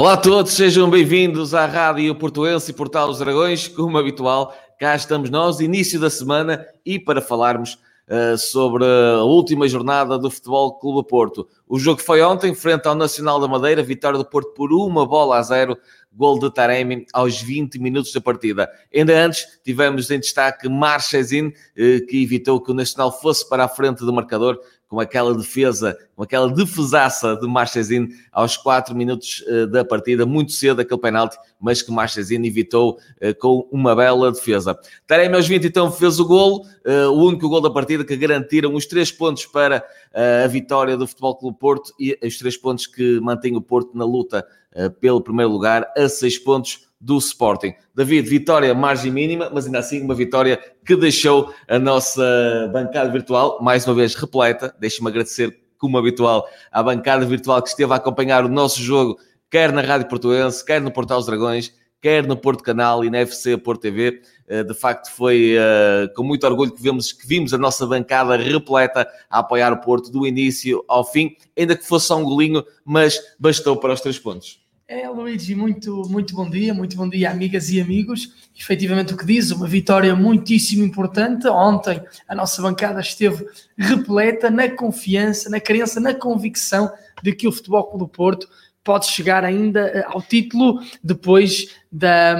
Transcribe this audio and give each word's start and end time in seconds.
Olá 0.00 0.14
a 0.14 0.16
todos, 0.16 0.52
sejam 0.52 0.88
bem-vindos 0.88 1.52
à 1.52 1.66
Rádio 1.66 2.14
Portuense 2.14 2.70
e 2.70 2.74
Portal 2.74 3.08
dos 3.08 3.18
Dragões. 3.18 3.68
Como 3.68 3.98
habitual, 3.98 4.56
cá 4.78 4.96
estamos 4.96 5.28
nós, 5.28 5.60
início 5.60 6.00
da 6.00 6.08
semana, 6.08 6.66
e 6.86 6.98
para 6.98 7.20
falarmos 7.20 7.74
uh, 8.08 8.38
sobre 8.38 8.82
a 8.82 9.22
última 9.22 9.68
jornada 9.68 10.18
do 10.18 10.30
Futebol 10.30 10.78
Clube 10.78 11.06
Porto. 11.06 11.46
O 11.68 11.78
jogo 11.78 12.00
foi 12.00 12.22
ontem, 12.22 12.54
frente 12.54 12.88
ao 12.88 12.94
Nacional 12.94 13.38
da 13.38 13.46
Madeira, 13.46 13.82
vitória 13.82 14.16
do 14.16 14.24
Porto 14.24 14.54
por 14.54 14.72
uma 14.72 15.04
bola 15.04 15.36
a 15.36 15.42
zero, 15.42 15.76
gol 16.10 16.38
de 16.38 16.50
Taremi 16.50 17.04
aos 17.12 17.38
20 17.42 17.78
minutos 17.78 18.10
da 18.10 18.22
partida. 18.22 18.70
Ainda 18.94 19.12
antes, 19.22 19.60
tivemos 19.62 20.10
em 20.10 20.18
destaque 20.18 20.66
Marchesin, 20.66 21.48
uh, 21.48 22.06
que 22.06 22.22
evitou 22.22 22.58
que 22.58 22.70
o 22.70 22.74
Nacional 22.74 23.12
fosse 23.12 23.46
para 23.46 23.64
a 23.64 23.68
frente 23.68 23.98
do 23.98 24.14
marcador, 24.14 24.58
com 24.90 24.98
aquela 24.98 25.32
defesa, 25.32 25.96
com 26.16 26.24
aquela 26.24 26.52
defesaça 26.52 27.36
de 27.36 27.46
Marchesin 27.46 28.08
aos 28.32 28.56
4 28.56 28.92
minutos 28.92 29.44
uh, 29.46 29.68
da 29.68 29.84
partida, 29.84 30.26
muito 30.26 30.50
cedo 30.50 30.80
aquele 30.80 31.00
penalti, 31.00 31.38
mas 31.60 31.80
que 31.80 31.92
Marchesin 31.92 32.44
evitou 32.44 32.98
uh, 33.22 33.32
com 33.38 33.68
uma 33.70 33.94
bela 33.94 34.32
defesa. 34.32 34.76
Taremi 35.06 35.36
aos 35.36 35.46
20 35.46 35.64
então 35.64 35.92
fez 35.92 36.18
o 36.18 36.26
golo, 36.26 36.66
uh, 36.84 37.08
o 37.08 37.24
único 37.24 37.48
gol 37.48 37.60
da 37.60 37.70
partida 37.70 38.04
que 38.04 38.16
garantiram 38.16 38.74
os 38.74 38.84
três 38.84 39.12
pontos 39.12 39.46
para 39.46 39.82
a 40.44 40.48
vitória 40.48 40.96
do 40.96 41.06
Futebol 41.06 41.36
Clube 41.36 41.56
Porto 41.56 41.94
e 41.96 42.18
os 42.20 42.36
três 42.36 42.56
pontos 42.56 42.84
que 42.84 43.20
mantém 43.20 43.54
o 43.56 43.62
Porto 43.62 43.96
na 43.96 44.04
luta 44.04 44.44
pelo 45.00 45.20
primeiro 45.20 45.52
lugar 45.52 45.88
a 45.96 46.08
seis 46.08 46.36
pontos 46.36 46.89
do 47.00 47.16
Sporting. 47.18 47.74
David, 47.94 48.28
vitória 48.28 48.74
margem 48.74 49.10
mínima, 49.10 49.50
mas 49.52 49.66
ainda 49.66 49.78
assim 49.78 50.02
uma 50.02 50.14
vitória 50.14 50.60
que 50.84 50.94
deixou 50.94 51.52
a 51.66 51.78
nossa 51.78 52.68
bancada 52.72 53.10
virtual, 53.10 53.58
mais 53.62 53.86
uma 53.86 53.94
vez 53.94 54.14
repleta. 54.14 54.74
Deixe-me 54.78 55.08
agradecer, 55.08 55.58
como 55.78 55.96
habitual, 55.96 56.46
à 56.70 56.82
bancada 56.82 57.24
virtual 57.24 57.62
que 57.62 57.70
esteve 57.70 57.92
a 57.92 57.96
acompanhar 57.96 58.44
o 58.44 58.48
nosso 58.48 58.82
jogo, 58.82 59.18
quer 59.50 59.72
na 59.72 59.80
Rádio 59.80 60.08
Portuense, 60.08 60.64
quer 60.64 60.80
no 60.80 60.92
Portal 60.92 61.18
dos 61.18 61.26
Dragões, 61.26 61.72
quer 62.02 62.26
no 62.26 62.36
Porto 62.36 62.62
Canal 62.62 63.04
e 63.04 63.10
na 63.10 63.18
FC 63.18 63.56
Porto 63.56 63.80
TV. 63.80 64.20
Eh, 64.46 64.64
de 64.64 64.74
facto, 64.74 65.10
foi 65.12 65.54
uh, 65.56 66.12
com 66.14 66.22
muito 66.22 66.44
orgulho 66.44 66.72
que 66.72 66.82
vimos, 66.82 67.12
que 67.12 67.26
vimos 67.26 67.54
a 67.54 67.58
nossa 67.58 67.86
bancada 67.86 68.36
repleta 68.36 69.08
a 69.28 69.38
apoiar 69.38 69.72
o 69.72 69.80
Porto 69.80 70.10
do 70.10 70.26
início 70.26 70.84
ao 70.88 71.04
fim, 71.04 71.36
ainda 71.56 71.76
que 71.76 71.86
fosse 71.86 72.06
só 72.06 72.18
um 72.18 72.24
golinho, 72.24 72.64
mas 72.84 73.20
bastou 73.38 73.76
para 73.76 73.92
os 73.92 74.00
três 74.00 74.18
pontos. 74.18 74.60
É, 74.92 75.08
Luigi, 75.08 75.54
muito, 75.54 76.02
muito 76.10 76.34
bom 76.34 76.50
dia, 76.50 76.74
muito 76.74 76.96
bom 76.96 77.08
dia, 77.08 77.30
amigas 77.30 77.70
e 77.70 77.80
amigos. 77.80 78.50
Efetivamente, 78.58 79.14
o 79.14 79.16
que 79.16 79.24
diz, 79.24 79.52
uma 79.52 79.68
vitória 79.68 80.16
muitíssimo 80.16 80.84
importante. 80.84 81.46
Ontem, 81.46 82.02
a 82.26 82.34
nossa 82.34 82.60
bancada 82.60 82.98
esteve 82.98 83.46
repleta 83.78 84.50
na 84.50 84.68
confiança, 84.68 85.48
na 85.48 85.60
crença, 85.60 86.00
na 86.00 86.12
convicção 86.12 86.90
de 87.22 87.32
que 87.32 87.46
o 87.46 87.52
Futebol 87.52 87.84
Clube 87.84 88.04
do 88.04 88.08
Porto 88.08 88.48
pode 88.82 89.06
chegar 89.06 89.44
ainda 89.44 89.80
eh, 89.80 90.04
ao 90.08 90.20
título 90.20 90.80
depois 91.04 91.68
da, 91.92 92.34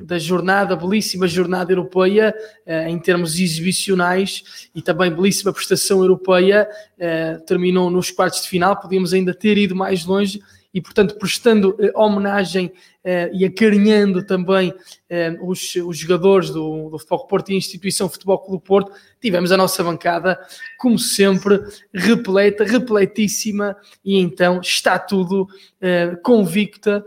da 0.00 0.18
jornada, 0.18 0.74
belíssima 0.74 1.28
jornada 1.28 1.72
europeia 1.72 2.34
eh, 2.64 2.88
em 2.88 2.98
termos 2.98 3.38
exibicionais 3.38 4.70
e 4.74 4.80
também 4.80 5.14
belíssima 5.14 5.52
prestação 5.52 6.00
europeia. 6.00 6.66
Eh, 6.98 7.36
terminou 7.46 7.90
nos 7.90 8.10
quartos 8.10 8.40
de 8.40 8.48
final, 8.48 8.80
podíamos 8.80 9.12
ainda 9.12 9.34
ter 9.34 9.58
ido 9.58 9.76
mais 9.76 10.06
longe 10.06 10.40
e, 10.72 10.80
portanto, 10.80 11.16
prestando 11.16 11.76
eh, 11.78 11.92
homenagem 11.94 12.72
eh, 13.04 13.30
e 13.34 13.44
acarinhando 13.44 14.24
também 14.24 14.72
eh, 15.08 15.36
os, 15.42 15.74
os, 15.74 15.98
jogadores 15.98 16.50
do, 16.50 16.88
do 16.88 16.98
Futebol 16.98 17.26
Porto 17.26 17.50
e 17.50 17.54
a 17.54 17.58
instituição 17.58 18.08
Futebol 18.08 18.38
Clube 18.38 18.64
Porto, 18.64 18.92
tivemos 19.20 19.52
a 19.52 19.56
nossa 19.56 19.84
bancada, 19.84 20.38
como 20.78 20.98
sempre, 20.98 21.60
repleta, 21.92 22.64
repletíssima, 22.64 23.76
e 24.04 24.18
então 24.18 24.60
está 24.60 24.98
tudo 24.98 25.46
convicta, 26.22 27.04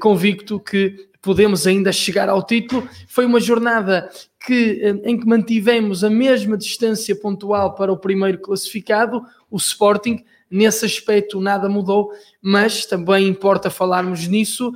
convicto 0.00 0.58
que 0.58 1.08
podemos 1.20 1.66
ainda 1.66 1.92
chegar 1.92 2.28
ao 2.28 2.44
título. 2.44 2.88
Foi 3.08 3.24
uma 3.24 3.40
jornada 3.40 4.10
que, 4.44 4.80
em 5.04 5.18
que 5.18 5.26
mantivemos 5.26 6.04
a 6.04 6.10
mesma 6.10 6.56
distância 6.56 7.14
pontual 7.16 7.74
para 7.74 7.92
o 7.92 7.96
primeiro 7.96 8.38
classificado, 8.38 9.22
o 9.50 9.56
Sporting, 9.56 10.24
Nesse 10.54 10.86
aspecto 10.86 11.40
nada 11.40 11.68
mudou, 11.68 12.12
mas 12.40 12.86
também 12.86 13.26
importa 13.26 13.70
falarmos 13.70 14.28
nisso. 14.28 14.72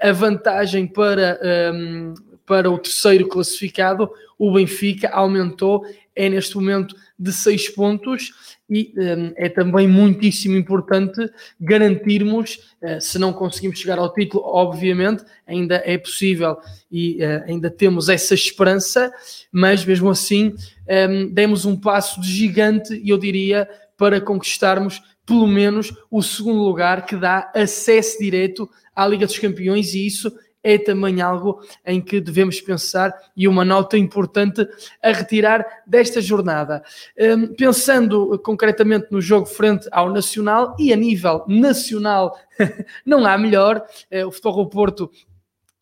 A 0.00 0.10
vantagem 0.10 0.86
para, 0.86 1.38
um, 1.74 2.14
para 2.46 2.70
o 2.70 2.78
terceiro 2.78 3.28
classificado, 3.28 4.10
o 4.38 4.50
Benfica, 4.50 5.10
aumentou, 5.10 5.84
é 6.16 6.30
neste 6.30 6.54
momento 6.56 6.96
de 7.18 7.30
seis 7.30 7.68
pontos 7.68 8.56
e 8.70 8.94
um, 8.96 9.32
é 9.36 9.50
também 9.50 9.86
muitíssimo 9.86 10.56
importante 10.56 11.30
garantirmos, 11.60 12.74
uh, 12.80 12.98
se 12.98 13.18
não 13.18 13.30
conseguimos 13.30 13.78
chegar 13.78 13.98
ao 13.98 14.10
título, 14.14 14.42
obviamente, 14.46 15.22
ainda 15.46 15.82
é 15.84 15.98
possível 15.98 16.56
e 16.90 17.18
uh, 17.22 17.44
ainda 17.46 17.70
temos 17.70 18.08
essa 18.08 18.32
esperança, 18.32 19.12
mas 19.52 19.84
mesmo 19.84 20.08
assim 20.08 20.54
um, 21.10 21.28
demos 21.28 21.66
um 21.66 21.76
passo 21.76 22.18
de 22.18 22.30
gigante, 22.30 23.02
eu 23.04 23.18
diria, 23.18 23.68
para 23.98 24.20
conquistarmos 24.20 25.02
pelo 25.28 25.46
menos 25.46 25.92
o 26.10 26.22
segundo 26.22 26.62
lugar 26.62 27.04
que 27.04 27.14
dá 27.14 27.52
acesso 27.54 28.18
direto 28.18 28.66
à 28.96 29.06
Liga 29.06 29.26
dos 29.26 29.38
Campeões 29.38 29.92
e 29.92 30.06
isso 30.06 30.32
é 30.62 30.78
também 30.78 31.20
algo 31.20 31.60
em 31.84 32.00
que 32.00 32.18
devemos 32.18 32.60
pensar 32.60 33.14
e 33.36 33.46
uma 33.46 33.64
nota 33.64 33.96
importante 33.98 34.66
a 35.02 35.12
retirar 35.12 35.64
desta 35.86 36.20
jornada. 36.20 36.82
Um, 37.18 37.54
pensando 37.54 38.38
concretamente 38.40 39.06
no 39.10 39.20
jogo 39.20 39.46
frente 39.46 39.86
ao 39.92 40.10
Nacional 40.10 40.74
e 40.78 40.92
a 40.92 40.96
nível 40.96 41.44
nacional, 41.46 42.38
não 43.04 43.24
há 43.26 43.36
melhor. 43.38 43.84
Uh, 44.10 44.26
o 44.26 44.32
Futebol 44.32 44.68
Porto 44.68 45.10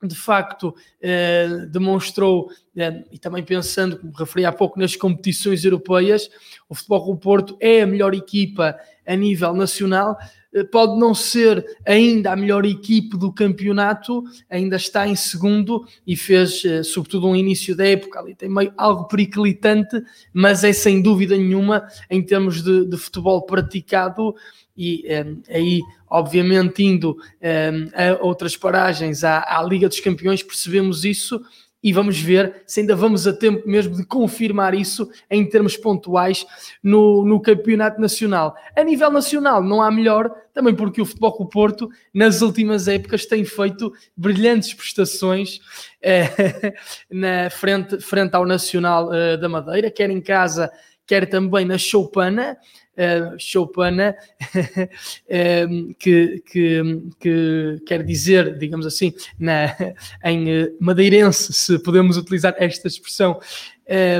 de 0.06 0.14
facto 0.14 0.74
eh, 1.00 1.66
demonstrou, 1.70 2.48
eh, 2.76 3.04
e 3.10 3.18
também 3.18 3.42
pensando, 3.42 3.98
como 3.98 4.12
referi 4.12 4.44
há 4.44 4.52
pouco, 4.52 4.78
nas 4.78 4.96
competições 4.96 5.64
europeias, 5.64 6.30
o 6.68 6.74
Futebol 6.74 7.14
do 7.14 7.16
Porto 7.16 7.56
é 7.60 7.82
a 7.82 7.86
melhor 7.86 8.14
equipa 8.14 8.76
a 9.06 9.16
nível 9.16 9.54
nacional, 9.54 10.16
eh, 10.54 10.64
pode 10.64 10.98
não 10.98 11.14
ser 11.14 11.64
ainda 11.86 12.32
a 12.32 12.36
melhor 12.36 12.64
equipe 12.64 13.16
do 13.16 13.32
campeonato, 13.32 14.24
ainda 14.48 14.76
está 14.76 15.06
em 15.06 15.16
segundo 15.16 15.86
e 16.06 16.16
fez, 16.16 16.62
sobretudo, 16.84 17.28
um 17.28 17.36
início 17.36 17.76
da 17.76 17.86
época 17.86 18.20
ali, 18.20 18.34
tem 18.34 18.48
meio 18.48 18.72
algo 18.76 19.08
periclitante, 19.08 20.02
mas 20.32 20.64
é 20.64 20.72
sem 20.72 21.02
dúvida 21.02 21.36
nenhuma, 21.36 21.86
em 22.10 22.22
termos 22.22 22.62
de, 22.62 22.86
de 22.86 22.96
futebol 22.96 23.42
praticado, 23.42 24.34
e 24.76 25.04
um, 25.06 25.10
ehm, 25.10 25.42
aí, 25.48 25.80
obviamente, 26.08 26.84
indo 26.84 27.12
um, 27.12 27.16
ehm, 27.40 27.90
a 27.94 28.24
outras 28.24 28.56
paragens 28.56 29.24
à, 29.24 29.58
à, 29.58 29.62
Liga 29.62 29.88
dos 29.88 30.00
Campeões, 30.00 30.42
percebemos 30.42 31.04
isso 31.04 31.40
e 31.82 31.92
vamos 31.92 32.18
ver 32.18 32.64
se 32.66 32.80
ainda 32.80 32.96
vamos 32.96 33.28
a 33.28 33.32
tempo 33.32 33.62
mesmo 33.68 33.94
de 33.94 34.04
confirmar 34.04 34.74
isso 34.74 35.08
em 35.30 35.48
termos 35.48 35.76
pontuais 35.76 36.44
no, 36.82 37.24
no 37.24 37.40
Campeonato 37.40 38.00
Nacional. 38.00 38.56
A 38.74 38.82
nível 38.82 39.08
nacional, 39.10 39.62
não 39.62 39.80
há 39.80 39.88
melhor, 39.88 40.34
também 40.52 40.74
porque 40.74 41.00
o 41.00 41.06
Futebol 41.06 41.38
do 41.38 41.48
Porto, 41.48 41.88
nas 42.12 42.42
últimas 42.42 42.88
épocas, 42.88 43.24
tem 43.24 43.44
feito 43.44 43.92
brilhantes 44.16 44.74
prestações 44.74 45.60
eh, 46.02 46.74
na 47.08 47.50
frente, 47.50 48.00
frente 48.00 48.34
ao 48.34 48.44
Nacional 48.44 49.14
eh, 49.14 49.36
da 49.36 49.48
Madeira, 49.48 49.88
quer 49.88 50.10
em 50.10 50.20
casa, 50.20 50.72
quer 51.06 51.28
também 51.28 51.64
na 51.64 51.78
Choupana 51.78 52.56
uh, 52.96 53.38
choupana, 53.38 54.16
uh, 54.54 55.94
que, 55.98 56.42
que, 56.46 56.82
que, 57.20 57.82
quer 57.86 58.02
dizer, 58.02 58.58
digamos 58.58 58.86
assim, 58.86 59.12
na, 59.38 59.74
em 60.24 60.50
eh, 60.50 60.72
madeirense, 60.80 61.52
se 61.52 61.78
podemos 61.78 62.16
utilizar 62.16 62.54
esta 62.58 62.88
expressão, 62.88 63.38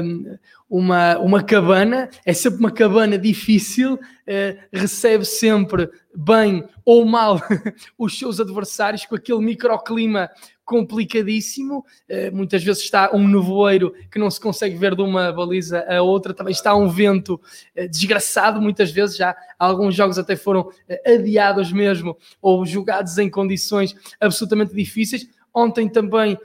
um, 0.02 0.36
uma, 0.68 1.16
uma 1.18 1.42
cabana, 1.42 2.10
é 2.24 2.32
sempre 2.32 2.58
uma 2.58 2.70
cabana 2.70 3.16
difícil, 3.16 3.94
uh, 3.94 4.58
recebe 4.72 5.24
sempre 5.24 5.88
bem 6.14 6.64
ou 6.84 7.04
mal 7.04 7.40
os 7.96 8.18
seus 8.18 8.40
adversários 8.40 9.06
com 9.06 9.14
aquele 9.14 9.40
microclima 9.40 10.28
complicadíssimo. 10.66 11.86
Uh, 12.10 12.34
muitas 12.34 12.62
vezes 12.62 12.82
está 12.82 13.10
um 13.14 13.26
nevoeiro 13.26 13.94
que 14.10 14.18
não 14.18 14.30
se 14.30 14.40
consegue 14.40 14.76
ver 14.76 14.94
de 14.94 15.00
uma 15.00 15.32
baliza 15.32 15.86
a 15.88 16.02
outra, 16.02 16.34
também 16.34 16.52
está 16.52 16.74
um 16.74 16.88
vento 16.88 17.40
uh, 17.78 17.88
desgraçado. 17.88 18.60
Muitas 18.60 18.90
vezes 18.90 19.16
já 19.16 19.34
alguns 19.58 19.94
jogos 19.94 20.18
até 20.18 20.36
foram 20.36 20.62
uh, 20.62 21.14
adiados 21.14 21.72
mesmo 21.72 22.18
ou 22.42 22.66
jogados 22.66 23.16
em 23.16 23.30
condições 23.30 23.94
absolutamente 24.20 24.74
difíceis. 24.74 25.26
Ontem 25.54 25.88
também 25.88 26.36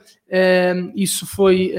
isso 0.94 1.26
foi. 1.26 1.74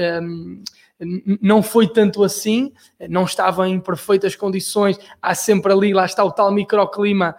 Não 1.42 1.60
foi 1.60 1.88
tanto 1.88 2.22
assim, 2.22 2.72
não 3.10 3.24
estava 3.24 3.68
em 3.68 3.80
perfeitas 3.80 4.36
condições, 4.36 4.96
há 5.20 5.34
sempre 5.34 5.72
ali, 5.72 5.92
lá 5.92 6.06
está 6.06 6.22
o 6.22 6.30
tal 6.30 6.52
microclima 6.52 7.34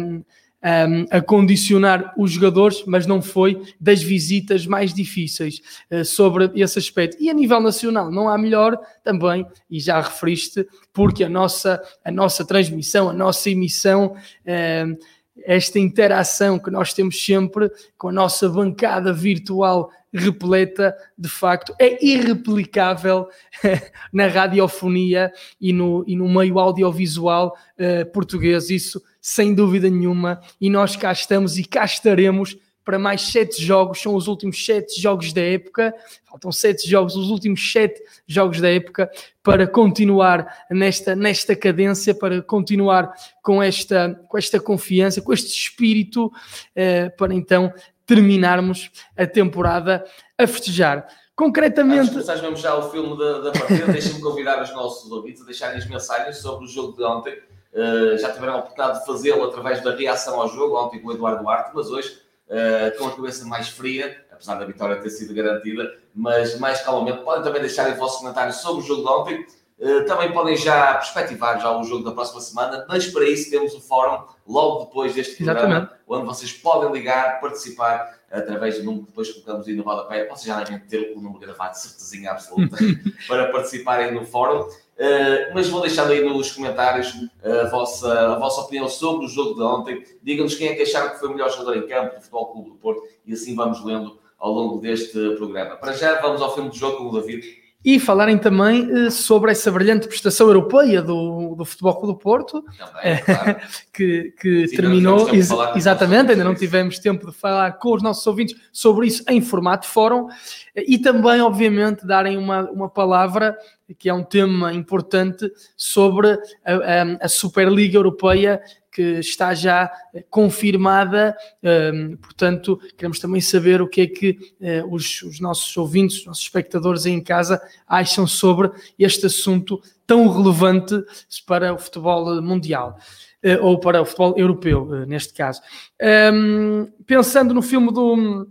um, 0.00 0.24
um, 0.62 1.06
a 1.10 1.20
condicionar 1.20 2.12
os 2.16 2.32
jogadores, 2.32 2.84
mas 2.86 3.06
não 3.06 3.22
foi 3.22 3.62
das 3.80 4.02
visitas 4.02 4.66
mais 4.66 4.92
difíceis 4.92 5.60
uh, 5.90 6.04
sobre 6.04 6.50
esse 6.54 6.78
aspecto. 6.78 7.16
E 7.20 7.30
a 7.30 7.34
nível 7.34 7.60
nacional, 7.60 8.10
não 8.10 8.28
há 8.28 8.36
melhor 8.36 8.78
também, 9.02 9.46
e 9.70 9.80
já 9.80 10.00
referiste, 10.00 10.66
porque 10.92 11.24
a 11.24 11.28
nossa, 11.28 11.80
a 12.04 12.10
nossa 12.10 12.44
transmissão, 12.44 13.08
a 13.08 13.12
nossa 13.12 13.50
emissão. 13.50 14.14
Uh, 14.44 14.98
esta 15.44 15.78
interação 15.78 16.58
que 16.58 16.70
nós 16.70 16.92
temos 16.92 17.24
sempre 17.24 17.70
com 17.96 18.08
a 18.08 18.12
nossa 18.12 18.48
bancada 18.48 19.12
virtual 19.12 19.90
repleta, 20.12 20.96
de 21.16 21.28
facto, 21.28 21.74
é 21.78 22.04
irreplicável 22.04 23.28
na 24.12 24.26
radiofonia 24.26 25.32
e 25.60 25.72
no, 25.72 26.04
e 26.06 26.16
no 26.16 26.28
meio 26.28 26.58
audiovisual 26.58 27.56
uh, 27.78 28.10
português, 28.10 28.70
isso 28.70 29.02
sem 29.20 29.54
dúvida 29.54 29.88
nenhuma, 29.88 30.40
e 30.60 30.70
nós 30.70 30.96
cá 30.96 31.12
estamos 31.12 31.58
e 31.58 31.64
cá 31.64 31.84
estaremos 31.84 32.56
para 32.84 32.98
mais 32.98 33.22
sete 33.22 33.62
jogos, 33.62 34.00
são 34.00 34.14
os 34.14 34.26
últimos 34.26 34.64
sete 34.64 35.00
jogos 35.00 35.32
da 35.32 35.40
época, 35.40 35.94
faltam 36.24 36.50
sete 36.50 36.88
jogos, 36.88 37.14
os 37.14 37.30
últimos 37.30 37.72
sete 37.72 38.02
jogos 38.26 38.60
da 38.60 38.70
época, 38.70 39.10
para 39.42 39.66
continuar 39.66 40.64
nesta, 40.70 41.14
nesta 41.14 41.54
cadência, 41.54 42.14
para 42.14 42.42
continuar 42.42 43.12
com 43.42 43.62
esta, 43.62 44.20
com 44.28 44.38
esta 44.38 44.58
confiança, 44.58 45.20
com 45.20 45.32
este 45.32 45.48
espírito, 45.48 46.32
eh, 46.74 47.10
para 47.10 47.34
então 47.34 47.72
terminarmos 48.06 48.90
a 49.16 49.26
temporada 49.26 50.04
a 50.36 50.46
festejar. 50.46 51.06
Concretamente. 51.36 52.10
Antes 52.14 52.26
de 52.26 52.60
já 52.60 52.76
o 52.76 52.90
filme 52.90 53.16
da, 53.16 53.38
da 53.38 53.52
partida, 53.52 53.86
deixem-me 53.86 54.20
convidar 54.20 54.62
os 54.62 54.70
nossos 54.74 55.10
ouvintes 55.10 55.40
a 55.42 55.46
deixarem 55.46 55.78
as 55.78 55.86
mensagens 55.86 56.36
sobre 56.38 56.66
o 56.66 56.68
jogo 56.68 56.96
de 56.96 57.02
ontem. 57.02 57.32
Uh, 57.72 58.18
já 58.18 58.32
tiveram 58.32 58.54
a 58.54 58.56
oportunidade 58.58 59.00
de 59.00 59.06
fazê-lo 59.06 59.44
através 59.44 59.80
da 59.82 59.94
reação 59.94 60.40
ao 60.40 60.48
jogo, 60.48 60.76
ontem 60.76 61.00
com 61.00 61.08
o 61.08 61.12
Eduardo 61.12 61.42
Duarte, 61.42 61.70
mas 61.72 61.88
hoje 61.88 62.18
uh, 62.50 62.98
com 62.98 63.06
a 63.06 63.16
cabeça 63.16 63.46
mais 63.46 63.68
fria, 63.68 64.24
apesar 64.30 64.56
da 64.56 64.64
vitória 64.64 64.96
ter 64.96 65.10
sido 65.10 65.32
garantida, 65.32 65.94
mas 66.14 66.58
mais 66.58 66.82
calmamente. 66.82 67.22
Podem 67.22 67.42
também 67.42 67.60
deixar 67.60 67.90
os 67.90 67.96
vossos 67.96 68.18
comentários 68.18 68.56
sobre 68.56 68.82
o 68.82 68.86
jogo 68.86 69.02
de 69.02 69.08
ontem. 69.08 69.46
Uh, 69.78 70.04
também 70.04 70.30
podem 70.32 70.56
já 70.56 70.94
perspectivar 70.94 71.58
já 71.58 71.74
o 71.74 71.82
jogo 71.84 72.04
da 72.04 72.12
próxima 72.12 72.40
semana, 72.40 72.84
mas 72.86 73.06
para 73.06 73.24
isso 73.24 73.50
temos 73.50 73.72
o 73.72 73.80
fórum 73.80 74.24
logo 74.46 74.84
depois 74.84 75.14
deste 75.14 75.36
programa, 75.36 75.68
Exatamente. 75.68 76.00
onde 76.06 76.26
vocês 76.26 76.52
podem 76.52 76.92
ligar, 76.92 77.40
participar 77.40 78.20
através 78.30 78.78
do 78.78 78.84
número 78.84 79.04
que 79.04 79.10
depois 79.10 79.32
colocamos 79.32 79.66
aí 79.66 79.74
no 79.74 79.82
rodapé. 79.82 80.28
Vocês 80.28 80.44
já 80.44 80.62
devem 80.62 80.78
ter 80.80 81.14
o 81.16 81.20
número 81.20 81.40
gravado, 81.40 81.78
certezinha 81.78 82.30
absoluta, 82.30 82.76
para 83.26 83.50
participarem 83.50 84.12
no 84.12 84.24
fórum. 84.26 84.68
Uh, 85.00 85.54
mas 85.54 85.66
vou 85.70 85.80
deixar 85.80 86.06
aí 86.08 86.22
nos 86.22 86.52
comentários 86.52 87.14
a 87.42 87.70
vossa, 87.70 88.34
a 88.34 88.38
vossa 88.38 88.60
opinião 88.60 88.86
sobre 88.86 89.24
o 89.24 89.28
jogo 89.30 89.54
de 89.54 89.62
ontem. 89.62 90.04
Digam-nos 90.22 90.54
quem 90.54 90.68
é 90.68 90.74
que 90.74 90.82
acharam 90.82 91.10
que 91.10 91.18
foi 91.18 91.30
o 91.30 91.32
melhor 91.32 91.50
jogador 91.50 91.78
em 91.78 91.86
campo 91.86 92.16
do 92.16 92.20
Futebol 92.20 92.46
Clube 92.52 92.70
do 92.70 92.76
Porto 92.76 93.02
e 93.24 93.32
assim 93.32 93.54
vamos 93.54 93.82
lendo 93.82 94.18
ao 94.38 94.52
longo 94.52 94.78
deste 94.78 95.36
programa. 95.36 95.76
Para 95.76 95.94
já, 95.94 96.20
vamos 96.20 96.42
ao 96.42 96.54
filme 96.54 96.68
do 96.68 96.76
jogo 96.76 96.98
com 96.98 97.04
o 97.04 97.18
David 97.18 97.59
e 97.84 97.98
falarem 97.98 98.36
também 98.36 99.06
uh, 99.06 99.10
sobre 99.10 99.50
essa 99.50 99.70
brilhante 99.70 100.06
prestação 100.06 100.46
europeia 100.46 101.00
do, 101.00 101.54
do 101.54 101.64
Futebol 101.64 101.96
Clube 101.96 102.14
do 102.14 102.18
Porto, 102.18 102.64
também, 102.78 103.22
claro. 103.22 103.56
que, 103.92 104.34
que 104.38 104.68
Sim, 104.68 104.76
terminou, 104.76 105.28
ex 105.30 105.50
exatamente, 105.74 106.32
ainda 106.32 106.44
não 106.44 106.54
tivemos 106.54 106.98
tempo 106.98 107.30
de 107.30 107.36
falar 107.36 107.72
com 107.78 107.94
os 107.94 108.02
nossos 108.02 108.26
ouvintes 108.26 108.54
sobre 108.70 109.06
isso 109.06 109.24
em 109.28 109.40
formato 109.40 109.86
fórum, 109.86 110.28
e 110.76 110.98
também, 110.98 111.40
obviamente, 111.40 112.06
darem 112.06 112.36
uma, 112.36 112.70
uma 112.70 112.88
palavra, 112.88 113.56
que 113.98 114.08
é 114.08 114.14
um 114.14 114.22
tema 114.22 114.72
importante, 114.74 115.50
sobre 115.76 116.32
a, 116.64 116.74
a, 116.74 117.24
a 117.24 117.28
Superliga 117.28 117.96
Europeia 117.96 118.60
que 119.00 119.18
está 119.18 119.54
já 119.54 119.90
eh, 120.12 120.22
confirmada, 120.28 121.34
ehm, 121.62 122.16
portanto, 122.16 122.78
queremos 122.98 123.18
também 123.18 123.40
saber 123.40 123.80
o 123.80 123.88
que 123.88 124.02
é 124.02 124.06
que 124.06 124.38
eh, 124.60 124.84
os, 124.86 125.22
os 125.22 125.40
nossos 125.40 125.74
ouvintes, 125.78 126.18
os 126.18 126.26
nossos 126.26 126.42
espectadores 126.42 127.06
aí 127.06 127.12
em 127.12 127.22
casa 127.22 127.62
acham 127.86 128.26
sobre 128.26 128.70
este 128.98 129.24
assunto 129.24 129.80
tão 130.06 130.28
relevante 130.28 131.02
para 131.46 131.72
o 131.72 131.78
futebol 131.78 132.42
mundial. 132.42 132.98
Eh, 133.42 133.58
ou 133.58 133.80
para 133.80 134.02
o 134.02 134.04
futebol 134.04 134.34
europeu, 134.36 135.06
neste 135.06 135.32
caso. 135.32 135.62
Ehm, 135.98 136.88
pensando 137.06 137.54
no 137.54 137.62
filme 137.62 137.90
do 137.90 138.46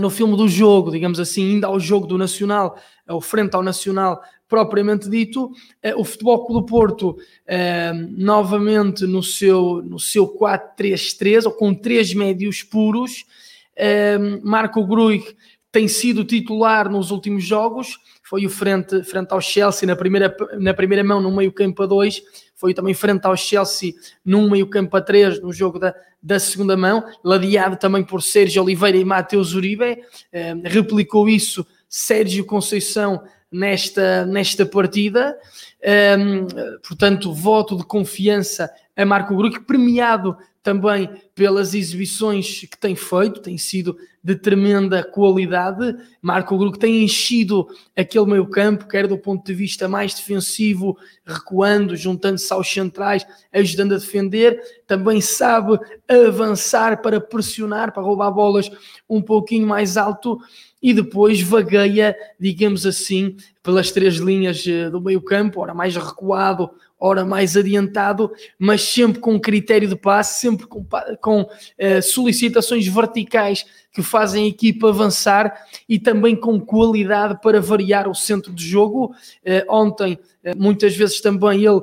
no 0.00 0.08
filme 0.08 0.34
do 0.34 0.48
jogo, 0.48 0.90
digamos 0.90 1.20
assim, 1.20 1.56
ainda 1.56 1.66
ao 1.66 1.78
jogo 1.78 2.06
do 2.06 2.16
Nacional, 2.16 2.78
ao 3.06 3.20
frente 3.20 3.54
ao 3.54 3.62
Nacional, 3.62 4.22
propriamente 4.54 5.10
dito, 5.10 5.50
eh, 5.82 5.96
o 5.96 6.04
Futebol 6.04 6.46
Clube 6.46 6.60
do 6.60 6.66
Porto 6.66 7.16
eh, 7.44 7.92
novamente 7.92 9.04
no 9.04 9.20
seu, 9.20 9.82
no 9.82 9.98
seu 9.98 10.28
4-3-3, 10.28 11.46
ou 11.46 11.52
com 11.52 11.74
três 11.74 12.14
médios 12.14 12.62
puros, 12.62 13.24
eh, 13.74 14.16
Marco 14.44 14.86
Gruig 14.86 15.24
tem 15.72 15.88
sido 15.88 16.24
titular 16.24 16.88
nos 16.88 17.10
últimos 17.10 17.42
jogos, 17.42 17.98
foi 18.22 18.46
o 18.46 18.50
frente, 18.50 19.02
frente 19.02 19.32
ao 19.32 19.40
Chelsea 19.40 19.88
na 19.88 19.96
primeira, 19.96 20.34
na 20.60 20.72
primeira 20.72 21.02
mão 21.02 21.20
no 21.20 21.34
meio 21.34 21.50
campo 21.50 21.82
a 21.82 21.86
2, 21.86 22.22
foi 22.54 22.72
também 22.72 22.94
frente 22.94 23.26
ao 23.26 23.36
Chelsea 23.36 23.92
num 24.24 24.48
meio 24.48 24.68
campo 24.68 24.96
a 24.96 25.00
3 25.00 25.42
no 25.42 25.52
jogo 25.52 25.80
da, 25.80 25.92
da 26.22 26.38
segunda 26.38 26.76
mão, 26.76 27.04
ladeado 27.24 27.76
também 27.76 28.04
por 28.04 28.22
Sérgio 28.22 28.62
Oliveira 28.62 28.96
e 28.96 29.04
Mateus 29.04 29.52
Uribe, 29.52 29.98
replicou 30.64 31.28
isso 31.28 31.66
Sérgio 31.88 32.44
Conceição 32.44 33.22
nesta, 33.54 34.26
nesta 34.26 34.66
partida. 34.66 35.38
Um, 36.18 36.46
portanto, 36.86 37.32
voto 37.32 37.76
de 37.76 37.84
confiança 37.84 38.68
a 38.96 39.04
Marco 39.04 39.36
Gruque, 39.36 39.60
premiado 39.60 40.36
também 40.62 41.10
pelas 41.34 41.74
exibições 41.74 42.60
que 42.60 42.78
tem 42.78 42.96
feito, 42.96 43.40
tem 43.40 43.58
sido 43.58 43.96
de 44.22 44.34
tremenda 44.34 45.04
qualidade. 45.04 45.94
Marco 46.22 46.56
Gruque 46.56 46.78
tem 46.78 47.04
enchido 47.04 47.68
aquele 47.94 48.24
meio 48.24 48.48
campo, 48.48 48.88
quer 48.88 49.06
do 49.06 49.18
ponto 49.18 49.44
de 49.44 49.52
vista 49.52 49.86
mais 49.86 50.14
defensivo, 50.14 50.96
recuando, 51.24 51.94
juntando-se 51.94 52.50
aos 52.50 52.66
centrais, 52.66 53.26
ajudando 53.52 53.94
a 53.94 53.98
defender. 53.98 54.58
Também 54.86 55.20
sabe 55.20 55.78
avançar 56.08 57.02
para 57.02 57.20
pressionar, 57.20 57.92
para 57.92 58.02
roubar 58.02 58.30
bolas 58.30 58.70
um 59.06 59.20
pouquinho 59.20 59.66
mais 59.66 59.98
alto 59.98 60.40
e 60.84 60.92
depois 60.92 61.40
vagueia, 61.40 62.14
digamos 62.38 62.84
assim, 62.84 63.38
pelas 63.62 63.90
três 63.90 64.16
linhas 64.16 64.62
eh, 64.66 64.90
do 64.90 65.00
meio 65.00 65.18
campo, 65.22 65.62
ora 65.62 65.72
mais 65.72 65.96
recuado, 65.96 66.70
ora 67.00 67.24
mais 67.24 67.56
adiantado, 67.56 68.30
mas 68.58 68.82
sempre 68.82 69.18
com 69.18 69.40
critério 69.40 69.88
de 69.88 69.96
passe, 69.96 70.40
sempre 70.40 70.66
com, 70.66 70.86
com 71.22 71.40
uh, 71.40 72.02
solicitações 72.02 72.86
verticais 72.86 73.64
que 73.92 74.02
fazem 74.02 74.44
a 74.44 74.48
equipa 74.48 74.90
avançar 74.90 75.54
e 75.88 75.98
também 75.98 76.36
com 76.36 76.60
qualidade 76.60 77.40
para 77.40 77.62
variar 77.62 78.06
o 78.06 78.14
centro 78.14 78.52
de 78.52 78.66
jogo. 78.68 79.14
Uh, 79.42 79.64
ontem, 79.70 80.18
muitas 80.54 80.94
vezes 80.94 81.18
também 81.22 81.64
ele 81.64 81.80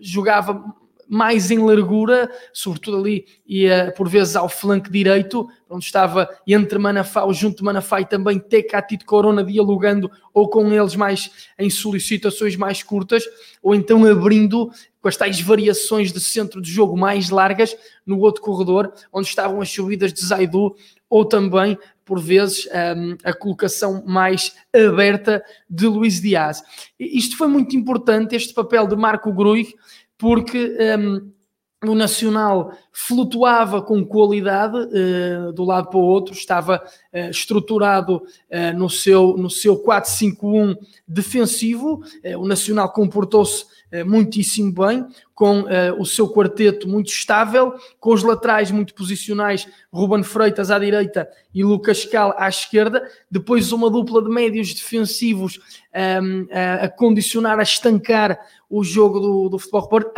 jogava 0.00 0.64
mais 1.12 1.50
em 1.50 1.58
largura, 1.58 2.30
sobretudo 2.54 2.96
ali 2.96 3.26
ia 3.46 3.92
por 3.94 4.08
vezes 4.08 4.34
ao 4.34 4.48
flanco 4.48 4.90
direito, 4.90 5.46
onde 5.68 5.84
estava 5.84 6.26
entre 6.46 6.78
Manafá, 6.78 7.24
ou 7.24 7.34
junto 7.34 7.58
de 7.58 7.64
Manafá 7.64 8.00
e 8.00 8.06
também 8.06 8.38
Tecatito 8.38 9.04
Corona 9.04 9.44
dialogando 9.44 10.10
ou 10.32 10.48
com 10.48 10.72
eles 10.72 10.96
mais 10.96 11.30
em 11.58 11.68
solicitações 11.68 12.56
mais 12.56 12.82
curtas, 12.82 13.24
ou 13.62 13.74
então 13.74 14.06
abrindo 14.06 14.70
com 15.02 15.08
as 15.08 15.16
tais 15.16 15.38
variações 15.38 16.12
de 16.12 16.20
centro 16.20 16.62
de 16.62 16.70
jogo 16.70 16.96
mais 16.96 17.28
largas 17.28 17.76
no 18.06 18.18
outro 18.20 18.40
corredor, 18.40 18.90
onde 19.12 19.28
estavam 19.28 19.60
as 19.60 19.68
subidas 19.70 20.14
de 20.14 20.24
Zaidu, 20.24 20.74
ou 21.10 21.26
também, 21.26 21.76
por 22.06 22.18
vezes, 22.18 22.66
um, 22.96 23.16
a 23.22 23.34
colocação 23.34 24.02
mais 24.06 24.54
aberta 24.74 25.44
de 25.68 25.86
Luís 25.86 26.22
Dias. 26.22 26.62
Isto 26.98 27.36
foi 27.36 27.48
muito 27.48 27.76
importante, 27.76 28.34
este 28.34 28.54
papel 28.54 28.86
de 28.86 28.96
Marco 28.96 29.30
Gruig, 29.30 29.74
porque 30.22 30.76
um, 30.96 31.32
o 31.90 31.94
Nacional 31.96 32.72
flutuava 32.92 33.82
com 33.82 34.04
qualidade 34.04 34.76
uh, 34.76 35.52
do 35.52 35.64
lado 35.64 35.88
para 35.88 35.98
o 35.98 36.02
outro, 36.02 36.32
estava 36.32 36.80
uh, 37.12 37.30
estruturado 37.30 38.18
uh, 38.18 38.78
no 38.78 38.88
seu, 38.88 39.36
no 39.36 39.50
seu 39.50 39.82
4-5-1 39.82 40.76
defensivo. 41.08 42.02
o 42.38 42.46
Nacional 42.46 42.90
comportou-se 42.92 43.66
muitíssimo 44.06 44.72
bem, 44.72 45.06
com 45.34 45.64
o 45.98 46.06
seu 46.06 46.26
quarteto 46.32 46.88
muito 46.88 47.08
estável, 47.08 47.74
com 48.00 48.14
os 48.14 48.22
laterais 48.22 48.70
muito 48.70 48.94
posicionais, 48.94 49.68
Ruben 49.92 50.22
Freitas 50.22 50.70
à 50.70 50.78
direita 50.78 51.28
e 51.52 51.62
Lucas 51.62 52.06
Cal 52.06 52.34
à 52.38 52.48
esquerda. 52.48 53.06
Depois, 53.30 53.70
uma 53.70 53.90
dupla 53.90 54.22
de 54.22 54.30
médios 54.30 54.72
defensivos 54.72 55.60
um, 56.22 56.46
a 56.80 56.88
condicionar, 56.88 57.58
a 57.58 57.62
estancar 57.62 58.38
o 58.70 58.82
jogo 58.82 59.20
do, 59.20 59.48
do 59.50 59.58
Futebol 59.58 59.88
Porto, 59.88 60.12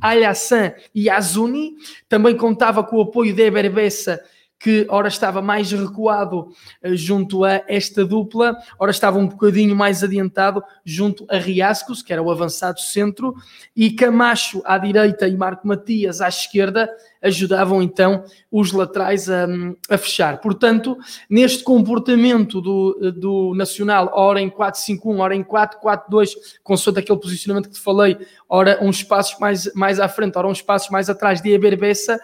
Alhassan 0.00 0.72
e 0.94 1.08
Azuni. 1.08 1.74
Também 2.08 2.36
contava 2.36 2.82
com 2.82 2.96
o 2.96 3.02
apoio 3.02 3.34
de 3.34 3.42
Eber 3.42 3.72
Bessa 3.72 4.22
que 4.58 4.86
ora 4.88 5.08
estava 5.08 5.40
mais 5.40 5.70
recuado 5.70 6.48
uh, 6.84 6.96
junto 6.96 7.44
a 7.44 7.62
esta 7.68 8.04
dupla, 8.04 8.56
ora 8.78 8.90
estava 8.90 9.18
um 9.18 9.28
bocadinho 9.28 9.76
mais 9.76 10.02
adiantado 10.02 10.62
junto 10.84 11.24
a 11.30 11.36
Riascos, 11.36 12.02
que 12.02 12.12
era 12.12 12.22
o 12.22 12.30
avançado 12.30 12.80
centro, 12.80 13.34
e 13.76 13.90
Camacho 13.90 14.60
à 14.64 14.76
direita 14.76 15.28
e 15.28 15.36
Marco 15.36 15.66
Matias 15.66 16.20
à 16.20 16.28
esquerda 16.28 16.90
ajudavam 17.20 17.82
então 17.82 18.24
os 18.50 18.72
laterais 18.72 19.28
a, 19.28 19.46
a 19.90 19.98
fechar. 19.98 20.40
Portanto, 20.40 20.96
neste 21.28 21.62
comportamento 21.62 22.60
do, 22.60 23.12
do 23.12 23.54
Nacional, 23.54 24.10
ora 24.14 24.40
em 24.40 24.50
4-5-1, 24.50 25.18
ora 25.18 25.34
em 25.34 25.42
4-4-2, 25.42 26.30
consoante 26.62 27.00
aquele 27.00 27.18
posicionamento 27.18 27.68
que 27.68 27.74
te 27.74 27.80
falei, 27.80 28.16
ora 28.48 28.78
uns 28.80 29.02
passos 29.02 29.38
mais, 29.38 29.72
mais 29.74 30.00
à 30.00 30.08
frente, 30.08 30.38
ora 30.38 30.48
uns 30.48 30.62
passos 30.62 30.90
mais 30.90 31.10
atrás 31.10 31.42
de 31.42 31.50
Eberbessa, 31.50 32.20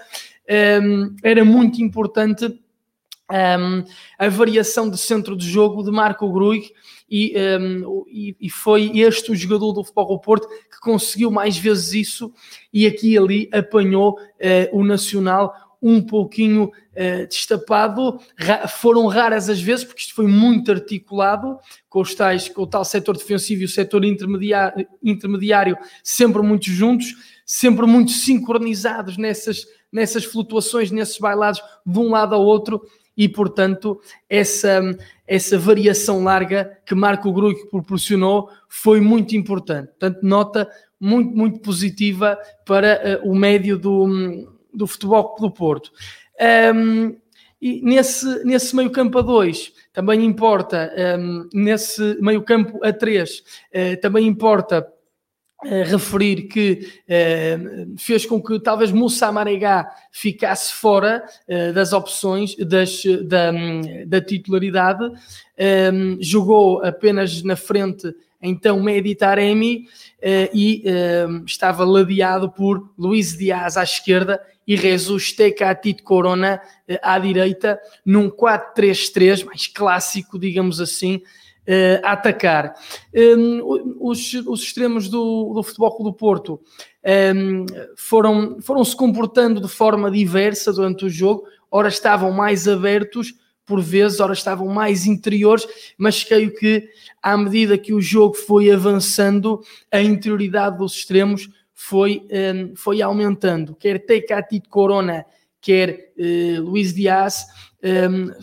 um, 0.50 1.14
era 1.22 1.44
muito 1.44 1.82
importante 1.82 2.46
um, 3.30 3.84
a 4.18 4.28
variação 4.28 4.90
de 4.90 4.98
centro 4.98 5.36
de 5.36 5.48
jogo 5.48 5.82
de 5.82 5.90
Marco 5.90 6.30
Gruig 6.30 6.70
e, 7.10 7.34
um, 7.60 8.04
e, 8.08 8.36
e, 8.40 8.50
foi 8.50 8.98
este 8.98 9.30
o 9.32 9.36
jogador 9.36 9.72
do 9.72 9.84
Futebol 9.84 10.08
do 10.08 10.20
Porto 10.20 10.48
que 10.48 10.80
conseguiu 10.80 11.30
mais 11.30 11.56
vezes 11.56 11.92
isso 11.94 12.32
e 12.72 12.86
aqui 12.86 13.12
e 13.12 13.18
ali 13.18 13.48
apanhou 13.52 14.18
uh, 14.18 14.78
o 14.78 14.84
Nacional 14.84 15.54
um 15.80 16.00
pouquinho 16.00 16.64
uh, 16.64 17.26
destapado. 17.28 18.18
Ra 18.38 18.66
foram 18.66 19.06
raras 19.06 19.50
as 19.50 19.60
vezes, 19.60 19.84
porque 19.84 20.00
isto 20.00 20.14
foi 20.14 20.26
muito 20.26 20.72
articulado 20.72 21.58
com 21.90 22.00
os 22.00 22.14
tais, 22.14 22.48
com 22.48 22.62
o 22.62 22.66
tal 22.66 22.86
setor 22.86 23.18
defensivo 23.18 23.60
e 23.60 23.64
o 23.66 23.68
setor 23.68 24.02
intermediário, 24.02 24.86
intermediário 25.02 25.76
sempre 26.02 26.40
muito 26.40 26.70
juntos, 26.70 27.14
sempre 27.44 27.84
muito 27.84 28.12
sincronizados 28.12 29.18
nessas, 29.18 29.66
nessas 29.94 30.24
flutuações, 30.24 30.90
nesses 30.90 31.18
bailados 31.18 31.62
de 31.86 31.98
um 32.00 32.10
lado 32.10 32.34
ao 32.34 32.44
outro 32.44 32.82
e, 33.16 33.28
portanto, 33.28 34.00
essa, 34.28 34.82
essa 35.24 35.56
variação 35.56 36.24
larga 36.24 36.78
que 36.84 36.96
Marco 36.96 37.32
Gruig 37.32 37.70
proporcionou 37.70 38.50
foi 38.68 39.00
muito 39.00 39.36
importante. 39.36 39.86
Portanto, 39.90 40.18
nota 40.22 40.68
muito, 40.98 41.36
muito 41.36 41.60
positiva 41.60 42.36
para 42.66 43.20
uh, 43.22 43.30
o 43.30 43.36
médio 43.36 43.78
do, 43.78 44.52
do 44.72 44.84
futebol 44.84 45.36
do 45.38 45.48
Porto. 45.48 45.92
Um, 46.74 47.16
e 47.62 47.80
nesse, 47.80 48.44
nesse 48.44 48.74
meio 48.74 48.90
campo 48.90 49.20
a 49.20 49.22
2, 49.22 49.72
também 49.92 50.24
importa, 50.24 50.92
um, 51.18 51.48
nesse 51.54 52.18
meio 52.20 52.42
campo 52.42 52.84
a 52.84 52.92
3, 52.92 53.38
uh, 53.38 54.00
também 54.00 54.26
importa 54.26 54.86
referir 55.84 56.42
que 56.42 56.86
uh, 57.08 57.94
fez 57.98 58.26
com 58.26 58.42
que 58.42 58.58
talvez 58.60 58.90
Moussa 58.92 59.30
Marega 59.32 59.86
ficasse 60.10 60.72
fora 60.72 61.24
uh, 61.48 61.72
das 61.72 61.92
opções 61.92 62.54
das, 62.56 63.02
da, 63.24 63.52
da 64.06 64.20
titularidade, 64.20 65.04
um, 65.04 66.18
jogou 66.20 66.84
apenas 66.84 67.42
na 67.42 67.56
frente 67.56 68.14
então 68.42 68.82
Medi 68.82 69.14
Taremi 69.14 69.86
uh, 70.18 70.50
e 70.52 70.84
estava 71.46 71.84
ladeado 71.84 72.50
por 72.50 72.90
Luís 72.98 73.36
Dias 73.36 73.76
à 73.76 73.82
esquerda 73.82 74.40
e 74.66 74.76
Jesus 74.76 75.32
Tecatito 75.32 76.02
Corona 76.02 76.60
à 77.02 77.18
direita, 77.18 77.78
num 78.04 78.30
4-3-3 78.30 79.44
mais 79.44 79.66
clássico, 79.66 80.38
digamos 80.38 80.80
assim, 80.80 81.20
a 82.02 82.12
atacar. 82.12 82.74
Um, 83.14 83.96
os, 84.00 84.34
os 84.34 84.62
extremos 84.62 85.08
do, 85.08 85.52
do 85.54 85.62
Futebol 85.62 85.96
Clube 85.96 86.10
do 86.10 86.16
Porto 86.16 86.60
um, 87.34 87.66
foram, 87.96 88.60
foram 88.60 88.84
se 88.84 88.96
comportando 88.96 89.60
de 89.60 89.68
forma 89.68 90.10
diversa 90.10 90.72
durante 90.72 91.04
o 91.04 91.10
jogo, 91.10 91.44
ora 91.70 91.88
estavam 91.88 92.30
mais 92.30 92.68
abertos, 92.68 93.34
por 93.66 93.80
vezes, 93.80 94.20
ora 94.20 94.32
estavam 94.32 94.66
mais 94.68 95.06
interiores, 95.06 95.66
mas 95.96 96.22
creio 96.22 96.54
que 96.54 96.86
à 97.22 97.36
medida 97.36 97.78
que 97.78 97.94
o 97.94 98.00
jogo 98.00 98.34
foi 98.34 98.70
avançando, 98.70 99.60
a 99.90 100.02
interioridade 100.02 100.78
dos 100.78 100.94
extremos 100.96 101.48
foi, 101.72 102.26
um, 102.30 102.76
foi 102.76 103.00
aumentando. 103.02 103.74
Quer 103.74 104.04
Tecatito 104.04 104.68
Corona, 104.68 105.24
quer 105.60 106.12
uh, 106.18 106.62
Luís 106.62 106.94
Dias, 106.94 107.46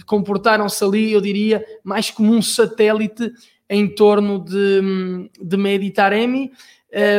comportaram-se 0.06 0.84
ali, 0.84 1.12
eu 1.12 1.22
diria, 1.22 1.64
mais 1.84 2.10
como 2.12 2.34
um 2.34 2.42
satélite 2.42 3.32
em 3.70 3.88
torno 3.88 4.38
de, 4.40 5.30
de 5.42 5.58
Meditaremi, 5.58 6.52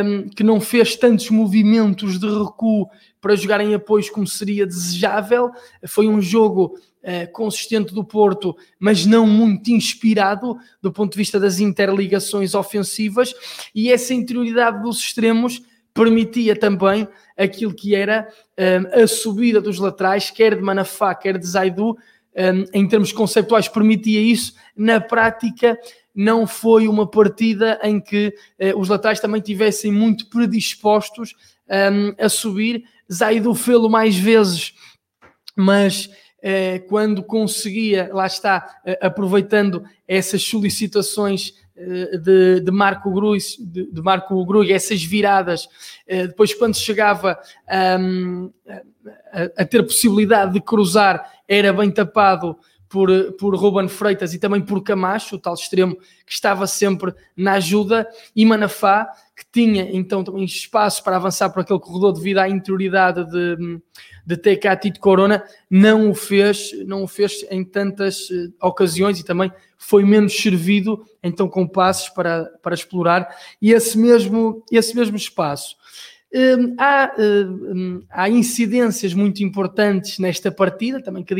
um, 0.05 0.29
que 0.29 0.43
não 0.43 0.61
fez 0.61 0.95
tantos 0.95 1.29
movimentos 1.31 2.19
de 2.19 2.27
recuo 2.27 2.87
para 3.19 3.35
jogar 3.35 3.59
em 3.61 3.73
apoios 3.73 4.09
como 4.09 4.27
seria 4.27 4.65
desejável. 4.65 5.49
Foi 5.87 6.07
um 6.07 6.21
jogo 6.21 6.77
uh, 7.03 7.31
consistente 7.31 7.93
do 7.93 8.03
Porto, 8.03 8.55
mas 8.79 9.05
não 9.05 9.25
muito 9.25 9.71
inspirado 9.71 10.57
do 10.81 10.91
ponto 10.91 11.13
de 11.13 11.17
vista 11.17 11.39
das 11.39 11.59
interligações 11.59 12.53
ofensivas, 12.53 13.33
e 13.73 13.91
essa 13.91 14.13
interioridade 14.13 14.81
dos 14.83 14.99
extremos 14.99 15.61
permitia 15.93 16.55
também 16.55 17.07
aquilo 17.37 17.73
que 17.73 17.95
era 17.95 18.27
um, 18.57 19.03
a 19.03 19.07
subida 19.07 19.61
dos 19.61 19.77
laterais, 19.77 20.31
quer 20.31 20.55
de 20.55 20.61
Manafá, 20.61 21.13
quer 21.13 21.37
de 21.37 21.45
Zaidu, 21.45 21.95
um, 22.35 22.65
em 22.73 22.87
termos 22.87 23.11
conceptuais, 23.11 23.67
permitia 23.67 24.19
isso. 24.19 24.53
Na 24.75 24.99
prática, 24.99 25.77
não 26.13 26.47
foi 26.47 26.87
uma 26.87 27.09
partida 27.09 27.79
em 27.83 27.99
que 27.99 28.33
uh, 28.59 28.79
os 28.79 28.89
laterais 28.89 29.19
também 29.19 29.41
tivessem 29.41 29.91
muito 29.91 30.29
predispostos 30.29 31.35
um, 31.69 32.13
a 32.23 32.29
subir. 32.29 32.83
Zaidu 33.11 33.53
fê-lo 33.53 33.89
mais 33.89 34.15
vezes, 34.15 34.73
mas 35.55 36.05
uh, 36.05 36.87
quando 36.87 37.23
conseguia, 37.23 38.09
lá 38.11 38.25
está, 38.25 38.81
uh, 38.85 39.05
aproveitando 39.05 39.83
essas 40.07 40.43
solicitações 40.43 41.53
de, 41.75 42.59
de, 42.59 42.71
Marco 42.71 43.11
Gruz, 43.11 43.57
de, 43.59 43.91
de 43.91 44.01
Marco 44.01 44.45
Grug, 44.45 44.71
essas 44.71 45.03
viradas, 45.03 45.67
depois 46.07 46.53
quando 46.53 46.75
chegava 46.75 47.39
um, 47.99 48.51
a, 49.31 49.61
a, 49.63 49.65
ter 49.65 49.83
possibilidade 49.83 50.53
de 50.53 50.61
cruzar, 50.61 51.31
era 51.47 51.73
bem 51.73 51.89
tapado 51.91 52.57
por, 52.93 53.09
por 53.39 53.55
Ruben 53.55 53.87
Freitas 53.87 54.35
e 54.35 54.37
também 54.37 54.61
por 54.61 54.83
Camacho, 54.83 55.35
o 55.35 55.39
tal 55.39 55.55
extremo 55.55 55.95
que 56.27 56.31
estava 56.31 56.67
sempre 56.67 57.11
na 57.35 57.53
ajuda, 57.53 58.07
e 58.35 58.45
Manafá, 58.45 59.09
que 59.35 59.43
tinha 59.51 59.89
então 59.91 60.23
também 60.23 60.43
espaço 60.43 61.03
para 61.03 61.15
avançar 61.15 61.49
por 61.49 61.61
aquele 61.61 61.79
corredor 61.79 62.13
devido 62.13 62.37
à 62.37 62.47
interioridade 62.47 63.25
de, 63.31 63.81
de 64.23 64.37
TK 64.37 64.91
de 64.91 64.99
Corona, 64.99 65.43
não 65.67 66.11
o 66.11 66.13
fez, 66.13 66.69
não 66.85 67.01
o 67.01 67.07
fez 67.07 67.43
em 67.49 67.63
tantas 67.63 68.29
uh, 68.29 68.53
ocasiões 68.61 69.19
e 69.19 69.25
também 69.25 69.51
foi 69.75 70.05
menos 70.05 70.39
servido 70.39 71.03
então 71.23 71.49
com 71.49 71.67
passos 71.67 72.09
para, 72.09 72.45
para 72.61 72.75
explorar 72.75 73.27
e 73.59 73.71
esse 73.71 73.97
mesmo, 73.97 74.63
esse 74.71 74.95
mesmo 74.95 75.17
espaço. 75.17 75.75
Hum, 76.35 76.75
há, 76.79 77.13
hum, 77.17 78.01
há 78.09 78.27
incidências 78.27 79.13
muito 79.13 79.43
importantes 79.43 80.17
nesta 80.17 80.51
partida, 80.51 81.01
também 81.01 81.23
que 81.23 81.33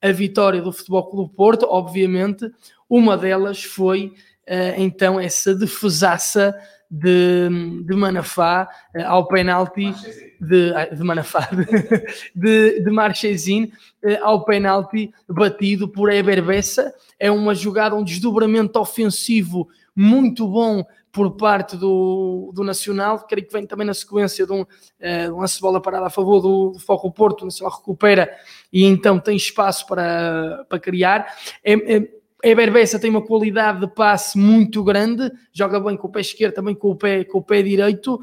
a 0.00 0.12
vitória 0.12 0.62
do 0.62 0.72
Futebol 0.72 1.08
Clube 1.10 1.34
Porto, 1.34 1.66
obviamente. 1.68 2.50
Uma 2.88 3.16
delas 3.16 3.62
foi 3.62 4.06
uh, 4.48 4.74
então 4.76 5.20
essa 5.20 5.54
defesaça 5.54 6.54
de, 6.90 7.48
de 7.84 7.94
Manafá 7.94 8.68
uh, 8.96 9.02
ao 9.06 9.28
penalti 9.28 9.92
de, 10.40 10.72
de 10.96 11.04
Manafá, 11.04 11.48
de, 12.34 12.80
de 12.80 12.90
Marchesin 12.90 13.72
uh, 14.04 14.24
ao 14.24 14.44
penalti 14.44 15.12
batido 15.28 15.88
por 15.88 16.10
Eber 16.10 16.42
Bessa. 16.42 16.94
É 17.18 17.30
uma 17.30 17.54
jogada, 17.54 17.94
um 17.94 18.04
desdobramento 18.04 18.78
ofensivo 18.78 19.68
muito 19.94 20.46
bom 20.46 20.84
por 21.10 21.32
parte 21.32 21.76
do, 21.76 22.52
do 22.54 22.62
Nacional, 22.62 23.18
creio 23.26 23.44
que 23.46 23.52
vem 23.52 23.66
também 23.66 23.86
na 23.86 23.94
sequência 23.94 24.46
de 24.46 24.52
um, 24.52 24.60
uh, 24.62 25.36
lance 25.36 25.60
bola 25.60 25.80
parada 25.80 26.06
a 26.06 26.10
favor 26.10 26.40
do, 26.40 26.70
do 26.70 26.78
Foco 26.78 27.10
Porto, 27.10 27.42
o 27.42 27.46
Nacional 27.46 27.76
recupera 27.76 28.30
e 28.72 28.84
então 28.84 29.18
tem 29.18 29.36
espaço 29.36 29.86
para, 29.86 30.64
para 30.68 30.78
criar. 30.78 31.34
É, 31.64 31.96
é, 31.96 32.08
Eber 32.42 32.72
Bessa 32.72 32.98
tem 32.98 33.10
uma 33.10 33.24
qualidade 33.24 33.80
de 33.80 33.88
passe 33.88 34.38
muito 34.38 34.84
grande, 34.84 35.30
joga 35.52 35.80
bem 35.80 35.96
com 35.96 36.06
o 36.06 36.10
pé 36.10 36.20
esquerdo, 36.20 36.54
também 36.54 36.74
com 36.74 36.90
o 36.90 36.96
pé, 36.96 37.24
com 37.24 37.38
o 37.38 37.42
pé 37.42 37.62
direito, 37.62 38.20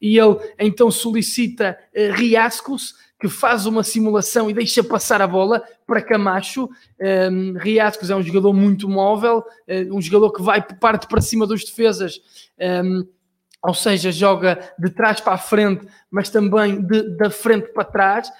e 0.00 0.18
ele 0.18 0.36
então 0.58 0.90
solicita 0.90 1.78
uh, 1.96 2.12
Riascos, 2.12 2.94
que 3.18 3.28
faz 3.28 3.64
uma 3.64 3.82
simulação 3.82 4.50
e 4.50 4.52
deixa 4.52 4.84
passar 4.84 5.22
a 5.22 5.26
bola 5.26 5.62
para 5.86 6.02
Camacho. 6.02 6.68
Um, 7.00 7.54
Riascos 7.56 8.10
é 8.10 8.16
um 8.16 8.22
jogador 8.22 8.52
muito 8.52 8.86
móvel, 8.86 9.42
um 9.90 10.02
jogador 10.02 10.30
que 10.30 10.42
vai 10.42 10.60
parte 10.60 11.06
para 11.06 11.22
cima 11.22 11.46
dos 11.46 11.64
defesas, 11.64 12.20
um, 12.84 13.06
ou 13.62 13.72
seja, 13.72 14.12
joga 14.12 14.58
de 14.78 14.90
trás 14.90 15.22
para 15.22 15.34
a 15.34 15.38
frente, 15.38 15.86
mas 16.10 16.28
também 16.28 16.84
de, 16.84 17.16
da 17.16 17.30
frente 17.30 17.72
para 17.72 17.84
trás, 17.84 18.30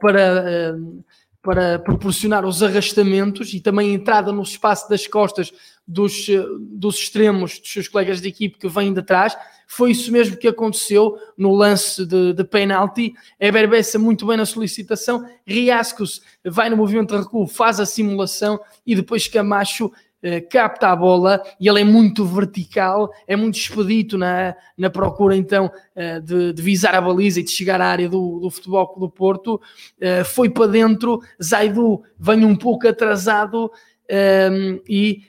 para, 0.00 0.74
uh, 0.74 1.04
para 1.42 1.78
proporcionar 1.78 2.44
os 2.44 2.62
arrastamentos 2.62 3.52
e 3.54 3.60
também 3.60 3.90
a 3.90 3.94
entrada 3.94 4.32
no 4.32 4.42
espaço 4.42 4.88
das 4.88 5.06
costas 5.06 5.52
dos, 5.86 6.26
dos 6.58 6.96
extremos 6.96 7.58
dos 7.58 7.72
seus 7.72 7.88
colegas 7.88 8.20
de 8.20 8.28
equipe 8.28 8.58
que 8.58 8.68
vêm 8.68 8.92
de 8.92 9.02
trás. 9.02 9.36
Foi 9.66 9.92
isso 9.92 10.10
mesmo 10.12 10.36
que 10.36 10.48
aconteceu 10.48 11.16
no 11.36 11.54
lance 11.54 12.04
de, 12.04 12.32
de 12.32 12.44
penalti. 12.44 13.14
Eber 13.38 13.68
Bessa 13.68 13.98
muito 13.98 14.26
bem 14.26 14.36
na 14.36 14.44
solicitação. 14.44 15.24
Riascos 15.46 16.20
vai 16.44 16.68
no 16.68 16.76
movimento 16.76 17.14
de 17.14 17.22
recuo, 17.22 17.46
faz 17.46 17.80
a 17.80 17.86
simulação 17.86 18.60
e 18.86 18.94
depois 18.94 19.28
Camacho 19.28 19.90
eh, 19.94 20.09
capta 20.50 20.88
a 20.88 20.96
bola 20.96 21.42
e 21.58 21.68
ele 21.68 21.80
é 21.80 21.84
muito 21.84 22.24
vertical, 22.24 23.10
é 23.26 23.34
muito 23.36 23.56
expedito 23.56 24.18
na, 24.18 24.54
na 24.76 24.90
procura 24.90 25.36
então 25.36 25.70
uh, 25.96 26.20
de, 26.20 26.52
de, 26.52 26.62
visar 26.62 26.94
a 26.94 27.00
baliza 27.00 27.40
e 27.40 27.42
de 27.42 27.50
chegar 27.50 27.80
à 27.80 27.86
área 27.86 28.08
do, 28.08 28.38
do 28.40 28.50
Futebol 28.50 28.94
do 28.98 29.08
Porto. 29.08 29.60
Uh, 29.98 30.24
foi 30.24 30.50
para 30.50 30.66
dentro, 30.66 31.20
Zaidu 31.42 32.02
vem 32.18 32.44
um 32.44 32.56
pouco 32.56 32.86
atrasado 32.86 33.70
um, 34.12 34.80
e 34.88 35.22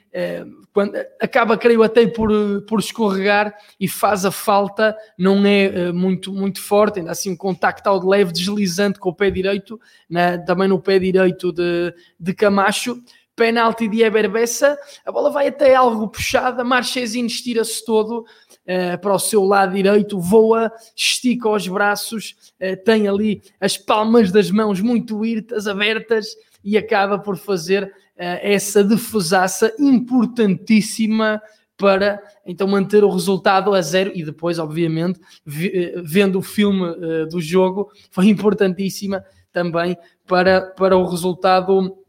quando, 0.72 0.96
acaba, 1.20 1.56
creio, 1.56 1.82
até 1.82 2.06
por, 2.06 2.30
por 2.62 2.80
escorregar 2.80 3.54
e 3.78 3.86
faz 3.86 4.24
a 4.24 4.32
falta, 4.32 4.96
não 5.16 5.46
é 5.46 5.92
muito, 5.92 6.32
muito 6.32 6.60
forte, 6.60 6.98
ainda 6.98 7.12
assim 7.12 7.30
um 7.30 7.36
contacto 7.36 7.88
ao 7.88 8.00
de 8.00 8.06
leve, 8.06 8.32
deslizante 8.32 8.98
com 8.98 9.10
o 9.10 9.14
pé 9.14 9.30
direito, 9.30 9.80
né, 10.10 10.38
também 10.38 10.66
no 10.66 10.80
pé 10.80 10.98
direito 10.98 11.52
de, 11.52 11.94
de 12.18 12.34
Camacho 12.34 13.00
penalti 13.42 13.88
de 13.88 14.04
Eber 14.04 14.30
Bessa, 14.30 14.78
a 15.04 15.10
bola 15.10 15.28
vai 15.28 15.48
até 15.48 15.74
algo 15.74 16.06
puxada, 16.06 16.62
Marchesin 16.62 17.26
estira-se 17.26 17.84
todo 17.84 18.20
uh, 18.20 19.00
para 19.00 19.12
o 19.12 19.18
seu 19.18 19.42
lado 19.42 19.74
direito, 19.74 20.20
voa, 20.20 20.70
estica 20.94 21.48
os 21.48 21.66
braços, 21.66 22.36
uh, 22.60 22.76
tem 22.84 23.08
ali 23.08 23.42
as 23.60 23.76
palmas 23.76 24.30
das 24.30 24.48
mãos 24.48 24.80
muito 24.80 25.24
irtas, 25.24 25.66
abertas 25.66 26.36
e 26.62 26.78
acaba 26.78 27.18
por 27.18 27.36
fazer 27.36 27.82
uh, 27.82 27.90
essa 28.16 28.84
defesaça 28.84 29.74
importantíssima 29.76 31.42
para 31.76 32.22
então 32.46 32.68
manter 32.68 33.02
o 33.02 33.10
resultado 33.10 33.74
a 33.74 33.82
zero. 33.82 34.12
E 34.14 34.24
depois, 34.24 34.60
obviamente, 34.60 35.18
vendo 35.44 36.38
o 36.38 36.42
filme 36.42 36.94
do 37.28 37.40
jogo, 37.40 37.90
foi 38.08 38.28
importantíssima 38.28 39.24
também 39.52 39.96
para, 40.28 40.60
para 40.60 40.96
o 40.96 41.04
resultado 41.04 42.01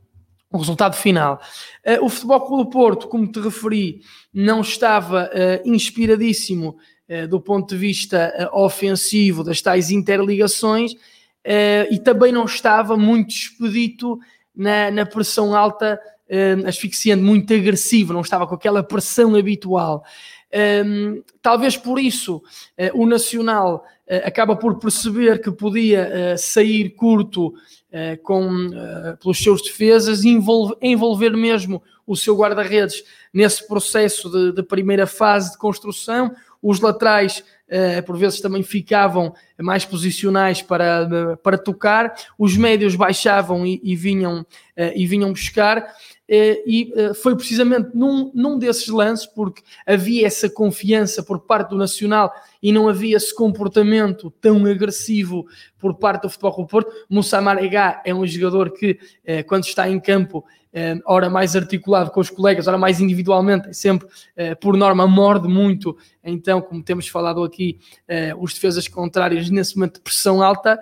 o 0.54 0.58
resultado 0.60 0.96
final. 0.96 1.42
Uh, 1.86 2.06
o 2.06 2.10
Futebol 2.10 2.42
Clube 2.42 2.64
do 2.64 2.70
Porto, 2.70 3.08
como 3.08 3.28
te 3.30 3.40
referi, 3.40 4.02
não 4.32 4.62
estava 4.62 5.26
uh, 5.26 5.68
inspiradíssimo 5.68 6.78
uh, 7.10 7.28
do 7.28 7.42
ponto 7.42 7.70
de 7.70 7.78
vista 7.78 8.50
ofensivo 8.54 9.44
das 9.44 9.62
tais 9.62 9.90
interligações 9.90 10.94
e 11.92 12.00
também 12.00 12.32
não 12.32 12.46
estava 12.46 12.96
muito 12.96 13.32
expedito 13.32 14.18
na, 14.56 14.90
na 14.90 15.06
pressão 15.06 15.54
alta, 15.54 16.00
asfixiante, 16.66 17.22
muito 17.22 17.54
agressivo, 17.54 18.14
não 18.14 18.22
estava 18.22 18.48
com 18.48 18.56
aquela 18.56 18.82
pressão 18.82 19.36
habitual. 19.36 20.06
Um, 20.86 21.22
talvez 21.42 21.76
por 21.76 22.00
isso 22.00 22.42
o 22.94 23.06
Nacional 23.06 23.84
acaba 24.24 24.56
por 24.56 24.80
perceber 24.80 25.42
que 25.42 25.52
podia 25.52 26.38
sair 26.38 26.92
curto 26.92 27.54
com, 28.24 28.70
pelos 29.22 29.42
seus 29.42 29.62
defesas 29.62 30.24
envolver, 30.24 30.76
envolver 30.82 31.30
mesmo 31.32 31.82
o 32.06 32.16
seu 32.16 32.36
guarda-redes 32.36 33.04
nesse 33.34 33.68
processo 33.68 34.30
de, 34.30 34.52
de, 34.52 34.64
primeira 34.64 35.06
fase 35.06 35.52
de 35.52 35.58
construção. 35.58 36.36
Os 36.62 36.80
laterais, 36.80 37.44
por 38.06 38.18
vezes, 38.18 38.40
também 38.40 38.64
ficavam 38.64 39.34
mais 39.60 39.86
posicionais 39.86 40.62
para, 40.62 41.38
para 41.44 41.58
tocar, 41.58 42.14
os 42.38 42.56
médios 42.56 42.96
baixavam 42.96 43.66
e, 43.66 43.82
e 43.84 43.96
vinham, 43.96 44.46
e 44.96 45.06
vinham 45.06 45.32
buscar. 45.32 45.94
Eh, 46.36 46.64
e 46.66 46.94
eh, 46.96 47.14
foi 47.14 47.36
precisamente 47.36 47.92
num, 47.94 48.32
num 48.34 48.58
desses 48.58 48.88
lances, 48.88 49.24
porque 49.24 49.62
havia 49.86 50.26
essa 50.26 50.50
confiança 50.50 51.22
por 51.22 51.42
parte 51.42 51.70
do 51.70 51.78
Nacional 51.78 52.34
e 52.60 52.72
não 52.72 52.90
havia 52.90 53.18
esse 53.18 53.36
comportamento 53.36 54.32
tão 54.42 54.66
agressivo 54.66 55.46
por 55.78 55.94
parte 55.94 56.24
do 56.24 56.30
Futebol 56.32 56.56
Clube 56.56 56.72
Porto. 56.72 56.92
Moussa 57.08 57.40
Marega 57.40 58.02
é 58.04 58.16
um 58.16 58.26
jogador 58.26 58.72
que, 58.72 58.98
eh, 59.24 59.44
quando 59.44 59.66
está 59.66 59.88
em 59.88 60.00
campo, 60.00 60.44
ora 61.06 61.30
mais 61.30 61.56
articulado 61.56 62.10
com 62.10 62.20
os 62.20 62.32
colegas, 62.32 62.68
ora 62.68 62.80
mais 62.80 63.00
individualmente, 63.00 63.70
é 63.70 63.74
sempre, 63.74 64.08
por 64.60 64.76
norma, 64.76 65.06
morde 65.06 65.48
muito. 65.48 65.96
Então, 66.24 66.60
como 66.64 66.82
temos 66.82 67.08
falado 67.08 67.44
aqui, 67.44 67.78
os 68.40 68.56
defesas 68.56 68.88
contrários 68.88 69.52
nesse 69.52 69.76
momento 69.76 69.98
de 69.98 70.02
pressão 70.02 70.42
alta, 70.42 70.80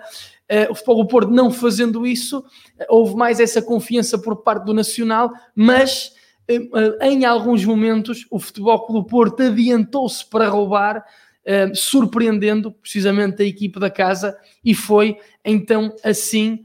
o 0.70 0.74
Futebol 0.74 1.02
do 1.02 1.08
Porto 1.08 1.30
não 1.30 1.50
fazendo 1.50 2.06
isso, 2.06 2.38
uh, 2.38 2.44
houve 2.88 3.16
mais 3.16 3.40
essa 3.40 3.62
confiança 3.62 4.18
por 4.18 4.36
parte 4.42 4.64
do 4.64 4.74
Nacional, 4.74 5.30
mas 5.54 6.12
uh, 6.50 7.02
em 7.02 7.24
alguns 7.24 7.64
momentos 7.64 8.26
o 8.30 8.38
Futebol 8.38 8.86
do 8.90 9.04
Porto 9.04 9.42
adiantou-se 9.42 10.24
para 10.28 10.48
roubar, 10.48 11.04
surpreendendo 11.74 12.70
precisamente 12.70 13.42
a 13.42 13.44
equipe 13.44 13.80
da 13.80 13.90
casa, 13.90 14.38
e 14.64 14.76
foi 14.76 15.18
então 15.44 15.92
assim, 16.04 16.64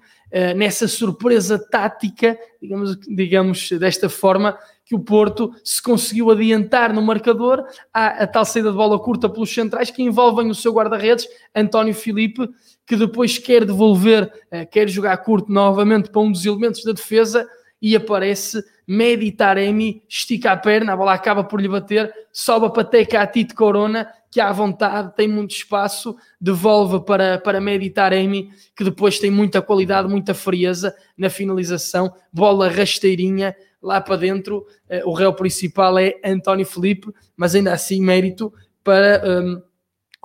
nessa 0.55 0.87
surpresa 0.87 1.57
tática, 1.57 2.37
digamos, 2.61 2.99
digamos 2.99 3.71
desta 3.71 4.07
forma, 4.07 4.55
que 4.87 4.95
o 4.95 4.99
Porto 4.99 5.53
se 5.65 5.83
conseguiu 5.83 6.31
adiantar 6.31 6.93
no 6.93 7.01
marcador, 7.01 7.65
há 7.93 8.23
a 8.23 8.27
tal 8.27 8.45
saída 8.45 8.71
de 8.71 8.77
bola 8.77 8.97
curta 8.97 9.27
pelos 9.27 9.53
centrais 9.53 9.91
que 9.91 10.01
envolvem 10.01 10.49
o 10.49 10.55
seu 10.55 10.71
guarda-redes, 10.71 11.27
António 11.53 11.93
Filipe, 11.93 12.49
que 12.85 12.95
depois 12.95 13.37
quer 13.37 13.65
devolver, 13.65 14.31
eh, 14.49 14.65
quer 14.65 14.87
jogar 14.87 15.17
curto 15.17 15.51
novamente 15.51 16.09
para 16.09 16.21
um 16.21 16.31
dos 16.31 16.45
elementos 16.45 16.85
da 16.85 16.93
defesa 16.93 17.45
e 17.81 17.97
aparece 17.97 18.63
Meditaremi, 18.87 20.01
estica 20.07 20.53
a 20.53 20.57
perna, 20.57 20.93
a 20.93 20.95
bola 20.95 21.13
acaba 21.13 21.43
por 21.43 21.59
lhe 21.59 21.67
bater, 21.67 22.09
sobe 22.31 22.73
para 22.73 22.85
Teca 22.85 23.21
a 23.21 23.27
Tito 23.27 23.53
Corona, 23.53 24.07
que 24.31 24.39
à 24.39 24.49
vontade 24.53 25.13
tem 25.17 25.27
muito 25.27 25.51
espaço, 25.51 26.15
devolve 26.39 27.03
para, 27.03 27.37
para 27.37 27.59
Meditaremi, 27.59 28.49
que 28.73 28.85
depois 28.85 29.19
tem 29.19 29.29
muita 29.29 29.61
qualidade, 29.61 30.07
muita 30.07 30.33
frieza 30.33 30.95
na 31.17 31.29
finalização, 31.29 32.13
bola 32.31 32.69
rasteirinha 32.69 33.53
lá 33.81 34.01
para 34.01 34.15
dentro. 34.15 34.65
Eh, 34.89 35.03
o 35.05 35.13
réu 35.13 35.33
principal 35.33 35.97
é 35.97 36.15
António 36.23 36.65
Felipe, 36.65 37.13
mas 37.35 37.55
ainda 37.55 37.73
assim 37.73 38.01
mérito 38.01 38.53
para. 38.83 39.21
Um, 39.25 39.61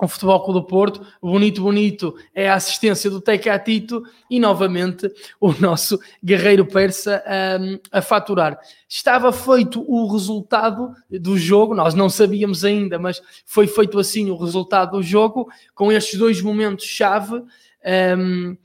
o 0.01 0.07
Futebol 0.07 0.43
Clube 0.43 0.59
do 0.59 0.65
Porto, 0.65 1.05
bonito, 1.21 1.61
bonito 1.61 2.15
é 2.33 2.49
a 2.49 2.55
assistência 2.55 3.09
do 3.09 3.21
Tecatito 3.21 4.03
e 4.29 4.39
novamente 4.39 5.09
o 5.39 5.53
nosso 5.53 5.99
guerreiro 6.23 6.65
persa 6.65 7.23
um, 7.61 7.79
a 7.91 8.01
faturar. 8.01 8.59
Estava 8.89 9.31
feito 9.31 9.83
o 9.87 10.11
resultado 10.11 10.93
do 11.09 11.37
jogo, 11.37 11.73
nós 11.73 11.93
não 11.93 12.09
sabíamos 12.09 12.65
ainda, 12.65 12.99
mas 12.99 13.21
foi 13.45 13.67
feito 13.67 13.97
assim 13.99 14.29
o 14.29 14.35
resultado 14.35 14.97
do 14.97 15.03
jogo, 15.03 15.47
com 15.73 15.91
estes 15.91 16.19
dois 16.19 16.41
momentos-chave. 16.41 17.43
Um, 18.17 18.57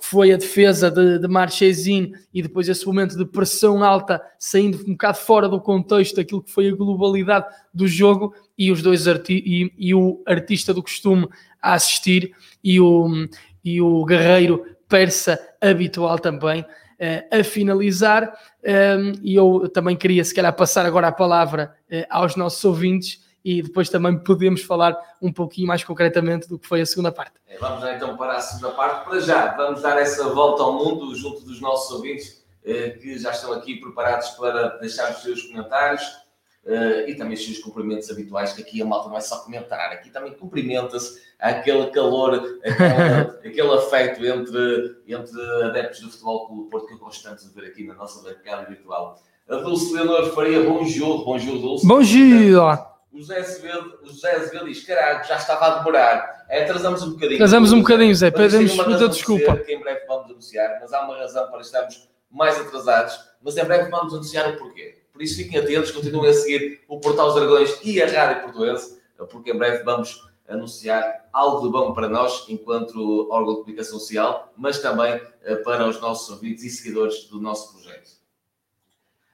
foi 0.00 0.32
a 0.32 0.36
defesa 0.36 0.90
de, 0.90 1.18
de 1.20 1.28
Marchesin 1.28 2.12
e 2.34 2.42
depois 2.42 2.68
esse 2.68 2.84
momento 2.84 3.16
de 3.16 3.24
pressão 3.24 3.84
alta, 3.84 4.20
saindo 4.38 4.78
um 4.82 4.92
bocado 4.92 5.18
fora 5.18 5.48
do 5.48 5.60
contexto 5.60 6.16
daquilo 6.16 6.42
que 6.42 6.50
foi 6.50 6.68
a 6.68 6.74
globalidade 6.74 7.46
do 7.72 7.86
jogo, 7.86 8.34
e 8.58 8.72
os 8.72 8.82
dois 8.82 9.06
arti 9.06 9.42
e, 9.46 9.72
e, 9.78 9.94
o 9.94 10.22
artista 10.26 10.74
do 10.74 10.82
costume 10.82 11.28
a 11.62 11.74
assistir 11.74 12.32
e 12.64 12.80
o, 12.80 13.28
e 13.62 13.80
o 13.80 14.04
guerreiro 14.04 14.64
persa 14.88 15.38
habitual 15.60 16.18
também 16.18 16.62
uh, 16.62 17.38
a 17.38 17.44
finalizar. 17.44 18.32
Um, 18.64 18.70
ehm, 18.70 19.12
e 19.22 19.34
eu 19.34 19.68
também 19.68 19.94
queria, 19.94 20.24
se 20.24 20.34
calhar, 20.34 20.54
passar 20.54 20.86
agora 20.86 21.08
a 21.08 21.12
palavra 21.12 21.74
uh, 21.90 22.06
aos 22.08 22.34
nossos 22.34 22.64
ouvintes 22.64 23.25
e 23.46 23.62
depois 23.62 23.88
também 23.88 24.18
podemos 24.18 24.62
falar 24.62 24.98
um 25.22 25.32
pouquinho 25.32 25.68
mais 25.68 25.84
concretamente 25.84 26.48
do 26.48 26.58
que 26.58 26.66
foi 26.66 26.80
a 26.80 26.86
segunda 26.86 27.12
parte. 27.12 27.34
É, 27.46 27.56
vamos 27.58 27.84
então 27.84 28.16
para 28.16 28.32
a 28.32 28.40
segunda 28.40 28.74
parte. 28.74 29.04
Para 29.08 29.20
já, 29.20 29.54
vamos 29.54 29.82
dar 29.82 29.96
essa 29.98 30.28
volta 30.30 30.64
ao 30.64 30.72
mundo 30.72 31.14
junto 31.14 31.42
dos 31.42 31.60
nossos 31.60 31.94
ouvintes 31.94 32.44
uh, 32.64 32.98
que 32.98 33.16
já 33.16 33.30
estão 33.30 33.52
aqui 33.52 33.76
preparados 33.76 34.30
para 34.30 34.78
deixar 34.78 35.12
os 35.12 35.22
seus 35.22 35.42
comentários 35.42 36.26
Uh, 36.66 37.08
e 37.08 37.14
também 37.14 37.34
os 37.34 37.44
seus 37.44 37.58
cumprimentos 37.60 38.10
habituais, 38.10 38.52
que 38.52 38.60
aqui 38.60 38.82
a 38.82 38.84
malta 38.84 39.08
vai 39.08 39.20
só 39.20 39.38
comentar. 39.38 39.92
Aqui 39.92 40.10
também 40.10 40.34
cumprimenta-se 40.34 41.22
aquele 41.38 41.86
calor, 41.92 42.58
aquele, 42.64 43.38
aquele 43.48 43.72
afeto 43.72 44.26
entre, 44.26 44.96
entre 45.06 45.40
adeptos 45.62 46.00
do 46.00 46.10
Futebol 46.10 46.48
Clube 46.48 46.68
Porto 46.68 46.88
que 46.88 46.94
eu 46.94 46.98
gosto 46.98 47.22
tanto 47.22 47.46
de 47.46 47.54
ver 47.54 47.68
aqui 47.68 47.86
na 47.86 47.94
nossa 47.94 48.20
bancada 48.20 48.68
virtual. 48.68 49.16
A 49.48 49.54
Dulce 49.58 49.94
Leonor 49.94 50.34
Faria, 50.34 50.64
bom 50.64 50.84
jogo, 50.84 51.24
bom 51.24 51.38
jogo, 51.38 51.60
Dulce. 51.60 51.86
Bom 51.86 52.02
dia! 52.02 52.95
O 53.16 53.18
José 53.18 53.38
Azevedo, 53.38 53.98
o 54.02 54.06
José 54.08 54.36
Azevedo 54.36 54.66
diz: 54.66 54.84
caralho, 54.84 55.26
já 55.26 55.36
estava 55.36 55.66
a 55.66 55.78
demorar. 55.78 56.44
É, 56.50 56.64
atrasamos 56.64 57.02
um 57.02 57.12
bocadinho. 57.12 57.36
Atrasamos 57.36 57.72
um 57.72 57.78
bocadinho, 57.78 58.14
Zé, 58.14 58.30
pedimos 58.30 58.76
muita 58.76 59.08
desculpa. 59.08 59.56
Que 59.56 59.72
em 59.72 59.80
breve 59.80 60.04
vamos 60.06 60.30
anunciar, 60.30 60.78
mas 60.82 60.92
há 60.92 61.00
uma 61.00 61.16
razão 61.16 61.50
para 61.50 61.62
estarmos 61.62 62.10
mais 62.30 62.60
atrasados. 62.60 63.18
Mas 63.42 63.56
em 63.56 63.64
breve 63.64 63.88
vamos 63.88 64.12
anunciar 64.12 64.50
o 64.50 64.58
porquê. 64.58 64.98
Por 65.14 65.22
isso 65.22 65.36
fiquem 65.36 65.58
atentos, 65.58 65.90
continuem 65.92 66.30
a 66.30 66.34
seguir 66.34 66.82
o 66.86 67.00
Portal 67.00 67.28
dos 67.28 67.36
Dragões 67.36 67.80
e 67.82 68.02
a 68.02 68.06
Rádio 68.06 68.42
Portuense, 68.42 69.00
porque 69.30 69.50
em 69.50 69.56
breve 69.56 69.82
vamos 69.82 70.28
anunciar 70.46 71.26
algo 71.32 71.66
de 71.66 71.72
bom 71.72 71.94
para 71.94 72.10
nós, 72.10 72.44
enquanto 72.50 73.30
órgão 73.30 73.54
de 73.54 73.60
comunicação 73.60 73.98
social, 73.98 74.52
mas 74.58 74.78
também 74.78 75.18
para 75.64 75.88
os 75.88 75.98
nossos 76.02 76.28
ouvintes 76.28 76.64
e 76.64 76.68
seguidores 76.68 77.24
do 77.24 77.40
nosso 77.40 77.72
projeto. 77.72 78.10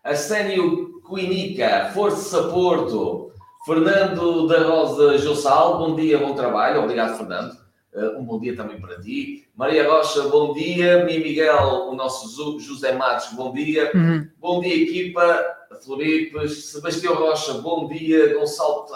Arsénio 0.04 1.02
Quinica, 1.02 1.90
Força 1.92 2.44
Porto. 2.44 3.32
Fernando 3.64 4.48
da 4.48 4.66
Rosa 4.66 5.18
Jossal, 5.18 5.78
bom 5.78 5.94
dia, 5.94 6.18
bom 6.18 6.34
trabalho. 6.34 6.82
Obrigado, 6.82 7.16
Fernando. 7.16 7.56
Uh, 7.94 8.18
um 8.18 8.24
bom 8.24 8.40
dia 8.40 8.56
também 8.56 8.80
para 8.80 9.00
ti. 9.00 9.46
Maria 9.54 9.88
Rocha, 9.88 10.22
bom 10.22 10.52
dia. 10.52 11.04
Mi 11.04 11.18
Miguel, 11.18 11.88
o 11.88 11.94
nosso 11.94 12.58
José 12.58 12.92
Matos, 12.92 13.32
bom 13.34 13.52
dia. 13.52 13.92
Uhum. 13.94 14.28
Bom 14.40 14.60
dia, 14.60 14.74
equipa. 14.74 15.44
Floripes, 15.84 16.66
Sebastião 16.66 17.14
Rocha, 17.14 17.54
bom 17.54 17.86
dia. 17.86 18.34
Gonçalo, 18.34 18.86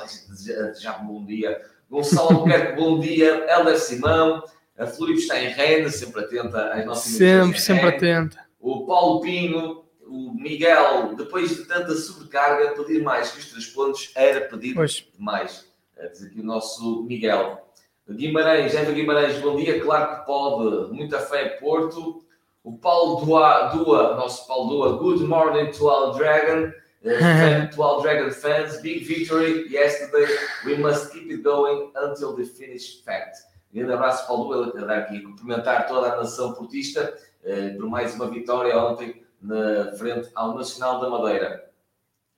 já 0.81 0.93
bom 0.95 1.25
dia. 1.25 1.63
Gonçalo 1.89 2.31
Albuquerque, 2.31 2.81
bom 2.81 2.99
dia. 2.99 3.47
Helder 3.49 3.79
Simão, 3.79 4.43
a 4.77 4.87
Floripes 4.87 5.23
está 5.23 5.41
em 5.41 5.49
Rennes, 5.49 5.95
sempre 5.95 6.23
atenta 6.23 6.73
às 6.73 6.85
nossas 6.85 7.13
Sempre, 7.13 7.61
sempre 7.61 7.87
atenta. 7.87 8.39
O 8.61 8.85
Paulo 8.85 9.21
Pinho, 9.21 9.85
o 10.09 10.35
Miguel, 10.35 11.15
depois 11.17 11.57
de 11.57 11.65
tanta 11.65 11.95
sobrecarga, 11.95 12.75
pedir 12.75 13.03
mais 13.03 13.31
que 13.31 13.39
os 13.39 13.51
três 13.51 13.67
pontos 13.67 14.11
era 14.15 14.43
pedir 14.43 14.75
pois. 14.75 15.07
mais. 15.19 15.67
Diz 16.13 16.25
aqui 16.25 16.41
o 16.41 16.45
nosso 16.45 17.03
Miguel. 17.05 17.67
Guimarães, 18.09 18.75
Eva 18.75 18.93
Guimarães, 18.93 19.39
bom 19.41 19.57
dia. 19.57 19.81
Claro 19.81 20.21
que 20.21 20.27
pode. 20.27 20.93
Muita 20.93 21.19
fé, 21.19 21.49
Porto. 21.61 22.23
O 22.63 22.77
Paulo 22.77 23.25
Dua, 23.25 23.69
Dua 23.69 24.17
nosso 24.17 24.47
Paulo 24.47 24.71
Dua, 24.71 24.99
good 24.99 25.25
morning 25.25 25.71
to 25.73 25.89
all 25.89 26.13
Dragon. 26.17 26.73
Uh, 27.07 27.71
to 27.73 27.83
all 27.85 28.03
Dragon 28.03 28.33
fans, 28.33 28.81
big 28.81 29.05
victory 29.05 29.69
yesterday. 29.71 30.27
We 30.65 30.77
must 30.77 31.13
keep 31.13 31.31
it 31.31 31.45
going 31.45 31.93
until 31.95 32.35
the 32.35 32.45
finish 32.45 33.01
fact. 33.05 33.37
Grande 33.73 33.93
abraço, 33.93 34.27
Paulo 34.27 34.53
Dua. 34.53 34.73
Ele 34.75 34.85
dar 34.85 34.99
aqui 34.99 35.21
cumprimentar 35.21 35.87
toda 35.87 36.13
a 36.15 36.17
nação 36.17 36.55
portista 36.55 37.17
uh, 37.45 37.79
por 37.79 37.89
mais 37.89 38.13
uma 38.17 38.29
vitória 38.29 38.77
ontem 38.77 39.23
na 39.41 39.93
frente 39.97 40.29
ao 40.35 40.55
Nacional 40.55 41.01
da 41.01 41.11
Madeira. 41.11 41.71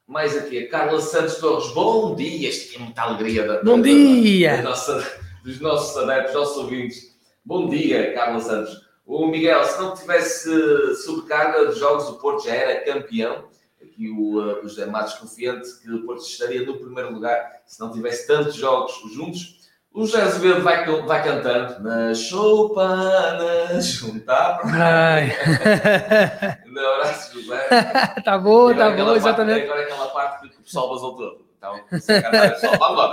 Mais 0.07 0.37
aqui, 0.37 0.59
a 0.59 0.69
Carla 0.69 1.01
Santos 1.01 1.37
Torres. 1.37 1.73
Bom 1.73 2.15
dia! 2.15 2.49
Isto 2.49 2.77
é 2.77 2.79
muita 2.79 3.03
alegria 3.03 3.47
da, 3.47 3.63
Bom 3.63 3.81
da, 3.81 3.87
dia! 3.87 4.57
Da, 4.57 4.63
nossa, 4.63 5.21
dos 5.45 5.61
nossos 5.61 5.97
adeptos, 5.97 6.33
dos 6.33 6.41
nossos 6.41 6.57
ouvintes. 6.57 7.19
Bom 7.45 7.69
dia, 7.69 8.15
Carla 8.15 8.41
Santos. 8.41 8.89
O 9.05 9.27
Miguel, 9.27 9.65
se 9.65 9.81
não 9.81 9.95
tivesse 9.95 10.95
sobrecarga 10.97 11.73
de 11.73 11.79
jogos, 11.79 12.09
o 12.09 12.19
Porto 12.19 12.45
já 12.45 12.55
era 12.55 12.85
campeão. 12.85 13.49
Aqui 13.83 14.11
o, 14.11 14.39
uh, 14.39 14.59
o 14.61 14.69
José 14.69 14.85
Matos 14.87 15.15
confiante 15.15 15.81
que 15.81 15.91
o 15.91 16.05
Porto 16.05 16.23
estaria 16.23 16.65
no 16.67 16.79
primeiro 16.79 17.15
lugar 17.15 17.63
se 17.67 17.81
não 17.81 17.91
tivesse 17.91 18.27
tantos 18.27 18.55
jogos 18.55 18.93
juntos. 19.15 19.58
O 19.93 20.05
José 20.05 20.23
Azevedo 20.23 20.63
vai, 20.63 20.85
vai 20.85 21.25
cantando 21.25 21.83
na 21.83 22.15
choupana, 22.15 23.81
juntar 23.81 24.61
Ai. 24.65 25.33
No 26.67 26.81
abraço, 26.81 27.41
José. 27.41 27.69
tá 28.25 28.39
bom, 28.39 28.75
tá 28.75 28.91
bom, 28.91 29.17
exatamente. 29.17 29.65
Agora 29.65 29.83
aquela 29.83 30.07
parte 30.09 30.49
que 30.49 30.59
o 30.59 30.63
pessoal 30.63 30.91
basou 30.91 31.17
todo. 31.17 31.49
Então, 31.57 31.81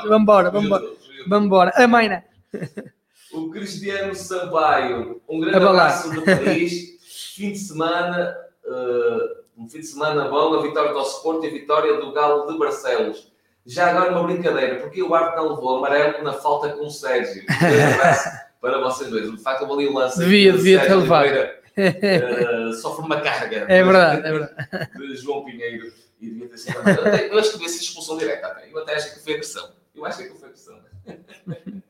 vamos 0.06 0.22
embora. 0.22 0.52
Vamos 0.52 0.66
embora, 0.66 0.86
vamos 1.28 1.46
embora. 1.46 1.74
A 1.76 1.88
Maina. 1.88 2.24
O 3.34 3.50
Cristiano 3.50 4.14
Sampaio, 4.14 5.22
um 5.28 5.40
grande 5.40 5.58
abraço 5.58 6.12
de 6.12 6.22
Paris. 6.22 7.00
fim 7.36 7.52
de 7.52 7.58
semana, 7.58 8.38
uh, 8.66 9.62
um 9.64 9.68
fim 9.68 9.80
de 9.80 9.88
semana 9.88 10.30
bom, 10.30 10.54
a 10.54 10.62
vitória 10.62 10.94
do 10.94 11.02
Sport 11.02 11.44
e 11.44 11.48
a 11.48 11.52
vitória 11.52 12.00
do 12.00 12.12
Galo 12.12 12.46
de 12.46 12.58
Barcelos. 12.58 13.34
Já 13.66 13.90
agora 13.90 14.12
uma 14.12 14.24
brincadeira, 14.24 14.76
porque 14.76 15.02
o 15.02 15.14
Arte 15.16 15.36
não 15.36 15.50
levou 15.50 15.78
amarelo 15.78 16.24
na 16.24 16.34
falta 16.34 16.70
com 16.70 16.86
o 16.86 16.92
Sérgio? 16.92 17.44
para 18.62 18.80
vocês 18.80 19.10
dois. 19.10 19.32
De 19.32 19.38
facto, 19.42 19.64
eu 19.64 19.74
ali 19.74 19.88
o 19.88 19.94
lance. 19.94 20.20
Devia, 20.20 20.52
devia 20.54 20.80
ter 20.82 20.96
levado. 20.96 21.28
Uh, 21.78 22.74
sofre 22.82 23.06
uma 23.06 23.22
carga. 23.22 23.66
É 23.68 23.84
verdade, 23.84 24.28
é 24.28 24.32
verdade. 24.32 24.98
De 24.98 25.16
João 25.16 25.46
Pinheiro. 25.46 25.92
E 26.20 26.30
devia 26.30 26.48
ter 26.48 26.58
sido. 26.58 26.78
Eu 26.78 27.40
acho 27.40 27.52
que 27.52 27.58
devia 27.58 27.70
ser 27.70 27.84
expulsão 27.84 28.18
direta 28.18 28.48
até. 28.48 28.72
Eu 28.72 28.80
até 28.80 28.96
acho 28.96 29.14
que 29.14 29.20
foi 29.24 29.34
agressão. 29.34 29.70
Eu 29.94 30.06
acho 30.06 30.18
que 30.18 30.30
foi 30.30 30.50
agressão. 30.50 30.80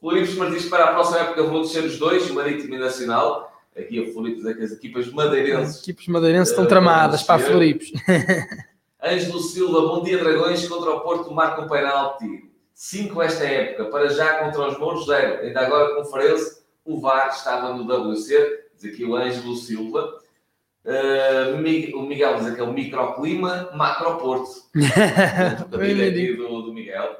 Floripes 0.00 0.34
Martins 0.34 0.66
para 0.66 0.84
a 0.84 0.92
próxima 0.92 1.20
época 1.20 1.42
vão 1.44 1.62
descer 1.62 1.82
os 1.84 1.98
dois, 1.98 2.30
Marítimo 2.30 2.74
e 2.74 2.78
Nacional. 2.78 3.52
Aqui 3.76 4.08
a 4.08 4.12
Floripes 4.12 4.44
é 4.44 4.54
que 4.54 4.62
as 4.62 4.72
equipas 4.72 5.10
madeirenses. 5.10 5.76
As 5.76 5.82
equipas 5.82 6.06
madeirenses 6.08 6.50
estão 6.50 6.66
tramadas 6.66 7.22
para 7.22 7.42
a. 7.42 8.73
Ângelo 9.04 9.38
Silva, 9.38 9.82
bom 9.82 10.02
dia 10.02 10.16
Dragões, 10.16 10.66
contra 10.66 10.90
o 10.90 11.00
Porto 11.00 11.30
marca 11.30 11.60
um 11.60 11.68
penalti. 11.68 12.50
5 12.72 13.20
esta 13.22 13.44
época, 13.44 13.84
para 13.90 14.08
já 14.08 14.38
contra 14.38 14.66
os 14.66 14.78
Mouros, 14.78 15.04
0. 15.04 15.42
Ainda 15.42 15.60
agora 15.60 15.94
conferência, 15.94 16.62
o 16.86 16.98
VAR 16.98 17.28
estava 17.28 17.74
no 17.74 17.84
WC, 17.84 18.70
diz 18.74 18.92
aqui 18.92 19.04
o 19.04 19.14
Ângelo 19.14 19.56
Silva. 19.56 20.20
Uh, 20.86 21.98
o 21.98 22.02
Miguel 22.02 22.40
diz 22.40 22.54
que 22.54 22.60
é 22.60 22.64
o 22.64 22.72
microclima, 22.72 23.70
macroporto. 23.74 24.50
Trocadilho 25.70 26.08
aqui 26.08 26.36
do, 26.36 26.62
do 26.62 26.72
Miguel. 26.72 27.14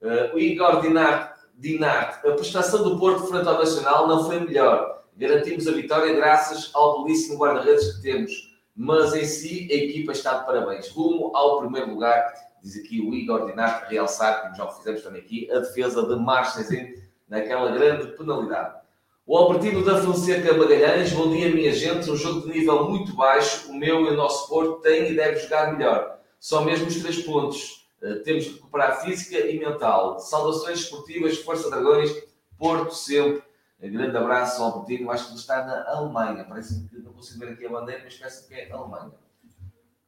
Uh, 0.00 0.36
o 0.36 0.38
Igor 0.38 0.82
Dinarte, 0.82 1.40
Dinarte, 1.56 2.28
a 2.28 2.32
prestação 2.32 2.84
do 2.84 2.96
Porto 2.96 3.26
frente 3.26 3.48
ao 3.48 3.58
Nacional 3.58 4.06
não 4.06 4.24
foi 4.24 4.38
melhor. 4.38 5.02
Garantimos 5.16 5.66
a 5.66 5.72
vitória 5.72 6.14
graças 6.14 6.70
ao 6.72 7.02
belíssimo 7.02 7.38
guarda-redes 7.38 7.96
que 7.96 8.02
temos 8.02 8.53
mas 8.74 9.14
em 9.14 9.24
si 9.24 9.68
a 9.70 9.74
equipa 9.74 10.12
está 10.12 10.38
de 10.38 10.46
parabéns. 10.46 10.88
Rumo 10.88 11.34
ao 11.36 11.60
primeiro 11.60 11.90
lugar, 11.90 12.32
diz 12.62 12.76
aqui 12.76 13.00
o 13.00 13.14
Igor 13.14 13.46
Dinarte, 13.46 13.90
realçar, 13.90 14.42
como 14.42 14.56
já 14.56 14.64
o 14.64 14.72
fizemos 14.72 15.02
também 15.02 15.22
aqui, 15.22 15.50
a 15.50 15.60
defesa 15.60 16.02
de 16.06 16.16
Marchesem 16.16 16.94
naquela 17.28 17.70
grande 17.70 18.08
penalidade. 18.16 18.82
O 19.26 19.36
Albertino 19.38 19.82
da 19.84 20.02
Fonseca 20.02 20.52
Magalhães, 20.52 21.12
bom 21.12 21.30
dia 21.30 21.48
minha 21.48 21.72
gente, 21.72 22.10
um 22.10 22.16
jogo 22.16 22.42
de 22.42 22.58
nível 22.58 22.88
muito 22.90 23.14
baixo, 23.14 23.70
o 23.70 23.74
meu 23.74 24.04
e 24.04 24.08
o 24.10 24.16
nosso 24.16 24.48
Porto 24.48 24.80
tem 24.82 25.10
e 25.10 25.16
deve 25.16 25.38
jogar 25.38 25.72
melhor. 25.72 26.18
Só 26.38 26.62
mesmo 26.62 26.88
os 26.88 26.96
três 26.96 27.22
pontos. 27.22 27.86
Uh, 28.02 28.22
temos 28.22 28.44
de 28.44 28.50
recuperar 28.50 29.00
física 29.02 29.38
e 29.38 29.58
mental. 29.58 30.18
Saudações 30.18 30.80
esportivas, 30.80 31.38
Força 31.38 31.70
Dragões, 31.70 32.12
Porto 32.58 32.94
sempre 32.94 33.42
Grande 33.80 34.16
abraço 34.16 34.62
ao 34.62 34.72
Albertino, 34.72 35.10
acho 35.10 35.24
que 35.24 35.30
ele 35.32 35.40
está 35.40 35.64
na 35.64 35.84
Alemanha. 35.88 36.44
Parece 36.44 36.88
que 36.88 36.98
não 36.98 37.12
consigo 37.12 37.40
ver 37.40 37.52
aqui 37.52 37.66
a 37.66 37.70
bandeira, 37.70 38.02
mas 38.04 38.16
parece 38.16 38.48
que 38.48 38.54
é 38.54 38.70
Alemanha. 38.72 39.12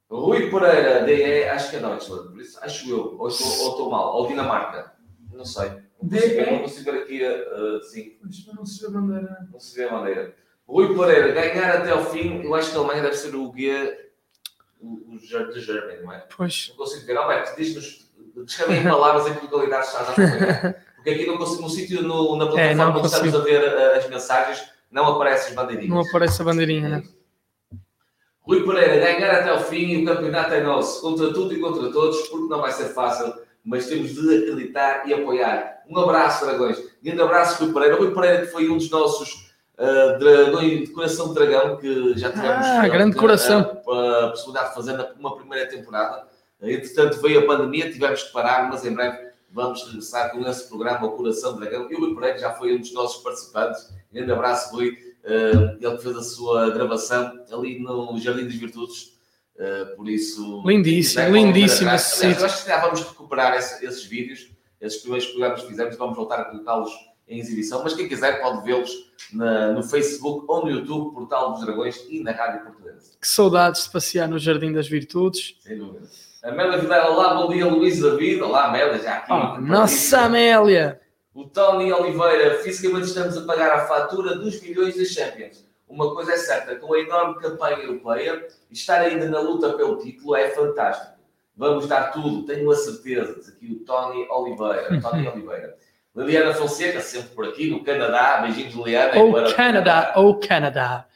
Rui 0.09 0.51
Pereira, 0.51 1.05
DE, 1.05 1.49
acho 1.49 1.71
que 1.71 1.77
é 1.77 1.81
Deutschland, 1.81 2.29
por 2.29 2.41
isso 2.41 2.59
acho 2.63 2.89
eu, 2.89 3.17
ou 3.19 3.29
estou, 3.29 3.91
mal, 3.91 4.15
ou 4.15 4.29
Dinamarca, 4.29 4.93
não 5.33 5.45
sei. 5.45 5.69
Não 6.01 6.09
consigo, 6.09 6.35
ver, 6.35 6.53
não 6.53 6.59
consigo 6.61 6.93
ver 6.93 7.03
aqui, 7.03 7.25
uh, 7.25 7.83
sim. 7.83 8.17
Mas 8.23 8.47
não 8.55 8.65
se 8.65 8.81
vê 8.81 8.87
a 8.87 8.91
bandeira. 8.91 9.49
Não 9.51 9.59
se 9.59 9.77
vê 9.77 9.85
a 9.85 9.91
bandeira. 9.91 10.37
Rui 10.69 10.97
Pereira, 10.97 11.33
ganhar 11.33 11.77
até 11.77 11.91
ao 11.91 12.05
fim, 12.05 12.43
eu 12.43 12.55
acho 12.55 12.71
que 12.71 12.77
a 12.77 12.81
Alemanha 12.81 13.03
deve 13.03 13.17
ser 13.17 13.35
o 13.35 13.51
guia, 13.51 14.11
o, 14.81 15.15
o 15.15 15.19
de 15.19 15.61
Germany, 15.61 16.03
não 16.03 16.13
é? 16.13 16.27
Pois. 16.37 16.69
Não 16.71 16.77
consigo 16.77 17.07
ver. 17.07 17.17
Alberto, 17.17 17.57
diz-nos, 17.57 18.09
descreve 18.45 18.77
em 18.77 18.85
palavras 18.85 19.27
em 19.27 19.35
que 19.35 19.45
localidade 19.45 19.87
estás 19.87 20.09
a 20.11 20.13
fazer. 20.13 20.83
Porque 21.07 21.23
aqui 21.23 21.27
no, 21.27 21.38
no 21.38 21.71
sítio, 21.71 22.03
no, 22.03 22.35
na 22.35 22.47
é, 22.47 22.75
plataforma 22.75 22.83
é, 22.83 22.99
onde 22.99 23.07
estamos 23.07 23.35
a 23.37 23.38
ver 23.38 23.62
uh, 23.62 23.97
as 23.97 24.09
mensagens, 24.09 24.64
não 24.90 25.07
aparecem 25.07 25.51
as 25.51 25.55
bandeirinhas. 25.55 25.88
Não 25.88 26.01
aparece 26.01 26.42
a 26.42 26.45
bandeirinha, 26.45 26.88
né? 26.88 27.03
Rui 28.40 28.64
Pereira, 28.64 28.97
ganhar 28.97 29.31
até 29.31 29.53
o 29.53 29.61
fim 29.61 29.87
e 29.87 30.03
o 30.03 30.05
campeonato 30.05 30.53
é 30.55 30.64
nosso, 30.64 31.01
contra 31.01 31.33
tudo 31.33 31.55
e 31.55 31.61
contra 31.61 31.92
todos, 31.92 32.23
porque 32.23 32.49
não 32.49 32.61
vai 32.61 32.73
ser 32.73 32.87
fácil, 32.87 33.33
mas 33.64 33.87
temos 33.87 34.14
de 34.14 34.37
acreditar 34.37 35.09
e 35.09 35.14
apoiar. 35.14 35.85
Um 35.88 35.97
abraço, 35.97 36.45
Dragões. 36.45 36.83
Grande 37.01 37.23
abraço, 37.23 37.64
Rui 37.64 37.73
Pereira. 37.73 37.97
Rui 37.97 38.12
Pereira, 38.12 38.40
que 38.40 38.51
foi 38.51 38.69
um 38.69 38.77
dos 38.77 38.90
nossos 38.90 39.53
uh, 39.79 40.19
dragões 40.19 40.81
de 40.81 40.87
coração 40.88 41.29
de 41.29 41.35
dragão, 41.35 41.77
que 41.77 42.19
já 42.19 42.33
tivemos 42.33 42.66
ah, 42.66 42.88
grande 42.88 43.14
coração. 43.14 43.81
A, 43.88 44.25
a, 44.25 44.31
possibilidade 44.31 44.71
de 44.71 44.75
fazer 44.75 45.09
uma 45.16 45.37
primeira 45.37 45.69
temporada. 45.69 46.27
Entretanto, 46.61 47.23
veio 47.23 47.45
a 47.45 47.47
pandemia, 47.47 47.92
tivemos 47.92 48.25
que 48.25 48.33
parar, 48.33 48.69
mas 48.69 48.85
em 48.85 48.92
breve 48.92 49.26
vamos 49.51 49.87
regressar 49.87 50.31
com 50.31 50.47
esse 50.47 50.69
programa, 50.69 51.07
o 51.07 51.13
Coração 51.13 51.57
Dragão. 51.57 51.91
E 51.91 51.95
o 51.95 52.01
Rui 52.01 52.15
Pereira 52.15 52.39
já 52.39 52.53
foi 52.53 52.77
um 52.77 52.81
dos 52.81 52.93
nossos 52.93 53.23
participantes. 53.23 53.93
Grande 54.13 54.33
abraço, 54.33 54.75
Rui. 54.75 54.91
Uh, 55.25 55.85
ele 55.85 55.99
fez 55.99 56.17
a 56.17 56.23
sua 56.23 56.71
gravação 56.71 57.45
ali 57.51 57.81
no 57.81 58.17
Jardim 58.19 58.45
das 58.45 58.55
Virtudes. 58.55 59.17
Uh, 59.57 59.97
por 59.97 60.09
isso. 60.09 60.63
Lindíssimo, 60.67 61.35
lindíssimo 61.35 61.91
esse 61.91 62.19
sítio. 62.19 62.45
Acho 62.45 62.63
que 62.63 62.69
já 62.69 62.81
vamos 62.81 63.01
recuperar 63.01 63.57
esse, 63.57 63.85
esses 63.85 64.05
vídeos, 64.05 64.51
esses 64.81 65.01
primeiros 65.01 65.29
programas 65.29 65.63
que 65.63 65.69
fizemos, 65.69 65.97
vamos 65.97 66.17
voltar 66.17 66.41
a 66.41 66.45
colocá-los 66.45 66.93
em 67.27 67.41
exibição. 67.41 67.83
Mas 67.83 67.95
quem 67.95 68.09
quiser 68.09 68.41
pode 68.41 68.65
vê-los 68.65 68.91
no 69.33 69.83
Facebook 69.83 70.45
ou 70.47 70.65
no 70.65 70.71
YouTube, 70.71 71.15
Portal 71.15 71.55
dos 71.55 71.65
Dragões 71.65 72.07
e 72.09 72.23
na 72.23 72.33
Rádio 72.33 72.65
Portuguesa. 72.65 73.13
Que 73.21 73.27
saudades 73.27 73.85
de 73.85 73.91
passear 73.91 74.29
no 74.29 74.39
Jardim 74.39 74.73
das 74.73 74.87
Virtudes. 74.87 75.57
Sem 75.61 75.79
dúvida. 75.79 76.07
Amélia 76.47 76.79
Vidal, 76.79 77.13
olá, 77.13 77.35
bom 77.35 77.49
dia, 77.49 77.67
Luís 77.67 78.01
David. 78.01 78.41
Olá, 78.41 78.67
Amélia, 78.67 79.01
já 79.01 79.17
aqui. 79.17 79.33
Oh, 79.33 79.61
nossa 79.61 80.21
Amélia! 80.21 81.01
O 81.35 81.45
Tony 81.45 81.93
Oliveira, 81.93 82.59
fisicamente 82.63 83.09
estamos 83.09 83.37
a 83.37 83.41
pagar 83.45 83.73
a 83.73 83.87
fatura 83.89 84.37
dos 84.37 84.63
milhões 84.63 84.97
das 84.97 85.09
Champions. 85.09 85.67
Uma 85.89 86.15
coisa 86.15 86.35
é 86.35 86.37
certa, 86.37 86.77
com 86.77 86.95
a 86.95 87.01
enorme 87.01 87.41
campanha 87.41 87.79
europeia, 87.79 88.47
estar 88.71 89.01
ainda 89.01 89.29
na 89.29 89.41
luta 89.41 89.73
pelo 89.73 89.99
título 89.99 90.37
é 90.37 90.51
fantástico. 90.51 91.17
Vamos 91.57 91.89
dar 91.89 92.13
tudo, 92.13 92.47
tenho 92.47 92.71
a 92.71 92.77
certeza. 92.77 93.35
Diz 93.35 93.49
aqui 93.49 93.73
o 93.73 93.85
Tony 93.85 94.25
Oliveira. 94.31 95.01
Tony 95.01 95.27
Oliveira. 95.27 95.77
Liliana 96.15 96.55
Fonseca, 96.55 97.01
sempre 97.01 97.31
por 97.31 97.49
aqui, 97.49 97.69
no 97.71 97.83
Canadá. 97.83 98.43
Beijinhos, 98.43 98.73
Liliana. 98.73 99.21
Ou 99.21 99.53
Canadá, 99.53 100.13
ou 100.15 100.39
Canadá. 100.39 101.09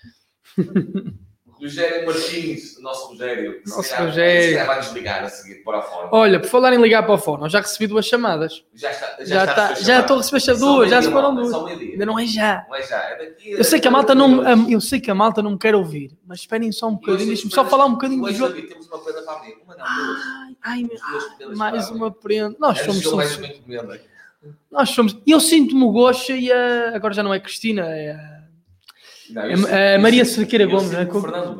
Rogério 1.60 2.06
Martins, 2.06 2.80
nosso 2.80 3.08
Rogério. 3.08 3.60
Nosso 3.66 3.90
calhar, 3.90 4.06
Rogério. 4.06 4.66
Vai 4.66 4.76
nos 4.78 4.92
ligar 4.92 5.22
a 5.22 5.28
seguir 5.28 5.62
para 5.62 5.78
a 5.78 5.82
fone. 5.82 6.08
Olha, 6.10 6.40
por 6.40 6.48
falar 6.48 6.72
em 6.72 6.80
ligar 6.80 7.02
para 7.02 7.14
a 7.14 7.18
fone, 7.18 7.42
eu 7.42 7.50
já 7.50 7.60
recebi 7.60 7.86
duas 7.86 8.06
chamadas. 8.06 8.64
Já 8.74 8.90
está. 8.90 9.16
Já, 9.20 9.24
já, 9.24 9.44
está, 9.44 9.72
está, 9.72 9.84
já 9.84 10.00
estou 10.00 10.18
a 10.18 10.22
receber 10.22 10.58
duas, 10.58 10.90
já 10.90 11.02
se 11.02 11.10
foram 11.10 11.34
duas. 11.34 11.54
Ainda 11.54 12.06
não 12.06 12.18
é 12.18 12.26
já. 12.26 12.64
Não 12.68 12.76
é 12.76 12.82
já. 12.82 12.96
É 12.96 13.16
daqui, 13.18 13.50
eu 13.50 13.64
sei 13.64 13.78
que 13.78 13.88
a 13.88 13.90
malta 13.90 14.14
não, 14.14 14.70
eu 14.70 14.80
sei 14.80 15.00
que 15.00 15.10
a 15.10 15.14
malta 15.14 15.42
não 15.42 15.52
me 15.52 15.58
quer 15.58 15.74
ouvir, 15.74 16.16
mas 16.26 16.40
esperem 16.40 16.72
só 16.72 16.88
um 16.88 16.94
bocadinho, 16.94 17.28
deixem-me 17.28 17.52
só 17.52 17.64
falar 17.64 17.84
um 17.84 17.92
bocadinho 17.92 18.22
do 18.22 18.32
jogo. 18.32 18.54
Temos 18.62 18.86
uma 18.86 18.98
prenda 18.98 19.22
para 19.22 19.34
abrir. 19.34 19.56
Uma 19.64 19.76
não, 19.76 19.84
duas. 19.84 20.20
Ai, 20.62 20.86
ai, 21.42 21.56
mais 21.56 21.90
uma 21.90 22.10
prenda. 22.10 22.56
Nós 22.58 22.78
somos. 22.80 23.04
Nós 24.70 24.90
somos. 24.90 25.18
Eu 25.26 25.40
sinto-me 25.40 25.84
o 25.84 25.92
Gosta 25.92 26.32
e. 26.32 26.50
Agora 26.94 27.12
já 27.12 27.22
não 27.22 27.34
é 27.34 27.38
Cristina, 27.38 27.82
é 27.82 28.12
a. 28.12 28.39
Não, 29.32 29.68
é, 29.68 29.98
Maria 29.98 30.24
Cerqueira 30.24 30.66
Gomes, 30.66 30.90
né? 30.90 31.08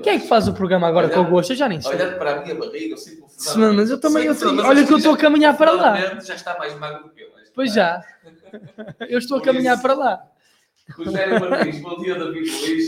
Quem 0.02 0.14
é 0.14 0.18
que 0.18 0.26
faz 0.26 0.48
o 0.48 0.52
programa 0.52 0.86
agora 0.88 1.06
olhando, 1.06 1.22
com 1.22 1.28
o 1.28 1.30
Gosto? 1.30 1.52
Eu 1.52 1.56
já 1.56 1.68
nem 1.68 1.80
sei. 1.80 1.92
Olhando 1.92 2.18
para 2.18 2.36
a 2.36 2.42
minha 2.42 2.54
barriga, 2.54 2.94
eu 2.94 2.96
sinto 2.96 3.24
o 3.24 3.28
Fernando. 3.28 3.76
Mas 3.76 3.90
eu 3.90 4.00
também. 4.00 4.24
Eu 4.24 4.34
tenho, 4.34 4.64
olha 4.64 4.86
que 4.86 4.92
eu 4.92 4.98
estou 4.98 5.14
a 5.14 5.16
caminhar 5.16 5.56
para 5.56 5.72
lá. 5.72 6.20
Já 6.20 6.34
está 6.34 6.58
mais 6.58 6.78
magro 6.78 7.04
do 7.04 7.10
que 7.10 7.22
eu. 7.22 7.30
Pois 7.54 7.72
já. 7.74 8.02
Eu 9.08 9.18
estou 9.18 9.38
a 9.38 9.42
caminhar 9.42 9.80
para 9.80 9.94
lá. 9.94 10.24
Rogério 10.96 11.38
Martins, 11.40 11.80
bom 11.80 11.96
dia, 11.98 12.14
David 12.18 12.50
Luiz. 12.50 12.86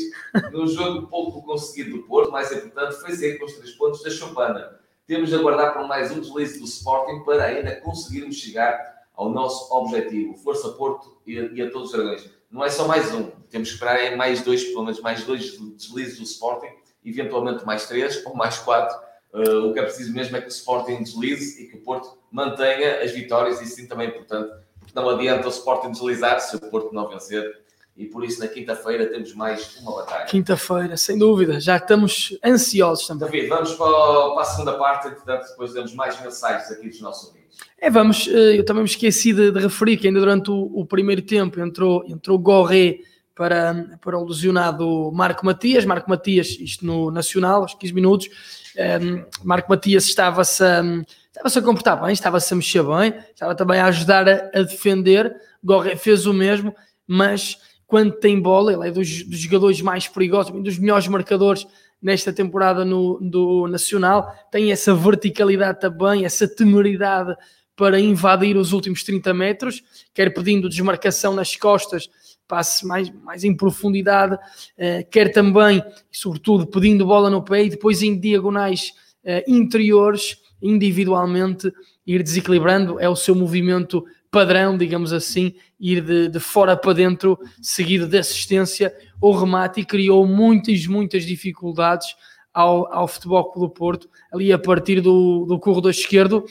Num 0.53 0.67
jogo 0.67 1.07
pouco 1.07 1.43
conseguido 1.43 1.99
do 1.99 2.03
Porto, 2.05 2.33
mais 2.33 2.51
importante 2.51 2.97
foi 2.97 3.13
sair 3.13 3.39
com 3.39 3.45
os 3.45 3.53
três 3.53 3.73
pontos 3.73 4.03
da 4.03 4.11
Chopana. 4.11 4.79
Temos 5.07 5.29
de 5.31 5.37
aguardar 5.37 5.73
por 5.75 5.87
mais 5.87 6.11
um 6.11 6.21
deslize 6.21 6.59
do 6.59 6.65
Sporting 6.65 7.25
para 7.25 7.45
ainda 7.45 7.77
conseguirmos 7.77 8.37
chegar 8.37 9.03
ao 9.15 9.29
nosso 9.29 9.73
objetivo. 9.73 10.35
Força 10.37 10.71
Porto 10.71 11.21
e 11.27 11.39
a, 11.39 11.43
e 11.53 11.63
a 11.63 11.71
todos 11.71 11.91
os 11.91 11.97
dragões. 11.97 12.29
Não 12.53 12.63
é 12.63 12.69
só 12.69 12.87
mais 12.87 13.13
um, 13.15 13.31
temos 13.49 13.69
que 13.69 13.75
esperar 13.75 14.15
mais 14.15 14.43
dois, 14.43 14.63
pelo 14.63 14.85
menos 14.85 15.01
mais 15.01 15.25
dois 15.25 15.59
deslizes 15.59 16.19
do 16.19 16.25
Sporting, 16.25 16.69
eventualmente 17.03 17.65
mais 17.65 17.87
três 17.87 18.23
ou 18.27 18.35
mais 18.35 18.59
quatro. 18.59 18.97
Uh, 19.33 19.71
o 19.71 19.73
que 19.73 19.79
é 19.79 19.83
preciso 19.83 20.13
mesmo 20.13 20.37
é 20.37 20.41
que 20.43 20.49
o 20.49 20.51
Sporting 20.51 21.03
deslize 21.03 21.63
e 21.63 21.67
que 21.67 21.77
o 21.77 21.81
Porto 21.81 22.19
mantenha 22.31 23.03
as 23.03 23.11
vitórias, 23.13 23.63
e 23.63 23.67
sim 23.67 23.87
também 23.87 24.09
é 24.09 24.11
importante, 24.11 24.53
porque 24.79 24.93
não 24.95 25.09
adianta 25.09 25.47
o 25.47 25.51
Sporting 25.51 25.93
deslizar 25.93 26.39
se 26.41 26.55
o 26.55 26.61
Porto 26.61 26.93
não 26.93 27.09
vencer. 27.09 27.63
E 27.97 28.07
por 28.07 28.25
isso, 28.25 28.41
na 28.41 28.49
quinta-feira, 28.49 29.07
temos 29.07 29.35
mais 29.35 29.77
uma 29.79 29.97
batalha. 29.97 30.25
Quinta-feira, 30.27 30.97
sem 30.97 31.19
dúvida, 31.19 31.61
já 31.61 31.77
estamos 31.77 32.39
ansiosos 32.45 33.07
também. 33.07 33.31
David, 33.31 33.49
vamos 33.49 33.75
para, 33.75 34.41
a 34.41 34.45
segunda 34.45 34.79
parte, 34.79 35.09
entretanto, 35.09 35.49
depois 35.49 35.73
damos 35.73 35.95
mais 35.95 36.21
mensagens 36.21 36.71
aqui 36.71 36.89
dos 36.89 37.01
nossos 37.01 37.29
ouvintes. 37.29 37.42
É, 37.79 37.91
vamos, 37.91 38.29
eh, 38.29 38.59
eu 38.59 38.65
também 38.65 38.83
me 38.83 38.89
esqueci 38.89 39.33
de, 39.33 39.51
de 39.51 39.59
referir 39.59 39.97
que 39.97 40.07
ainda 40.07 40.21
durante 40.21 40.51
o, 40.51 40.71
o, 40.75 40.87
primeiro 40.87 41.23
tempo 41.23 41.61
entrou, 41.61 42.05
entrou 42.07 42.39
Gorré 42.39 43.01
para, 43.35 43.99
para 44.01 44.19
o 44.19 44.25
lesionado 44.25 45.11
Marco 45.13 45.45
Matias. 45.45 45.85
Marco 45.85 46.09
Matias, 46.09 46.57
isto 46.61 46.87
no 46.87 47.11
Nacional, 47.11 47.63
aos 47.63 47.75
15 47.75 47.93
minutos. 47.93 48.29
Um, 48.77 48.81
ehm, 48.81 49.25
Marco 49.43 49.69
Matias 49.69 50.05
estava-se 50.05 50.63
a, 50.63 50.83
estava 51.27 51.49
a 51.49 51.63
comportar 51.63 52.01
bem, 52.03 52.13
estava-se 52.13 52.53
a 52.53 52.57
mexer 52.57 52.83
bem, 52.85 53.15
estava 53.31 53.55
também 53.55 53.81
a 53.81 53.87
ajudar 53.87 54.29
a, 54.29 54.51
a 54.55 54.63
defender. 54.63 55.35
Gorré 55.63 55.97
fez 55.97 56.27
o 56.27 56.33
mesmo, 56.33 56.75
mas 57.07 57.59
quando 57.87 58.13
tem 58.13 58.41
bola, 58.41 58.73
ele 58.73 58.89
é 58.89 58.91
dos, 58.91 59.25
dos 59.25 59.39
jogadores 59.39 59.81
mais 59.81 60.09
perigosos, 60.09 60.53
dos 60.63 60.79
melhores 60.79 61.09
marcadores 61.09 61.67
nesta 62.03 62.33
temporada 62.33 62.85
no, 62.85 63.19
do 63.21 63.69
Nacional, 63.69 64.35
tem 64.51 64.73
essa 64.73 64.93
verticalidade 64.95 65.81
também, 65.81 66.25
essa 66.25 66.49
temeridade 66.49 67.37
para 67.77 67.99
invadir 67.99 68.57
os 68.57 68.73
últimos 68.73 69.03
30 69.03 69.33
metros, 69.33 69.83
quer 70.13 70.35
pedindo 70.35 70.69
desmarcação 70.69 71.35
nas 71.35 71.57
costas, 71.57 72.11
passe 72.47 72.87
mais, 72.87 73.11
mais 73.11 73.45
em 73.45 73.57
profundidade, 73.57 74.37
eh, 74.77 75.03
quer 75.05 75.33
também, 75.33 75.83
sobretudo, 76.11 76.67
pedindo 76.67 77.07
bola 77.07 77.31
no 77.31 77.43
pé 77.43 77.65
e 77.65 77.71
depois 77.71 78.03
em 78.03 78.19
diagonais 78.19 78.93
eh, 79.25 79.45
interiores, 79.49 80.37
individualmente, 80.61 81.73
ir 82.07 82.23
desequilibrando, 82.23 83.01
é 83.01 83.09
o 83.09 83.17
seu 83.17 83.35
movimento 83.35 84.05
padrão, 84.33 84.79
digamos 84.79 85.13
assim, 85.13 85.55
ir 85.79 86.01
de, 86.01 86.29
de 86.29 86.41
fora 86.41 86.75
para 86.75 86.95
dentro, 86.95 87.39
seguido 87.61 88.09
de 88.09 88.17
assistência 88.17 88.93
ou 89.21 89.37
remate, 89.37 89.83
e 89.83 89.85
criou 89.85 90.27
muitas, 90.27 90.87
muitas 90.87 91.25
dificuldades 91.25 92.17
ao, 92.53 92.91
ao 92.93 93.07
Futebol 93.07 93.45
Clube 93.53 93.69
do 93.69 93.75
Porto, 93.75 94.09
ali 94.33 94.51
a 94.51 94.59
partir 94.59 95.03
do, 95.03 95.45
do 95.45 95.61
corredor 95.61 95.91
esquerdo, 95.91 96.47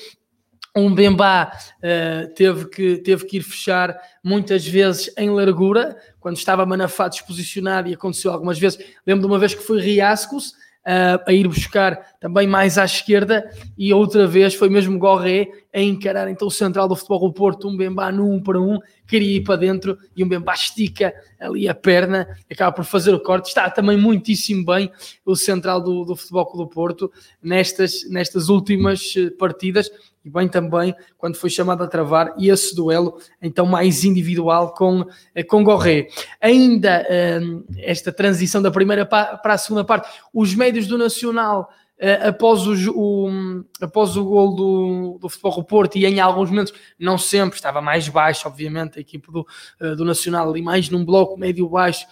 um 0.76 0.94
Bembá 0.94 1.52
uh, 1.80 2.34
teve, 2.34 2.70
que, 2.70 2.98
teve 2.98 3.26
que 3.26 3.38
ir 3.38 3.42
fechar 3.42 4.00
muitas 4.24 4.66
vezes 4.66 5.12
em 5.18 5.30
largura, 5.32 5.98
quando 6.20 6.38
estava 6.38 6.66
Manafá 6.66 7.08
desposicionado 7.08 7.90
e 7.90 7.94
aconteceu 7.94 8.32
algumas 8.32 8.58
vezes. 8.58 8.80
Lembro 9.06 9.22
de 9.22 9.28
uma 9.28 9.40
vez 9.40 9.54
que 9.54 9.64
foi 9.64 9.82
Riascos 9.82 10.54
uh, 10.86 11.22
a 11.26 11.34
ir 11.34 11.48
buscar 11.48 12.16
também 12.20 12.48
mais 12.48 12.78
à 12.78 12.86
esquerda 12.86 13.50
e 13.78 13.94
outra 13.94 14.28
vez 14.28 14.54
foi 14.56 14.70
mesmo 14.70 14.98
Gorré 14.98 15.48
a 15.74 15.80
encarar 15.80 16.30
então 16.30 16.48
o 16.48 16.52
central 16.52 16.88
do 16.88 16.96
futebol 16.96 17.20
do 17.28 17.34
Porto, 17.34 17.68
um 17.68 17.78
Bembá 17.78 18.12
no 18.12 18.30
1 18.34 18.44
para 18.44 18.60
1, 18.60 18.80
queria 19.08 19.38
ir 19.38 19.42
para 19.42 19.56
dentro 19.56 19.98
e 20.16 20.24
um 20.24 20.28
Bembá 20.28 20.54
estica 20.54 21.14
ali 21.40 21.68
a 21.68 21.74
perna, 21.74 22.28
acaba 22.50 22.72
por 22.72 22.86
fazer 22.86 23.14
o 23.14 23.20
corte. 23.20 23.48
Está 23.48 23.70
também 23.70 23.98
muitíssimo 23.98 24.66
bem 24.66 24.92
o 25.26 25.36
central 25.36 25.82
do, 25.82 26.04
do 26.04 26.16
futebol 26.16 26.52
do 26.56 26.68
Porto 26.68 27.12
nestas, 27.42 28.08
nestas 28.10 28.50
últimas 28.50 29.14
eh, 29.18 29.30
partidas 29.32 29.90
e 30.24 30.30
bem 30.30 30.48
também 30.48 30.96
quando 31.18 31.36
foi 31.36 31.50
chamado 31.50 31.84
a 31.84 31.88
travar 31.88 32.34
esse 32.40 32.76
duelo 32.76 33.18
então 33.42 33.66
mais 33.66 34.04
individual 34.04 34.74
com, 34.74 35.06
eh, 35.34 35.44
com 35.44 35.64
Gorré. 35.64 36.08
Ainda 36.40 37.06
um, 37.42 37.64
esta 37.78 38.12
transição 38.12 38.62
da 38.62 38.72
primeira 38.72 39.06
para 39.06 39.40
a 39.44 39.58
segunda 39.58 39.84
parte, 39.84 40.10
os 40.34 40.54
médios 40.54 40.88
do 40.88 40.98
Nacional 40.98 41.70
uh, 41.98 42.28
após, 42.30 42.68
o, 42.68 42.92
o, 42.92 43.64
após 43.82 44.16
o 44.16 44.24
gol 44.24 44.56
do, 44.56 45.18
do 45.20 45.30
Futebol 45.30 45.64
Porto 45.64 45.98
e 45.98 46.06
em 46.06 46.20
alguns 46.20 46.50
momentos, 46.50 46.74
não 47.00 47.18
sempre, 47.18 47.56
estava 47.56 47.82
mais 47.82 48.08
baixo, 48.08 48.48
obviamente, 48.48 48.98
a 48.98 49.02
equipe 49.02 49.32
do, 49.32 49.46
uh, 49.82 49.96
do 49.96 50.06
Nacional 50.06 50.50
ali 50.50 50.62
mais 50.62 50.90
num 50.90 51.04
bloco 51.04 51.38
médio-baixo 51.38 52.06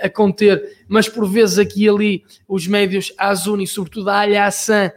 a 0.00 0.08
conter, 0.08 0.84
mas 0.86 1.08
por 1.08 1.28
vezes 1.28 1.58
aqui 1.58 1.84
e 1.84 1.88
ali 1.88 2.24
os 2.46 2.68
médios 2.68 3.12
Azuni, 3.18 3.66
sobretudo 3.66 4.10
a 4.10 4.20
Alhaçan, 4.20 4.92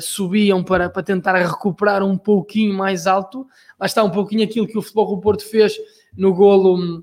subiam 0.00 0.62
para, 0.62 0.90
para 0.90 1.02
tentar 1.02 1.36
recuperar 1.36 2.02
um 2.02 2.16
pouquinho 2.16 2.74
mais 2.74 3.06
alto. 3.06 3.46
Lá 3.78 3.86
está 3.86 4.02
um 4.04 4.10
pouquinho 4.10 4.44
aquilo 4.44 4.66
que 4.66 4.76
o 4.76 4.82
Futebol 4.82 5.16
do 5.16 5.20
Porto 5.20 5.44
fez 5.44 5.76
no 6.16 6.34
golo 6.34 7.02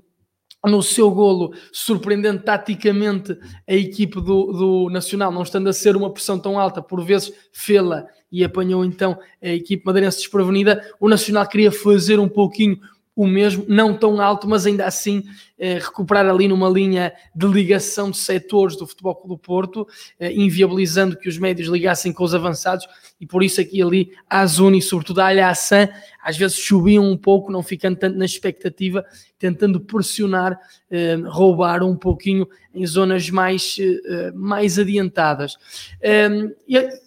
no 0.68 0.82
seu 0.82 1.10
golo, 1.10 1.54
surpreendendo 1.72 2.42
taticamente 2.42 3.38
a 3.66 3.74
equipe 3.74 4.20
do, 4.20 4.52
do 4.52 4.90
Nacional, 4.90 5.32
não 5.32 5.42
estando 5.42 5.68
a 5.68 5.72
ser 5.72 5.96
uma 5.96 6.12
pressão 6.12 6.38
tão 6.38 6.58
alta, 6.58 6.82
por 6.82 7.02
vezes 7.02 7.32
fê-la 7.52 8.06
e 8.30 8.44
apanhou 8.44 8.84
então 8.84 9.18
a 9.42 9.48
equipe 9.48 9.84
madeirense 9.86 10.18
desprevenida. 10.18 10.84
O 11.00 11.08
Nacional 11.08 11.46
queria 11.46 11.72
fazer 11.72 12.18
um 12.18 12.28
pouquinho 12.28 12.78
o 13.16 13.26
mesmo, 13.26 13.64
não 13.68 13.96
tão 13.96 14.20
alto, 14.20 14.48
mas 14.48 14.66
ainda 14.66 14.86
assim 14.86 15.24
eh, 15.49 15.49
recuperar 15.60 16.26
ali 16.26 16.48
numa 16.48 16.68
linha 16.68 17.12
de 17.34 17.46
ligação 17.46 18.10
de 18.10 18.16
setores 18.16 18.76
do 18.76 18.86
Futebol 18.86 19.14
Clube 19.14 19.34
do 19.34 19.38
Porto, 19.38 19.86
eh, 20.18 20.32
inviabilizando 20.32 21.16
que 21.16 21.28
os 21.28 21.36
médios 21.36 21.68
ligassem 21.68 22.12
com 22.12 22.24
os 22.24 22.34
avançados, 22.34 22.86
e 23.20 23.26
por 23.26 23.42
isso 23.42 23.60
aqui 23.60 23.82
ali 23.82 24.10
a 24.28 24.46
Zuni, 24.46 24.78
e 24.78 24.82
sobretudo 24.82 25.20
a 25.20 25.26
Alhaçã, 25.26 25.88
às 26.22 26.36
vezes 26.36 26.56
choviam 26.56 27.04
um 27.04 27.16
pouco, 27.16 27.52
não 27.52 27.62
ficando 27.62 27.96
tanto 27.96 28.16
na 28.16 28.24
expectativa, 28.24 29.04
tentando 29.38 29.80
pressionar, 29.80 30.58
eh, 30.90 31.18
roubar 31.26 31.82
um 31.82 31.96
pouquinho 31.96 32.48
em 32.74 32.86
zonas 32.86 33.28
mais, 33.28 33.76
eh, 33.78 34.32
mais 34.34 34.78
adiantadas. 34.78 35.56
Eh, 36.00 36.54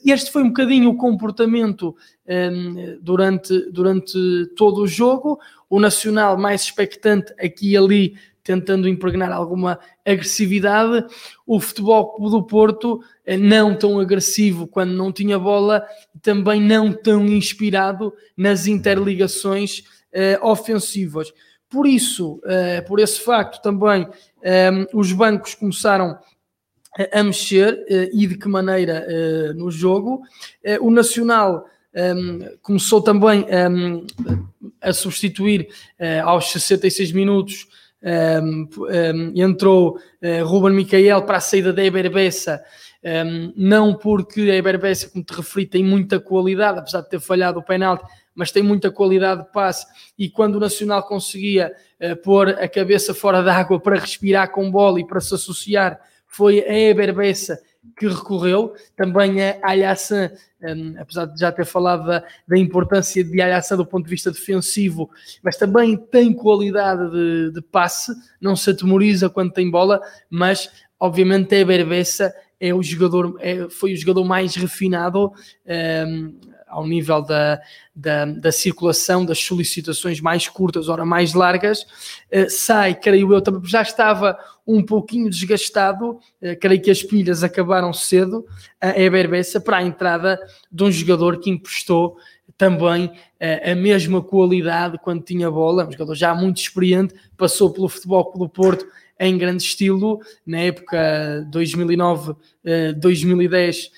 este 0.06 0.32
foi 0.32 0.44
um 0.44 0.50
bocadinho 0.50 0.89
o 0.89 0.98
comportamento 0.98 1.96
eh, 2.26 2.98
durante, 3.02 3.72
durante 3.72 4.48
todo 4.56 4.82
o 4.82 4.88
jogo, 4.88 5.39
o 5.70 5.80
Nacional 5.80 6.38
mais 6.38 6.62
expectante 6.62 7.34
aqui 7.39 7.72
e 7.72 7.78
ali, 7.78 8.16
tentando 8.43 8.88
impregnar 8.88 9.32
alguma 9.32 9.79
agressividade. 10.06 11.06
O 11.47 11.60
futebol 11.60 12.17
do 12.29 12.43
Porto 12.43 13.01
eh, 13.25 13.38
não 13.38 13.75
tão 13.75 13.99
agressivo 13.99 14.67
quando 14.67 14.91
não 14.91 15.12
tinha 15.12 15.39
bola, 15.39 15.86
também 16.21 16.62
não 16.62 16.91
tão 16.91 17.25
inspirado 17.27 18.13
nas 18.36 18.67
interligações 18.67 19.84
eh, 20.12 20.38
ofensivas. 20.41 21.32
Por 21.69 21.88
isso, 21.88 22.41
eh, 22.45 22.82
por 22.82 22.99
esse 22.99 23.19
facto 23.21 23.62
também, 23.62 24.08
os 24.93 25.13
bancos 25.13 25.56
começaram 25.56 26.19
a 27.13 27.23
mexer 27.23 27.86
e 28.13 28.27
de 28.27 28.38
que 28.38 28.49
maneira 28.49 29.08
no 29.56 29.71
jogo. 29.71 30.21
o 30.82 30.91
Nacional 30.91 31.65
começou 32.62 33.01
também 33.01 33.45
a 34.82 34.91
substituir 34.91 35.69
aos 36.25 36.51
66 36.51 37.13
minutos. 37.13 37.67
Um, 38.06 38.68
entrou 39.34 39.98
uh, 39.98 40.46
Ruben 40.46 40.74
Micael 40.74 41.22
para 41.22 41.38
a 41.38 41.39
saída 41.39 41.72
da 41.72 41.86
Eber 41.86 42.12
Bessa 42.12 42.62
um, 43.04 43.54
não 43.58 43.94
porque 43.94 44.42
a 44.50 44.56
Iberbessa, 44.56 45.10
como 45.10 45.26
te 45.26 45.34
referi, 45.34 45.66
tem 45.66 45.84
muita 45.84 46.22
qualidade, 46.22 46.80
apesar 46.80 47.02
de 47.02 47.10
ter 47.10 47.20
falhado 47.20 47.60
o 47.60 47.63
penalti, 47.63 48.06
mas 48.34 48.52
tem 48.52 48.63
muita 48.63 48.89
qualidade 48.89 49.44
de 49.44 49.52
passe. 49.52 49.86
E 50.18 50.30
quando 50.30 50.56
o 50.56 50.60
Nacional 50.60 51.04
conseguia 51.04 51.74
uh, 52.00 52.16
pôr 52.22 52.50
a 52.50 52.68
cabeça 52.68 53.13
fora 53.13 53.44
d'água 53.44 53.80
para 53.80 54.00
respirar 54.00 54.52
com 54.52 54.72
bola 54.72 55.02
e 55.02 55.06
para 55.06 55.20
se 55.20 55.36
associar, 55.36 56.00
foi 56.26 56.62
a 56.62 56.74
Eberbessa 56.74 57.60
que 57.98 58.08
recorreu, 58.08 58.74
também 58.96 59.41
a 59.41 59.60
Alhaçan, 59.62 60.32
um, 60.62 60.96
apesar 61.00 61.26
de 61.26 61.39
já 61.39 61.52
ter 61.52 61.65
falado 61.65 62.06
da, 62.06 62.58
importância 62.58 63.24
de 63.24 63.41
Alhaçan 63.41 63.78
do 63.78 63.86
ponto 63.86 64.06
de 64.06 64.10
vista 64.10 64.32
defensivo, 64.32 65.10
mas 65.43 65.58
também 65.58 65.98
tem 65.98 66.34
qualidade 66.34 67.12
de, 67.12 67.52
de 67.52 67.62
passe, 67.62 68.13
não 68.39 68.56
se 68.56 68.69
atemoriza 68.69 69.30
quando 69.30 69.52
tem 69.52 69.69
bola, 69.69 70.02
mas 70.30 70.69
obviamente 71.00 71.54
a 71.54 71.60
Eberbessa 71.60 72.34
é 72.60 72.74
o 72.74 72.82
jogador, 72.82 73.38
é, 73.39 73.69
foi 73.69 73.93
o 73.93 73.98
jogador 73.98 74.24
mais 74.24 74.56
refinado 74.56 75.34
um, 76.08 76.39
ao 76.74 76.88
nível 76.88 77.22
da, 77.22 77.62
da, 77.96 78.26
da, 78.26 78.52
circulação, 78.52 79.24
das 79.24 79.38
solicitações 79.40 80.20
mais 80.20 80.48
curtas, 80.48 80.90
ora 80.90 81.06
mais 81.06 81.36
largas, 81.36 81.84
uh, 81.84 82.50
sai, 82.50 82.96
creio 82.96 83.32
eu, 83.32 83.42
também 83.42 83.64
já 83.66 83.84
estava 83.84 84.36
um 84.66 84.84
pouquinho 84.84 85.30
desgastado, 85.30 86.12
uh, 86.12 86.20
creio 86.60 86.82
que 86.82 86.90
as 86.90 87.04
pilhas 87.04 87.44
acabaram 87.44 87.94
cedo, 87.94 88.44
a 88.82 89.00
Eberbessa, 89.00 89.62
para 89.62 89.78
a 89.78 89.84
entrada 89.84 90.40
de 90.72 90.84
um 90.84 90.92
jogador 90.92 91.40
que 91.40 91.52
emprestou 91.52 92.18
também 92.58 93.06
uh, 93.06 93.72
a 93.72 93.76
mesma 93.76 94.20
qualidade 94.22 94.98
quando 94.98 95.24
tinha 95.24 95.52
bola, 95.52 95.88
um 95.88 95.92
jogador 95.92 96.16
já 96.16 96.34
muito 96.34 96.58
experiente, 96.58 97.14
passou 97.38 97.72
pelo 97.72 97.88
Futebol 97.88 98.34
do 98.36 98.50
Porto 98.50 98.88
em 99.20 99.38
grande 99.38 99.62
estilo, 99.62 100.20
na 100.46 100.60
época 100.60 101.48
2009-2010 101.52 103.92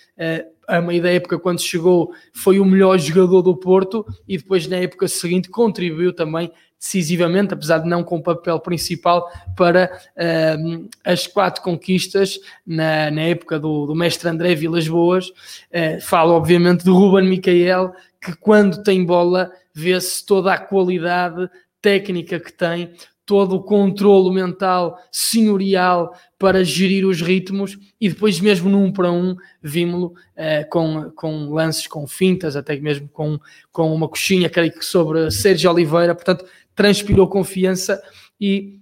a 0.68 0.82
meio 0.82 1.02
da 1.02 1.12
época, 1.12 1.40
quando 1.40 1.62
chegou, 1.62 2.12
foi 2.34 2.60
o 2.60 2.66
melhor 2.66 2.98
jogador 2.98 3.42
do 3.42 3.56
Porto 3.56 4.06
e 4.28 4.38
depois, 4.38 4.68
na 4.68 4.78
época 4.78 5.08
seguinte, 5.08 5.50
contribuiu 5.50 6.14
também 6.14 6.52
decisivamente, 6.80 7.54
apesar 7.54 7.80
de 7.80 7.90
não 7.90 8.04
com 8.04 8.18
o 8.18 8.24
papel 8.24 8.60
principal, 8.60 9.28
para 9.56 9.92
uh, 10.16 10.90
as 11.04 11.26
quatro 11.26 11.64
conquistas 11.64 12.40
na, 12.66 13.10
na 13.10 13.22
época 13.22 13.60
do, 13.60 13.88
do, 13.88 13.96
mestre 13.96 14.30
André 14.30 14.54
Vilas 14.54 14.88
Boas. 14.88 15.30
Uh, 15.30 16.00
falo, 16.02 16.34
obviamente, 16.34 16.84
de 16.84 16.90
Ruben 16.92 17.28
Micael, 17.28 17.94
que 18.22 18.36
quando 18.36 18.84
tem 18.84 19.04
bola 19.04 19.52
vê-se 19.74 20.26
toda 20.26 20.54
a 20.54 20.58
qualidade 20.58 21.50
técnica 21.82 22.40
que 22.40 22.52
tem, 22.52 22.94
todo 23.26 23.56
o 23.56 23.64
controlo 23.64 24.32
mental 24.32 24.98
senhorial 25.12 26.16
para 26.38 26.64
gerir 26.64 27.06
os 27.06 27.22
ritmos 27.22 27.78
e 28.00 28.08
depois 28.08 28.40
mesmo 28.40 28.70
no 28.70 28.84
um 28.84 28.92
para 28.92 29.12
um 29.12 29.36
vimos-lo 29.62 30.14
uh, 30.38 30.70
com, 30.70 31.12
com 31.12 31.50
lances, 31.50 31.88
com 31.88 32.06
fintas, 32.06 32.56
até 32.56 32.76
mesmo 32.76 33.10
com, 33.10 33.40
com 33.72 33.94
uma 33.94 34.08
coxinha, 34.08 34.50
creio 34.50 34.72
que 34.72 34.86
sobre 34.86 35.32
Sérgio 35.32 35.72
Oliveira, 35.72 36.14
portanto 36.14 36.46
transpirou 36.76 37.28
confiança 37.28 38.02
e 38.40 38.80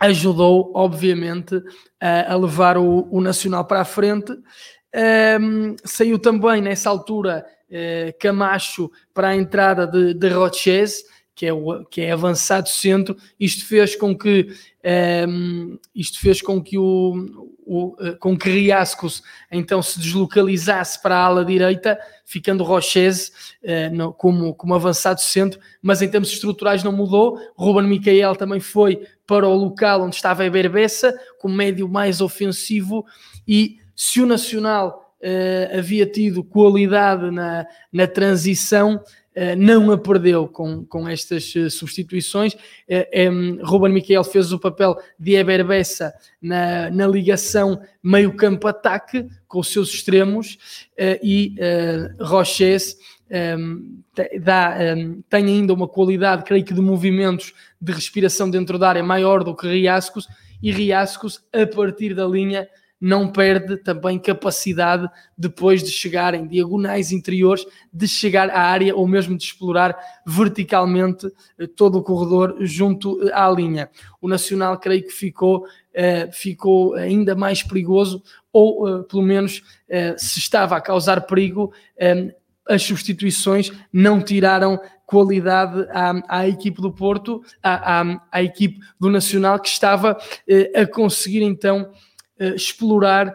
ajudou 0.00 0.72
obviamente 0.74 1.62
a, 2.00 2.32
a 2.32 2.36
levar 2.36 2.76
o, 2.78 3.08
o, 3.10 3.20
Nacional 3.20 3.64
para 3.64 3.80
a 3.80 3.84
frente. 3.84 4.32
Um, 4.32 4.40
ehm, 4.94 5.76
saiu 5.84 6.18
também 6.18 6.62
nessa 6.62 6.88
altura 6.88 7.44
uh, 7.68 8.18
Camacho 8.18 8.90
para 9.12 9.28
a 9.28 9.36
entrada 9.36 9.86
de, 9.86 10.14
de 10.14 10.28
Roches 10.30 11.02
que 11.38 11.46
é, 11.46 11.52
o, 11.52 11.84
que 11.84 12.00
é 12.00 12.10
avançado 12.10 12.68
centro, 12.68 13.16
isto 13.38 13.64
fez 13.64 13.94
com 13.94 14.12
que 14.18 14.48
um, 14.50 14.82
ehm, 14.82 15.78
isto 15.94 16.18
fez 16.18 16.42
com 16.42 16.60
que 16.60 16.76
o, 16.76 17.46
o 17.64 17.94
eh, 18.00 18.16
com 18.18 18.36
que 18.36 18.50
Riascos 18.50 19.22
então 19.48 19.80
se 19.80 20.00
deslocalizasse 20.00 21.00
para 21.00 21.16
a 21.16 21.24
ala 21.24 21.44
direita, 21.44 21.96
ficando 22.26 22.64
Rochese 22.64 23.30
uh, 23.62 24.12
como, 24.14 24.52
como 24.52 24.74
avançado 24.74 25.20
centro, 25.20 25.60
mas 25.80 26.02
em 26.02 26.08
termos 26.08 26.32
estruturais 26.32 26.82
não 26.82 26.90
mudou. 26.90 27.38
Ruben 27.54 27.88
Micael 27.88 28.34
também 28.34 28.58
foi 28.58 29.06
para 29.24 29.46
o 29.46 29.54
local 29.54 30.02
onde 30.02 30.16
estava 30.16 30.44
a 30.44 30.50
Berbessa, 30.50 31.16
com 31.38 31.48
médio 31.48 31.88
mais 31.88 32.20
ofensivo, 32.20 33.06
e 33.46 33.76
se 33.94 34.20
o 34.20 34.26
Nacional 34.26 35.04
Uh, 35.20 35.76
havia 35.76 36.06
tido 36.06 36.44
qualidade 36.44 37.28
na, 37.32 37.66
na 37.92 38.06
transição, 38.06 39.02
não 39.56 39.90
a 39.90 39.98
perdeu 39.98 40.48
com, 40.48 40.84
com 40.84 41.08
estas 41.08 41.52
eh, 41.56 41.68
substituições. 41.68 42.56
Eh, 42.88 43.28
Ruben 43.62 43.92
Miquel 43.92 44.24
fez 44.24 44.52
o 44.52 44.58
papel 44.58 44.96
de 45.18 45.34
Eber 45.34 45.66
Bessa 45.66 46.12
na, 46.40 46.90
na 46.90 47.06
ligação 47.06 47.80
meio-campo-ataque 48.02 49.26
com 49.46 49.60
os 49.60 49.68
seus 49.68 49.92
extremos 49.92 50.58
e 51.22 51.54
Roches 52.20 52.96
dá, 54.40 54.76
tem 55.28 55.46
ainda 55.46 55.72
uma 55.72 55.88
qualidade, 55.88 56.44
creio 56.44 56.64
que, 56.64 56.74
de 56.74 56.80
movimentos 56.80 57.54
de 57.80 57.92
respiração 57.92 58.50
dentro 58.50 58.78
da 58.78 58.88
área 58.88 59.02
maior 59.02 59.42
do 59.42 59.54
que 59.54 59.66
Riascos 59.66 60.28
e 60.62 60.70
Riascos, 60.70 61.42
a 61.52 61.66
partir 61.66 62.14
da 62.14 62.26
linha, 62.26 62.68
não 63.00 63.30
perde 63.30 63.76
também 63.76 64.18
capacidade 64.18 65.08
depois 65.36 65.82
de 65.82 65.90
chegar 65.90 66.34
em 66.34 66.46
diagonais 66.46 67.12
interiores, 67.12 67.64
de 67.92 68.08
chegar 68.08 68.50
à 68.50 68.60
área 68.60 68.94
ou 68.94 69.06
mesmo 69.06 69.36
de 69.36 69.44
explorar 69.44 69.96
verticalmente 70.26 71.26
eh, 71.58 71.66
todo 71.66 71.98
o 71.98 72.02
corredor 72.02 72.56
junto 72.60 73.26
eh, 73.26 73.32
à 73.32 73.48
linha. 73.50 73.88
O 74.20 74.28
Nacional 74.28 74.78
creio 74.78 75.04
que 75.04 75.12
ficou, 75.12 75.64
uh, 75.64 76.32
ficou 76.32 76.94
ainda 76.94 77.36
mais 77.36 77.62
perigoso, 77.62 78.22
ou 78.52 79.04
pelo 79.04 79.22
menos 79.22 79.62
se 80.16 80.40
estava 80.40 80.76
a 80.76 80.80
causar 80.80 81.20
perigo, 81.20 81.72
as 82.68 82.82
substituições 82.82 83.70
não 83.92 84.20
tiraram 84.20 84.80
qualidade 85.06 85.86
à, 85.90 86.40
à 86.40 86.48
equipe 86.48 86.82
do 86.82 86.92
Porto, 86.92 87.42
à, 87.62 88.00
à, 88.00 88.20
à, 88.32 88.42
equipe 88.42 88.80
do 88.98 89.08
Nacional, 89.08 89.60
que 89.60 89.68
estava 89.68 90.18
a 90.74 90.86
conseguir 90.86 91.42
então 91.42 91.92
uh, 92.40 92.54
explorar 92.54 93.34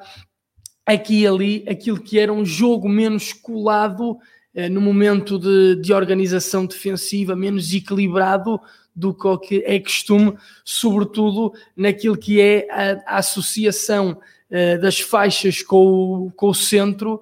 aqui 0.86 1.22
e 1.22 1.28
ali 1.28 1.66
aquilo 1.68 2.00
que 2.00 2.20
era 2.20 2.32
um 2.32 2.46
jogo 2.46 2.90
menos 2.90 3.34
colado 3.34 4.12
uh, 4.12 4.70
no 4.70 4.82
momento 4.82 5.40
de, 5.40 5.76
de, 5.82 5.94
organização 5.94 6.66
defensiva, 6.66 7.36
menos 7.36 7.74
equilibrado 7.74 8.60
do 8.96 9.16
que 9.40 9.64
é 9.66 9.80
costume, 9.80 10.38
sobretudo 10.64 11.54
naquilo 11.76 12.18
que 12.18 12.40
é 12.40 12.68
a, 12.70 13.16
a 13.16 13.18
associação 13.18 14.20
uh, 14.52 14.82
das 14.82 15.00
faixas 15.00 15.62
com 15.62 16.28
o, 16.28 16.32
com 16.32 16.50
o 16.50 16.56
centro. 16.56 17.22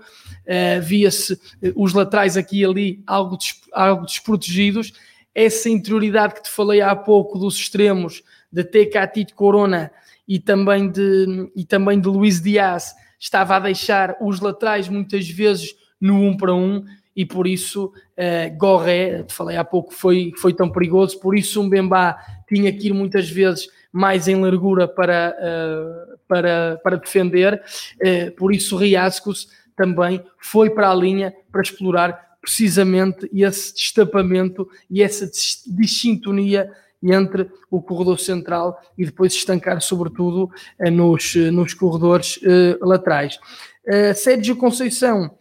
Via-se 0.84 1.40
os 1.76 1.94
laterais 1.94 2.36
aqui 2.36 2.60
e 2.60 2.66
ali 2.66 3.04
algo, 3.08 3.38
des, 3.38 3.62
algo 3.72 4.06
desprotegidos. 4.06 4.92
Essa 5.34 5.70
interioridade 5.70 6.34
que 6.34 6.44
te 6.44 6.50
falei 6.50 6.82
há 6.82 6.94
pouco 6.94 7.40
dos 7.40 7.56
extremos 7.56 8.22
de 8.52 8.66
Tecatito 8.66 9.34
Corona 9.34 9.92
e 10.28 10.40
também 10.40 10.90
de, 10.90 11.52
e 11.56 11.66
também 11.66 12.00
de 12.00 12.08
Luís 12.08 12.42
Dias 12.42 12.94
estava 13.20 13.56
a 13.56 13.60
deixar 13.60 14.16
os 14.22 14.40
laterais 14.40 14.88
muitas 14.88 15.30
vezes 15.30 15.76
no 16.00 16.16
um 16.16 16.36
para 16.36 16.54
um 16.54 16.84
e 17.16 17.26
por 17.26 17.46
isso 17.46 17.86
uh, 17.86 18.58
Gorré, 18.58 19.24
te 19.24 19.34
falei 19.34 19.58
há 19.58 19.64
pouco, 19.64 19.94
foi, 19.94 20.32
foi 20.38 20.54
tão 20.54 20.72
perigoso, 20.72 21.20
por 21.20 21.38
isso 21.38 21.62
um 21.62 21.70
Bembá 21.70 22.18
tinha 22.48 22.72
que 22.72 22.88
ir 22.88 22.94
muitas 22.94 23.30
vezes 23.30 23.68
mais 23.92 24.28
em 24.28 24.42
largura 24.42 24.88
para, 24.88 25.36
uh, 25.38 26.18
para, 26.28 26.80
para 26.82 26.96
defender, 26.98 27.62
uh, 28.02 28.32
por 28.36 28.54
isso 28.54 28.78
Riascos 28.78 29.50
também 29.76 30.24
foi 30.38 30.70
para 30.70 30.90
a 30.90 30.96
linha 30.96 31.34
para 31.52 31.62
explorar 31.62 32.32
precisamente 32.42 33.30
esse 33.34 33.74
destapamento 33.74 34.68
e 34.90 35.04
essa 35.04 35.30
dissintonia 35.68 36.72
entre 37.02 37.50
o 37.70 37.82
corredor 37.82 38.20
central 38.20 38.80
e 38.98 39.06
depois 39.06 39.34
estancar, 39.34 39.82
sobretudo, 39.82 40.50
eh, 40.80 40.92
nos, 40.92 41.36
eh, 41.36 41.50
nos 41.50 41.74
corredores 41.74 42.38
uh, 42.38 42.86
laterais. 42.86 43.40
Uh, 43.88 44.14
Sérgio 44.14 44.56
Conceição 44.56 45.32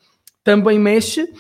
também 0.43 0.79
mexe. 0.79 1.31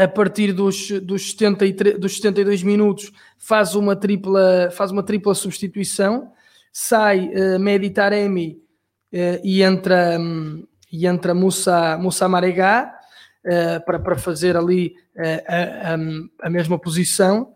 A 0.00 0.06
partir 0.06 0.52
dos, 0.52 0.92
dos, 1.00 1.32
73, 1.32 1.98
dos 1.98 2.14
72 2.14 2.62
minutos 2.62 3.10
faz 3.36 3.74
uma 3.74 3.96
tripla, 3.96 4.70
faz 4.70 4.92
uma 4.92 5.02
tripla 5.02 5.34
substituição, 5.34 6.30
sai 6.72 7.28
uh, 7.28 7.58
Medi 7.58 7.90
Taremi 7.90 8.62
uh, 9.12 9.40
e 9.42 9.60
entra, 9.60 10.18
um, 10.20 10.64
e 10.90 11.04
entra 11.04 11.34
Moussa, 11.34 11.98
Moussa 11.98 12.28
Maregá 12.28 12.94
uh, 13.44 13.84
para, 13.84 13.98
para 13.98 14.16
fazer 14.16 14.56
ali 14.56 14.94
a, 15.16 15.94
a, 15.94 16.46
a, 16.46 16.50
mesma 16.50 16.78
posição. 16.78 17.52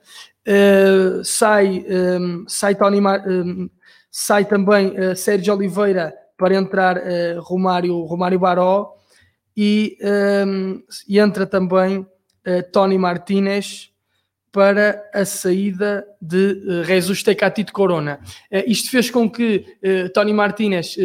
Uh, 0.47 1.25
sai, 1.25 1.85
um, 1.89 2.45
sai, 2.47 2.77
Tony 2.77 3.01
Mar, 3.01 3.27
um, 3.27 3.69
sai 4.09 4.45
também 4.45 4.89
uh, 4.97 5.17
Sérgio 5.17 5.53
Oliveira 5.53 6.15
para 6.37 6.55
entrar 6.55 6.99
uh, 6.99 7.41
Romário, 7.41 8.03
Romário 8.03 8.39
Baró 8.39 8.95
e, 9.57 9.99
um, 10.47 10.81
e 11.09 11.19
entra 11.19 11.47
também 11.47 12.07
Tony 12.73 12.97
Martínez 12.97 13.91
para 14.53 15.03
a 15.13 15.25
saída 15.25 16.07
de 16.23 16.63
uh, 16.65 16.85
Jesus 16.85 17.25
Tecatito 17.25 17.73
Corona. 17.73 18.21
isto 18.69 18.89
fez 18.89 19.11
com 19.11 19.29
que 19.29 19.65
Tony 20.15 20.33
Martínez 20.33 20.97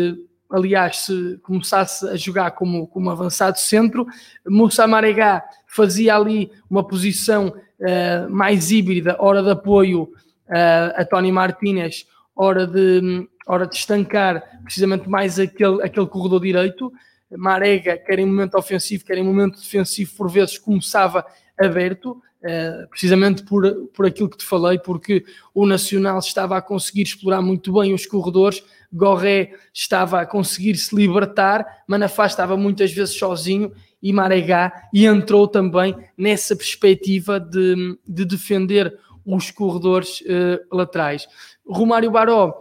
aliás, 0.52 1.00
se 1.06 1.39
começasse 1.42 2.08
a 2.10 2.16
jogar 2.16 2.52
como, 2.52 2.86
como 2.88 3.10
avançado 3.10 3.58
centro. 3.58 4.06
Moussa 4.46 4.86
Maregá 4.86 5.44
fazia 5.66 6.16
ali 6.16 6.52
uma 6.70 6.86
posição 6.86 7.54
uh, 7.82 8.30
mais 8.30 8.72
híbrida, 8.72 9.16
hora 9.20 9.42
de 9.44 9.50
apoio 9.50 10.04
uh, 10.04 10.94
a 10.96 11.06
Tony 11.06 11.32
Martínez, 11.32 12.06
hora 12.36 12.66
de, 12.66 13.28
hora 13.46 13.68
de 13.68 13.76
estancar 13.76 14.44
precisamente 14.64 15.10
mais 15.10 15.40
aquele, 15.40 15.84
aquele 15.84 16.08
corredor 16.08 16.42
direito. 16.42 16.92
Marega, 17.30 17.98
quer 17.98 18.20
em 18.20 18.26
momento 18.26 18.58
ofensivo, 18.58 19.06
quer 19.06 19.18
em 19.18 19.24
momento 19.24 19.58
defensivo, 19.58 20.14
por 20.18 20.30
vezes 20.30 20.58
começava 20.58 21.26
aberto. 21.58 22.22
Uh, 22.42 22.90
precisamente 22.90 23.44
por, 23.44 23.72
por 23.94 24.04
aquilo 24.04 24.28
que 24.28 24.38
te 24.38 24.46
falei, 24.46 24.80
porque 24.80 25.24
o 25.54 25.64
Nacional 25.64 26.18
estava 26.18 26.58
a 26.58 26.62
conseguir 26.62 27.04
explorar 27.04 27.40
muito 27.40 27.72
bem 27.72 27.94
os 27.94 28.08
corredores, 28.08 28.64
Gorré 28.92 29.54
estava 29.72 30.22
a 30.22 30.26
conseguir 30.26 30.76
se 30.76 30.96
libertar, 30.96 31.84
Manafá 31.88 32.26
estava 32.26 32.58
muitas 32.58 32.92
vezes 32.92 33.16
sozinho 33.16 33.72
e 34.02 34.12
Maregá 34.12 34.89
e 34.93 35.06
entrou 35.06 35.47
também 35.47 35.95
nessa 36.18 36.56
perspectiva 36.56 37.39
de, 37.39 37.97
de 38.08 38.26
defender 38.26 38.97
os 39.26 39.52
corredores 39.52 40.22
uh, 40.22 40.76
laterais. 40.76 41.28
Romário 41.66 42.10
Baró 42.10 42.60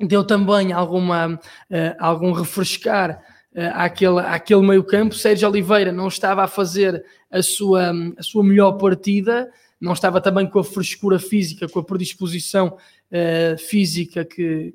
deu 0.00 0.22
também 0.24 0.72
alguma, 0.72 1.34
uh, 1.34 1.96
algum 1.98 2.32
refrescar 2.32 3.22
uh, 3.54 3.60
àquele, 3.74 4.20
àquele 4.20 4.66
meio 4.66 4.84
campo. 4.84 5.14
Sérgio 5.14 5.48
Oliveira 5.48 5.90
não 5.90 6.08
estava 6.08 6.44
a 6.44 6.48
fazer 6.48 7.04
a 7.30 7.42
sua, 7.42 7.92
a 8.16 8.22
sua 8.22 8.44
melhor 8.44 8.72
partida, 8.72 9.50
não 9.80 9.92
estava 9.92 10.20
também 10.20 10.46
com 10.46 10.58
a 10.58 10.64
frescura 10.64 11.18
física, 11.18 11.68
com 11.68 11.78
a 11.78 11.84
predisposição 11.84 12.76
uh, 13.10 13.58
física 13.58 14.24
que, 14.24 14.74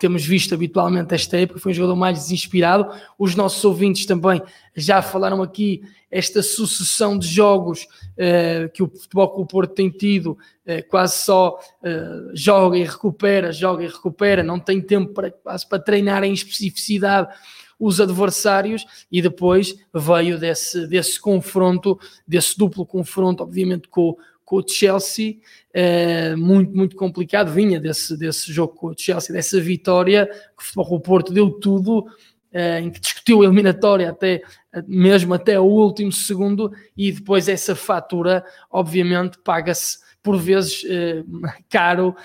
temos 0.00 0.24
visto 0.24 0.54
habitualmente 0.54 1.14
esta 1.14 1.36
época, 1.38 1.60
foi 1.60 1.72
um 1.72 1.74
jogador 1.74 1.94
mais 1.94 2.18
desinspirado. 2.18 2.90
Os 3.18 3.34
nossos 3.34 3.62
ouvintes 3.64 4.06
também 4.06 4.42
já 4.74 5.02
falaram 5.02 5.42
aqui 5.42 5.82
esta 6.10 6.42
sucessão 6.42 7.18
de 7.18 7.28
jogos 7.28 7.84
uh, 7.84 8.68
que 8.72 8.82
o 8.82 8.88
Futebol 8.88 9.28
Clube 9.28 9.50
Porto 9.50 9.74
tem 9.74 9.90
tido, 9.90 10.30
uh, 10.30 10.88
quase 10.88 11.18
só 11.18 11.58
joga 12.32 12.78
e 12.78 12.84
recupera, 12.84 13.52
joga 13.52 13.84
e 13.84 13.88
recupera, 13.88 14.42
não 14.42 14.58
tem 14.58 14.80
tempo 14.80 15.12
para, 15.12 15.30
para 15.68 15.78
treinar 15.78 16.24
em 16.24 16.32
especificidade 16.32 17.28
os 17.78 18.00
adversários 18.00 18.84
e 19.10 19.22
depois 19.22 19.74
veio 19.94 20.38
desse, 20.38 20.86
desse 20.86 21.18
confronto, 21.18 21.98
desse 22.26 22.56
duplo 22.56 22.84
confronto, 22.84 23.42
obviamente 23.42 23.88
com, 23.88 24.16
com 24.50 24.56
o 24.56 24.68
Chelsea, 24.68 25.36
eh, 25.72 26.34
muito, 26.34 26.76
muito 26.76 26.96
complicado, 26.96 27.52
vinha 27.52 27.78
desse, 27.78 28.16
desse 28.16 28.52
jogo 28.52 28.74
com 28.74 28.88
o 28.88 28.94
Chelsea, 28.98 29.32
dessa 29.32 29.60
vitória, 29.60 30.26
que 30.26 30.60
o 30.60 30.66
Futebol 30.66 31.00
Porto 31.00 31.32
deu 31.32 31.52
tudo, 31.52 32.04
eh, 32.52 32.80
em 32.80 32.90
que 32.90 32.98
discutiu 32.98 33.42
a 33.42 33.44
eliminatória 33.44 34.10
até 34.10 34.42
mesmo 34.88 35.34
até 35.34 35.58
o 35.60 35.64
último 35.64 36.10
segundo 36.10 36.72
e 36.96 37.12
depois 37.12 37.48
essa 37.48 37.76
fatura 37.76 38.44
obviamente 38.72 39.38
paga-se 39.38 39.98
por 40.20 40.36
vezes 40.36 40.84
eh, 40.84 41.22
caro. 41.70 42.16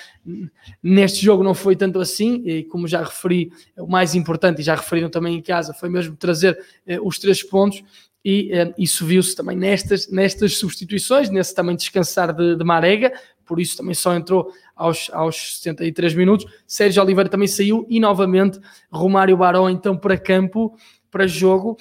Neste 0.82 1.24
jogo 1.24 1.44
não 1.44 1.54
foi 1.54 1.76
tanto 1.76 2.00
assim, 2.00 2.42
e 2.44 2.64
como 2.64 2.88
já 2.88 3.04
referi, 3.04 3.52
o 3.78 3.88
mais 3.88 4.16
importante, 4.16 4.62
e 4.62 4.64
já 4.64 4.74
referiram 4.74 5.10
também 5.10 5.36
em 5.36 5.42
casa, 5.44 5.76
foi 5.76 5.90
mesmo 5.90 6.16
trazer 6.16 6.60
eh, 6.88 7.00
os 7.00 7.20
três 7.20 7.44
pontos. 7.44 7.84
E 8.26 8.52
eh, 8.52 8.74
isso 8.76 9.06
viu-se 9.06 9.36
também 9.36 9.56
nestas, 9.56 10.10
nestas 10.10 10.58
substituições, 10.58 11.30
nesse 11.30 11.54
também 11.54 11.76
descansar 11.76 12.34
de, 12.34 12.56
de 12.56 12.64
Marega, 12.64 13.14
por 13.46 13.60
isso 13.60 13.78
também 13.78 13.94
só 13.94 14.16
entrou 14.16 14.52
aos, 14.76 15.12
aos 15.14 15.60
73 15.60 16.16
minutos. 16.16 16.52
Sérgio 16.66 17.04
Oliveira 17.04 17.30
também 17.30 17.48
saiu 17.48 17.86
e 17.88 18.00
novamente 18.00 18.60
Romário 18.92 19.38
Barão 19.38 19.70
então 19.70 19.96
para 19.96 20.18
campo, 20.18 20.76
para 21.12 21.28
jogo. 21.28 21.78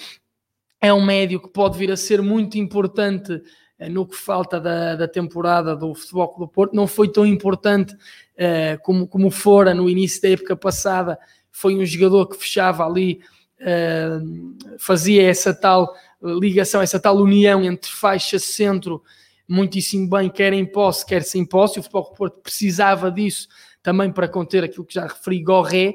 É 0.82 0.92
um 0.92 1.02
médio 1.02 1.40
que 1.40 1.48
pode 1.48 1.78
vir 1.78 1.90
a 1.90 1.96
ser 1.96 2.20
muito 2.20 2.58
importante 2.58 3.40
eh, 3.78 3.88
no 3.88 4.06
que 4.06 4.14
falta 4.14 4.60
da, 4.60 4.96
da 4.96 5.08
temporada 5.08 5.74
do 5.74 5.94
Futebol 5.94 6.36
do 6.38 6.46
Porto. 6.46 6.76
Não 6.76 6.86
foi 6.86 7.10
tão 7.10 7.24
importante 7.24 7.94
uh, 7.94 8.78
como, 8.82 9.08
como 9.08 9.30
fora 9.30 9.72
no 9.72 9.88
início 9.88 10.20
da 10.20 10.28
época 10.28 10.54
passada. 10.54 11.18
Foi 11.50 11.74
um 11.74 11.86
jogador 11.86 12.26
que 12.26 12.36
fechava 12.36 12.84
ali, 12.84 13.20
uh, 13.60 14.78
fazia 14.78 15.22
essa 15.22 15.54
tal 15.54 15.94
ligação, 16.24 16.80
essa 16.80 16.98
tal 16.98 17.16
união 17.16 17.62
entre 17.62 17.90
faixa 17.90 18.38
centro 18.38 19.02
muitíssimo 19.48 20.08
bem, 20.08 20.30
quer 20.30 20.52
em 20.52 20.64
posse, 20.64 21.04
quer 21.04 21.22
sem 21.22 21.44
posse. 21.44 21.78
O 21.78 21.82
Futebol 21.82 22.04
do 22.04 22.14
Porto 22.16 22.40
precisava 22.42 23.10
disso 23.10 23.48
também 23.82 24.10
para 24.10 24.26
conter 24.28 24.64
aquilo 24.64 24.84
que 24.84 24.94
já 24.94 25.06
referi, 25.06 25.42
Gorré. 25.42 25.94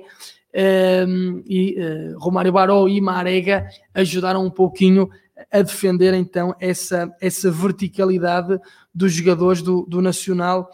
Um, 0.52 1.44
e 1.46 1.76
uh, 1.80 2.18
Romário 2.20 2.52
Baró 2.52 2.88
e 2.88 3.00
Marega 3.00 3.68
ajudaram 3.94 4.44
um 4.44 4.50
pouquinho 4.50 5.08
a 5.52 5.62
defender 5.62 6.14
então 6.16 6.56
essa, 6.60 7.16
essa 7.22 7.52
verticalidade 7.52 8.60
dos 8.94 9.14
jogadores 9.14 9.62
do, 9.62 9.86
do 9.88 10.02
Nacional 10.02 10.70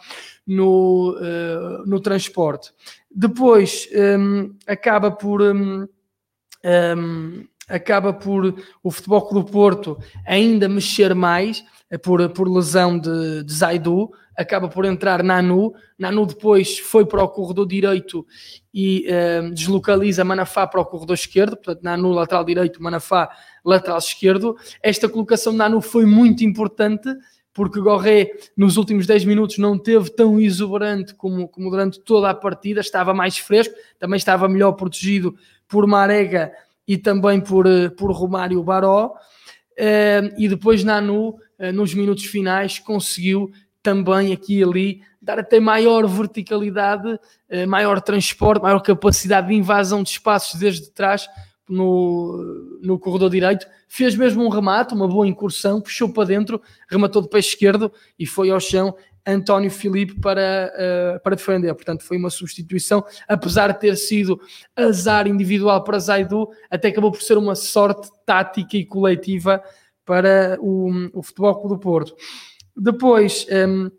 no, 0.46 1.14
uh, 1.18 1.86
no 1.86 2.00
transporte. 2.00 2.72
Depois 3.10 3.88
um, 4.18 4.54
acaba 4.66 5.10
por. 5.10 5.42
Um, 5.42 5.86
um, 6.64 7.46
acaba 7.68 8.12
por 8.12 8.54
o 8.82 8.90
Futebol 8.90 9.28
do 9.32 9.44
Porto 9.44 9.98
ainda 10.24 10.68
mexer 10.68 11.14
mais 11.14 11.64
eh, 11.90 11.98
por, 11.98 12.28
por 12.30 12.48
lesão 12.48 12.98
de, 12.98 13.42
de 13.42 13.52
Zaidu, 13.52 14.10
acaba 14.36 14.68
por 14.68 14.84
entrar 14.84 15.22
Nanu. 15.22 15.72
Nanu 15.98 16.26
depois 16.26 16.78
foi 16.78 17.06
para 17.06 17.22
o 17.22 17.28
corredor 17.28 17.66
direito 17.66 18.26
e 18.72 19.06
uh, 19.08 19.50
deslocaliza 19.52 20.24
Manafá 20.24 20.66
para 20.66 20.80
o 20.80 20.84
corredor 20.84 21.14
esquerdo, 21.14 21.56
portanto, 21.56 21.82
Nanu 21.82 22.10
lateral 22.10 22.44
direito, 22.44 22.82
Manafá 22.82 23.30
lateral 23.64 23.98
esquerdo. 23.98 24.56
Esta 24.82 25.08
colocação 25.08 25.52
de 25.52 25.58
Nanu 25.58 25.80
foi 25.80 26.04
muito 26.04 26.44
importante 26.44 27.08
porque 27.52 27.80
Gorré 27.80 28.32
nos 28.54 28.76
últimos 28.76 29.06
10 29.06 29.24
minutos 29.24 29.56
não 29.56 29.78
teve 29.78 30.10
tão 30.10 30.38
exuberante 30.38 31.14
como, 31.14 31.48
como 31.48 31.70
durante 31.70 31.98
toda 32.00 32.28
a 32.28 32.34
partida, 32.34 32.82
estava 32.82 33.14
mais 33.14 33.38
fresco, 33.38 33.74
também 33.98 34.18
estava 34.18 34.46
melhor 34.46 34.72
protegido 34.72 35.34
por 35.66 35.86
Marega 35.86 36.52
e 36.86 36.96
também 36.96 37.40
por, 37.40 37.66
eh, 37.66 37.88
por 37.88 38.10
Romário 38.12 38.62
Baró. 38.62 39.14
Uh, 39.78 40.32
e 40.38 40.48
depois 40.48 40.82
Nanu, 40.82 41.36
uh, 41.58 41.72
nos 41.72 41.92
minutos 41.92 42.24
finais, 42.24 42.78
conseguiu 42.78 43.50
também 43.82 44.32
aqui 44.32 44.60
e 44.60 44.64
ali 44.64 45.02
dar 45.20 45.38
até 45.38 45.60
maior 45.60 46.06
verticalidade, 46.06 47.18
maior 47.68 48.00
transporte, 48.00 48.62
maior 48.62 48.80
capacidade 48.80 49.48
de 49.48 49.54
invasão 49.54 50.02
de 50.02 50.10
espaços 50.10 50.58
desde 50.58 50.90
trás 50.90 51.28
no, 51.68 52.78
no 52.82 52.98
corredor 52.98 53.30
direito. 53.30 53.66
Fez 53.88 54.14
mesmo 54.16 54.44
um 54.44 54.48
remate, 54.48 54.94
uma 54.94 55.06
boa 55.06 55.26
incursão, 55.26 55.80
puxou 55.80 56.12
para 56.12 56.24
dentro, 56.24 56.60
rematou 56.88 57.22
de 57.22 57.28
pé 57.28 57.38
esquerdo 57.38 57.92
e 58.18 58.26
foi 58.26 58.50
ao 58.50 58.60
chão 58.60 58.94
António 59.26 59.70
Filipe 59.70 60.20
para, 60.20 60.72
uh, 60.74 61.22
para 61.22 61.34
defender. 61.34 61.74
Portanto, 61.74 62.04
foi 62.04 62.16
uma 62.16 62.30
substituição, 62.30 63.04
apesar 63.26 63.72
de 63.72 63.80
ter 63.80 63.96
sido 63.96 64.40
azar 64.76 65.26
individual 65.26 65.82
para 65.82 65.98
Zaidu, 65.98 66.48
até 66.70 66.88
acabou 66.88 67.10
por 67.10 67.20
ser 67.20 67.36
uma 67.36 67.54
sorte 67.54 68.08
tática 68.24 68.76
e 68.76 68.84
coletiva 68.84 69.62
para 70.04 70.56
o, 70.60 70.90
o 71.12 71.22
Futebol 71.22 71.66
do 71.66 71.78
Porto. 71.78 72.14
Depois 72.76 73.46
um, 73.50 73.90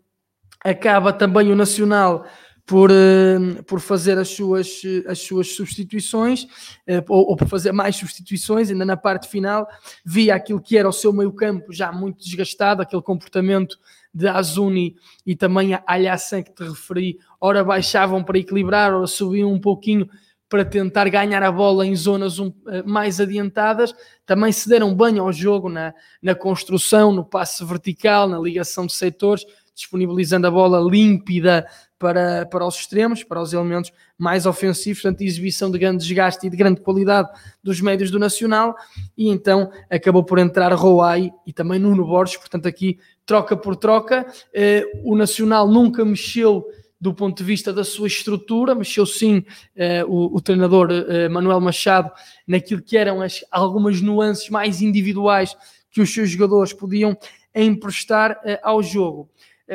acaba 0.64 1.12
também 1.12 1.52
o 1.52 1.56
Nacional 1.56 2.24
por, 2.64 2.90
uh, 2.90 3.62
por 3.64 3.80
fazer 3.80 4.18
as 4.18 4.28
suas, 4.28 4.82
as 5.06 5.18
suas 5.18 5.54
substituições, 5.54 6.44
uh, 6.44 7.04
ou, 7.08 7.30
ou, 7.30 7.36
por 7.36 7.48
fazer 7.48 7.72
mais 7.72 7.96
substituições, 7.96 8.70
ainda 8.70 8.84
na 8.84 8.96
parte 8.96 9.28
final, 9.28 9.66
via 10.04 10.34
aquilo 10.34 10.60
que 10.60 10.76
era 10.76 10.88
o 10.88 10.92
seu 10.92 11.12
meio 11.12 11.32
campo 11.32 11.72
já 11.72 11.92
muito 11.92 12.22
desgastado, 12.22 12.82
aquele 12.82 13.02
comportamento 13.02 13.78
de 14.12 14.26
Azuni 14.26 14.96
e 15.26 15.36
também 15.36 15.74
a 15.74 15.82
Alhassan 15.86 16.42
que 16.42 16.52
te 16.52 16.64
referi, 16.64 17.18
ora 17.40 17.62
baixavam 17.62 18.22
para 18.22 18.38
equilibrar, 18.38 18.92
ora 18.92 19.06
subiam 19.06 19.52
um 19.52 19.60
pouquinho 19.60 20.08
para 20.48 20.64
tentar 20.64 21.08
ganhar 21.10 21.42
a 21.42 21.52
bola 21.52 21.86
em 21.86 21.94
zonas 21.94 22.38
um, 22.38 22.52
eh, 22.68 22.82
mais 22.82 23.20
adiantadas, 23.20 23.94
também 24.24 24.50
se 24.50 24.66
deram 24.68 24.94
bem 24.94 25.18
ao 25.18 25.30
jogo 25.30 25.68
na, 25.68 25.94
na 26.22 26.34
construção, 26.34 27.12
no 27.12 27.22
passe 27.22 27.62
vertical, 27.64 28.26
na 28.26 28.38
ligação 28.38 28.86
de 28.86 28.94
setores, 28.94 29.44
disponibilizando 29.74 30.46
a 30.46 30.50
bola 30.50 30.80
límpida 30.80 31.66
para, 31.98 32.46
para 32.46 32.64
os 32.64 32.76
extremos, 32.76 33.24
para 33.24 33.40
os 33.40 33.52
elementos 33.52 33.92
mais 34.16 34.46
ofensivos, 34.46 35.02
portanto, 35.02 35.22
exibição 35.22 35.70
de 35.70 35.78
grande 35.78 35.98
desgaste 35.98 36.46
e 36.46 36.50
de 36.50 36.56
grande 36.56 36.80
qualidade 36.80 37.28
dos 37.62 37.80
médios 37.80 38.10
do 38.10 38.18
Nacional, 38.18 38.74
e 39.16 39.28
então 39.28 39.70
acabou 39.90 40.22
por 40.22 40.38
entrar 40.38 40.72
Roai 40.72 41.30
e 41.46 41.52
também 41.52 41.78
Nuno 41.78 42.06
Borges, 42.06 42.36
portanto, 42.36 42.66
aqui 42.66 42.98
troca 43.26 43.56
por 43.56 43.76
troca. 43.76 44.26
Eh, 44.54 44.84
o 45.04 45.16
Nacional 45.16 45.68
nunca 45.68 46.04
mexeu 46.04 46.64
do 47.00 47.14
ponto 47.14 47.38
de 47.38 47.44
vista 47.44 47.72
da 47.72 47.84
sua 47.84 48.08
estrutura, 48.08 48.74
mexeu 48.74 49.06
sim 49.06 49.44
eh, 49.76 50.04
o, 50.04 50.36
o, 50.36 50.40
treinador 50.40 50.90
eh, 50.90 51.28
Manuel 51.28 51.60
Machado 51.60 52.10
naquilo 52.46 52.82
que 52.82 52.96
eram 52.96 53.22
as, 53.22 53.44
algumas 53.52 54.00
nuances 54.00 54.48
mais 54.50 54.82
individuais 54.82 55.56
que 55.90 56.00
os 56.00 56.12
seus 56.12 56.30
jogadores 56.30 56.72
podiam 56.72 57.16
emprestar 57.54 58.38
ao 58.62 58.82
jogo. 58.82 59.28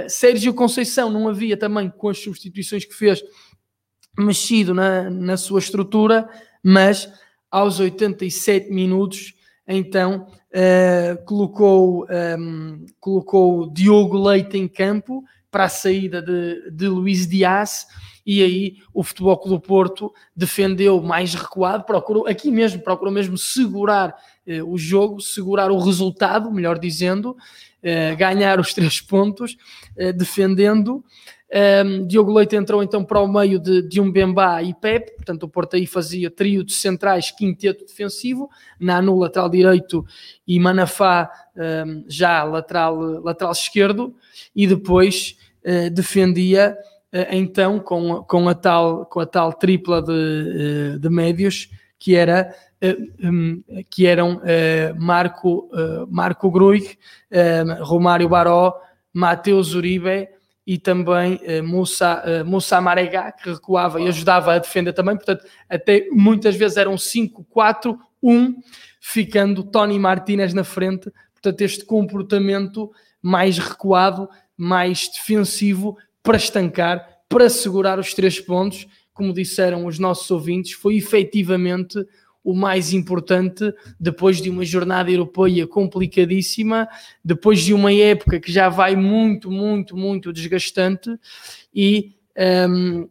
Sérgio 0.08 0.54
Conceição 0.54 1.10
não 1.10 1.28
havia 1.28 1.56
também, 1.56 1.90
com 1.90 2.10
as 2.10 2.18
substituições 2.20 2.86
que 2.86 2.94
fez, 2.94 3.24
mexido 4.18 4.74
na, 4.74 5.10
na 5.10 5.38
sua 5.38 5.60
estrutura, 5.60 6.30
mas 6.64 7.12
aos 7.50 7.80
87 7.80 8.72
minutos, 8.72 9.34
então 9.68 10.28
uh, 10.52 11.26
colocou, 11.26 12.04
um, 12.04 12.08
ehm, 12.10 12.86
colocou 13.00 13.72
Diogo 13.72 14.18
Leite 14.18 14.58
em 14.58 14.68
campo 14.68 15.24
para 15.52 15.66
a 15.66 15.70
saída 15.70 16.22
de, 16.22 16.72
de 16.72 16.88
Luís 16.88 17.28
Dias 17.28 17.86
e 18.26 18.42
aí 18.42 18.78
o 18.94 19.04
Futebol 19.04 19.38
Clube 19.38 19.62
do 19.62 19.68
Porto 19.68 20.14
defendeu 20.36 21.02
mais 21.02 21.34
recuado, 21.34 21.84
procurou 21.84 22.28
aqui 22.28 22.50
mesmo, 22.50 22.82
procurou 22.82 23.14
mesmo 23.14 23.38
segurar 23.38 24.16
o 24.66 24.78
jogo, 24.78 25.22
segurar 25.22 25.72
o 25.72 25.80
resultado, 25.80 26.52
melhor 26.52 26.78
dizendo, 26.78 27.38
uh, 27.84 28.18
ganhar 28.18 28.60
os 28.60 28.74
três 28.74 29.02
pontos, 29.02 29.58
uh, 29.98 30.14
defendendo. 30.14 31.04
Ehm, 31.56 32.08
Diogo 32.08 32.34
Leite 32.34 32.56
entrou 32.56 32.82
então 32.82 33.06
para 33.06 33.22
o 33.22 33.32
meio 33.32 33.60
de, 33.60 33.88
de 33.88 34.02
um 34.02 34.12
Bembá 34.12 34.64
e 34.64 34.74
Pepe, 34.74 35.12
portanto 35.18 35.44
o 35.44 35.48
Porto 35.48 35.76
aí 35.76 35.86
fazia 35.86 36.32
trio 36.32 36.64
de 36.64 36.74
centrais, 36.74 37.30
quinteto 37.30 37.86
defensivo, 37.86 38.50
Nanu 38.80 39.20
lateral 39.20 39.48
direito 39.48 40.04
e 40.48 40.60
Manafá 40.60 41.30
ehm, 41.56 42.06
já 42.08 42.44
lateral, 42.44 42.98
lateral 43.22 43.52
esquerdo, 43.52 44.16
e 44.56 44.66
depois 44.66 45.38
defendia 45.94 46.76
então 47.32 47.80
com, 47.80 48.22
com, 48.24 48.50
a 48.50 48.56
tal, 48.56 49.06
com 49.06 49.20
a 49.22 49.26
tal 49.26 49.54
tripla 49.54 50.02
de, 50.02 50.98
de 51.00 51.10
médios 51.10 51.70
que 51.98 52.16
era 52.16 52.54
que 53.90 54.06
eram 54.06 54.42
Marco, 54.98 55.70
Marco 56.10 56.52
Gruig, 56.52 56.98
Romário 57.82 58.28
Baró, 58.28 58.74
Mateus 59.14 59.76
Uribe 59.76 60.28
e 60.66 60.78
também 60.78 61.36
uh, 61.36 61.64
Moussa, 61.64 62.24
uh, 62.26 62.46
Moussa 62.46 62.80
Marega, 62.80 63.32
que 63.32 63.52
recuava 63.52 64.02
e 64.02 64.08
ajudava 64.08 64.54
a 64.54 64.60
defender 64.60 64.94
também, 64.94 65.16
portanto, 65.16 65.46
até 65.70 66.08
muitas 66.12 66.56
vezes 66.56 66.78
eram 66.78 66.96
5-4-1, 66.96 68.56
ficando 69.00 69.64
Tony 69.64 70.00
Martinez 70.00 70.54
na 70.54 70.64
frente, 70.64 71.12
portanto, 71.34 71.62
este 71.62 71.86
comportamento 71.86 72.92
mais 73.22 73.58
recuado, 73.58 74.30
mais 74.58 75.10
defensivo, 75.10 75.98
para 76.22 76.38
estancar, 76.38 77.06
para 77.28 77.50
segurar 77.50 78.00
os 78.00 78.14
três 78.14 78.40
pontos, 78.40 78.88
como 79.14 79.34
disseram 79.34 79.86
os 79.86 80.00
nossos 80.00 80.32
ouvintes, 80.32 80.72
foi 80.72 80.96
efetivamente 80.96 82.00
o 82.44 82.54
mais 82.54 82.94
importante 82.94 83.74
depois 84.00 84.42
de 84.42 84.50
uma 84.50 84.66
jornada 84.66 85.10
europeia 85.10 85.66
complicadíssima, 85.66 86.88
depois 87.24 87.62
de 87.62 87.74
uma 87.74 87.94
época 87.94 88.40
que 88.40 88.52
já 88.52 88.70
vai 88.70 88.96
muito, 88.96 89.50
muito, 89.50 89.96
muito 89.96 90.34
desgastante 90.34 91.10
e 91.74 92.16
um, 92.70 93.08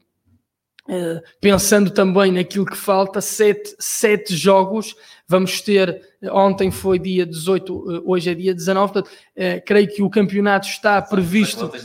Uh, 0.89 0.95
eh, 0.95 1.23
pensando 1.41 1.93
também 1.93 2.33
naquilo 2.33 2.67
que 2.67 2.77
falta, 2.77 3.21
sete, 3.21 3.73
sete 3.79 4.35
jogos. 4.35 4.97
Vamos 5.29 5.61
ter, 5.61 6.03
ontem 6.33 6.73
foi 6.73 6.99
dia 6.99 7.25
18, 7.25 7.73
uh, 7.73 8.03
hoje 8.05 8.31
é 8.31 8.35
dia 8.35 8.53
19, 8.53 8.93
portanto, 8.93 9.15
uh, 9.15 9.63
creio 9.65 9.87
que 9.87 10.03
o 10.03 10.11
campeonato 10.11 10.67
está 10.67 11.01
previsto. 11.01 11.71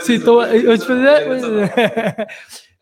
Sim, 0.00 0.14
estou 0.14 0.40
a 0.40 0.46
fazer 0.46 2.26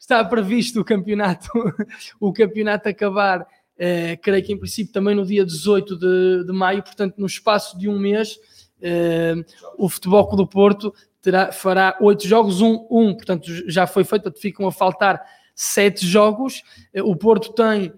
está 0.04 0.22
previsto 0.22 0.80
o 0.80 0.84
campeonato, 0.84 1.48
o 2.20 2.30
campeonato 2.30 2.88
acabar, 2.88 3.46
eh, 3.78 4.16
creio 4.18 4.44
que 4.44 4.52
em 4.52 4.58
princípio 4.58 4.92
também 4.92 5.14
no 5.14 5.24
dia 5.24 5.44
18 5.46 5.98
de, 5.98 6.44
de 6.44 6.52
maio, 6.52 6.82
portanto 6.82 7.14
no 7.16 7.26
espaço 7.26 7.78
de 7.78 7.88
um 7.88 7.98
mês, 7.98 8.38
eh, 8.82 9.34
o 9.78 9.88
Futebol 9.88 10.26
Clube 10.26 10.42
do 10.42 10.46
Porto 10.46 10.94
terá, 11.22 11.50
fará 11.52 11.96
oito 12.02 12.28
jogos, 12.28 12.60
um, 12.60 12.86
um, 12.90 13.14
portanto 13.14 13.46
já 13.66 13.86
foi 13.86 14.04
feito, 14.04 14.24
portanto 14.24 14.42
ficam 14.42 14.66
a 14.66 14.72
faltar 14.72 15.22
sete 15.54 16.06
jogos, 16.06 16.62
eh, 16.92 17.02
o 17.02 17.16
Porto 17.16 17.52
tem 17.52 17.92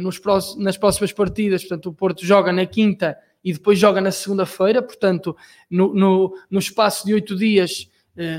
nos 0.00 0.20
nas 0.56 0.76
próximas 0.76 1.12
partidas, 1.12 1.62
portanto 1.62 1.90
o 1.90 1.92
Porto 1.92 2.24
joga 2.24 2.52
na 2.52 2.66
quinta 2.66 3.16
e 3.44 3.52
depois 3.52 3.78
joga 3.78 4.00
na 4.00 4.10
segunda-feira, 4.10 4.82
portanto 4.82 5.36
no, 5.70 5.94
no, 5.94 6.34
no 6.50 6.58
espaço 6.58 7.06
de 7.06 7.14
oito 7.14 7.36
dias 7.36 7.88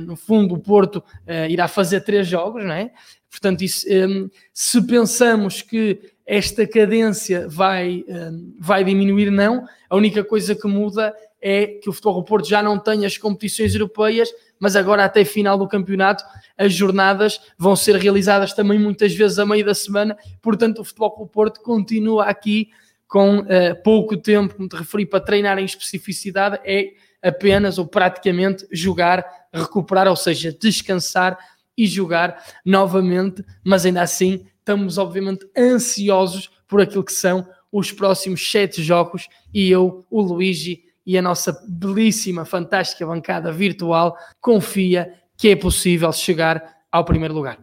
no 0.01 0.15
fundo, 0.15 0.55
o 0.55 0.59
Porto 0.59 1.03
eh, 1.25 1.49
irá 1.49 1.67
fazer 1.67 2.01
três 2.01 2.27
jogos, 2.27 2.63
não 2.63 2.73
é? 2.73 2.91
Portanto, 3.29 3.61
isso, 3.61 3.85
ehm, 3.89 4.27
se 4.53 4.85
pensamos 4.85 5.61
que 5.61 5.99
esta 6.25 6.67
cadência 6.67 7.47
vai, 7.47 8.03
ehm, 8.07 8.53
vai 8.59 8.83
diminuir, 8.83 9.31
não. 9.31 9.65
A 9.89 9.95
única 9.95 10.23
coisa 10.23 10.53
que 10.53 10.67
muda 10.67 11.13
é 11.41 11.65
que 11.65 11.89
o 11.89 11.93
Futebol 11.93 12.21
do 12.21 12.23
Porto 12.23 12.47
já 12.47 12.61
não 12.61 12.77
tem 12.77 13.05
as 13.05 13.17
competições 13.17 13.73
europeias, 13.73 14.29
mas 14.59 14.75
agora 14.75 15.03
até 15.03 15.25
final 15.25 15.57
do 15.57 15.67
campeonato 15.67 16.23
as 16.57 16.73
jornadas 16.73 17.41
vão 17.57 17.75
ser 17.75 17.95
realizadas 17.95 18.53
também 18.53 18.77
muitas 18.77 19.13
vezes 19.15 19.39
a 19.39 19.45
meio 19.45 19.65
da 19.65 19.73
semana, 19.73 20.15
portanto 20.41 20.79
o 20.79 20.83
Futebol 20.83 21.15
do 21.17 21.27
Porto 21.27 21.61
continua 21.61 22.25
aqui 22.25 22.69
com 23.07 23.39
uh, 23.39 23.45
pouco 23.83 24.15
tempo, 24.15 24.55
como 24.55 24.69
te 24.69 24.75
referi, 24.75 25.05
para 25.05 25.19
treinar 25.19 25.57
em 25.57 25.65
especificidade, 25.65 26.59
é 26.63 26.93
apenas 27.21 27.77
ou 27.77 27.85
praticamente 27.85 28.65
jogar, 28.71 29.25
recuperar, 29.53 30.07
ou 30.07 30.15
seja, 30.15 30.51
descansar 30.51 31.37
e 31.77 31.85
jogar 31.85 32.43
novamente, 32.65 33.43
mas 33.63 33.85
ainda 33.85 34.01
assim 34.01 34.45
estamos 34.59 34.97
obviamente 34.97 35.47
ansiosos 35.57 36.49
por 36.67 36.81
aquilo 36.81 37.03
que 37.03 37.13
são 37.13 37.47
os 37.71 37.91
próximos 37.91 38.49
sete 38.49 38.83
jogos 38.83 39.27
e 39.53 39.69
eu, 39.69 40.05
o 40.09 40.21
Luigi 40.21 40.83
e 41.05 41.17
a 41.17 41.21
nossa 41.21 41.57
belíssima, 41.67 42.45
fantástica 42.45 43.05
bancada 43.05 43.51
virtual 43.51 44.17
confia 44.39 45.13
que 45.37 45.49
é 45.49 45.55
possível 45.55 46.11
chegar 46.11 46.83
ao 46.91 47.03
primeiro 47.03 47.33
lugar. 47.33 47.57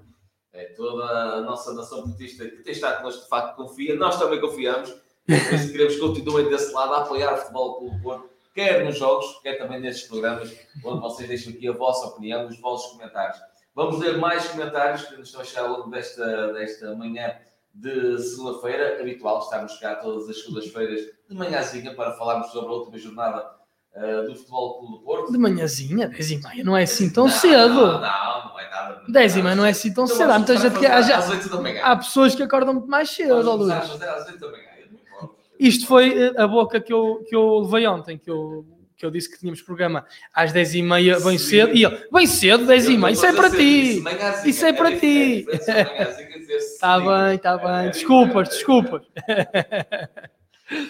É, 0.52 0.64
toda 0.76 1.04
a 1.04 1.40
nossa 1.42 1.72
nação 1.74 2.02
portista 2.02 2.44
que 2.44 2.62
tem 2.62 2.72
estado 2.72 2.98
connosco 2.98 3.22
de 3.22 3.28
facto 3.28 3.56
confia, 3.56 3.94
nós 3.94 4.18
também 4.18 4.40
confiamos, 4.40 4.92
isso 5.28 5.70
queremos 5.70 5.94
que 5.94 6.00
continuem 6.00 6.48
desse 6.48 6.72
lado 6.72 6.94
a 6.94 7.02
apoiar 7.02 7.34
o 7.34 7.36
futebol 7.36 7.90
do 7.90 8.02
Porto 8.02 8.38
quer 8.59 8.84
nos 8.84 8.98
jogos, 8.98 9.38
quer 9.40 9.56
também 9.56 9.80
nestes 9.80 10.09
programas, 10.09 10.52
onde 10.84 11.00
vocês 11.00 11.28
deixam 11.28 11.52
aqui 11.52 11.68
a 11.68 11.72
vossa 11.72 12.09
opinião, 12.09 12.48
os 12.48 12.59
vossos 12.59 12.90
comentários. 12.90 13.38
Vamos 13.72 14.00
ler 14.00 14.18
mais 14.18 14.48
comentários 14.48 15.04
que 15.04 15.16
nos 15.16 15.28
estão 15.28 15.42
a 15.42 15.44
chegar 15.44 15.62
ao 15.62 15.78
longo 15.78 15.90
desta, 15.90 16.52
desta 16.52 16.92
manhã 16.96 17.36
de 17.72 18.18
segunda-feira, 18.18 19.00
habitual, 19.00 19.38
estamos 19.38 19.78
cá 19.78 19.94
todas 19.94 20.28
as 20.28 20.40
segundas-feiras 20.40 21.02
de 21.28 21.36
manhãzinha 21.36 21.94
para 21.94 22.14
falarmos 22.14 22.50
sobre 22.50 22.70
a 22.70 22.72
última 22.72 22.98
jornada 22.98 23.48
uh, 23.94 24.26
do 24.26 24.34
Futebol 24.34 24.80
Clube 24.80 24.92
do 24.94 25.04
Porto. 25.04 25.30
De 25.30 25.38
manhãzinha, 25.38 26.09
10 26.09 26.30
e 26.32 26.36
meia, 26.38 26.64
não 26.64 26.76
é 26.76 26.82
assim 26.82 27.09
tão 27.09 27.26
não, 27.26 27.30
cedo. 27.30 27.74
Não, 27.74 28.00
não, 28.00 28.48
não 28.48 28.59
é 28.59 28.70
nada. 28.70 29.02
10 29.09 29.36
e 29.36 29.42
meia 29.42 29.54
não 29.54 29.64
é 29.64 29.70
assim 29.70 29.94
tão 29.94 30.04
então 30.04 30.16
cedo. 30.16 30.32
Há 30.32 30.38
muita 30.38 30.56
gente 30.56 30.76
que. 30.80 30.86
Há, 30.86 31.00
já, 31.00 31.20
há 31.84 31.96
pessoas 31.96 32.34
que 32.34 32.42
acordam 32.42 32.74
muito 32.74 32.88
mais 32.88 33.09
cedo, 33.09 33.54
Luís. 33.54 33.72
Às 33.72 33.90
8 34.26 34.40
da 34.40 34.50
manhã. 34.50 34.67
Isto 35.59 35.86
foi 35.86 36.16
eh, 36.16 36.32
a 36.36 36.46
boca 36.46 36.80
que 36.80 36.92
eu, 36.92 37.24
que 37.28 37.34
eu 37.34 37.61
levei 37.61 37.86
ontem, 37.86 38.16
que 38.16 38.30
eu, 38.30 38.64
que 38.96 39.04
eu 39.04 39.11
disse 39.11 39.30
que 39.30 39.38
tínhamos 39.38 39.62
programa 39.62 40.06
às 40.32 40.52
10h30 40.52 41.24
bem 41.24 41.38
Sim. 41.38 41.44
cedo, 41.44 41.76
e 41.76 41.84
ele, 41.84 42.09
bem 42.12 42.26
cedo, 42.26 42.66
10h30, 42.66 43.12
isso 43.12 43.26
é 43.26 43.32
para 43.32 43.50
ti, 43.50 44.04
isso 44.44 44.66
é 44.66 44.72
para 44.72 44.98
ti. 44.98 45.46
Está 46.48 46.98
bem, 47.00 47.36
está 47.36 47.56
bem, 47.56 47.90
desculpas, 47.90 48.48
desculpas. 48.48 49.02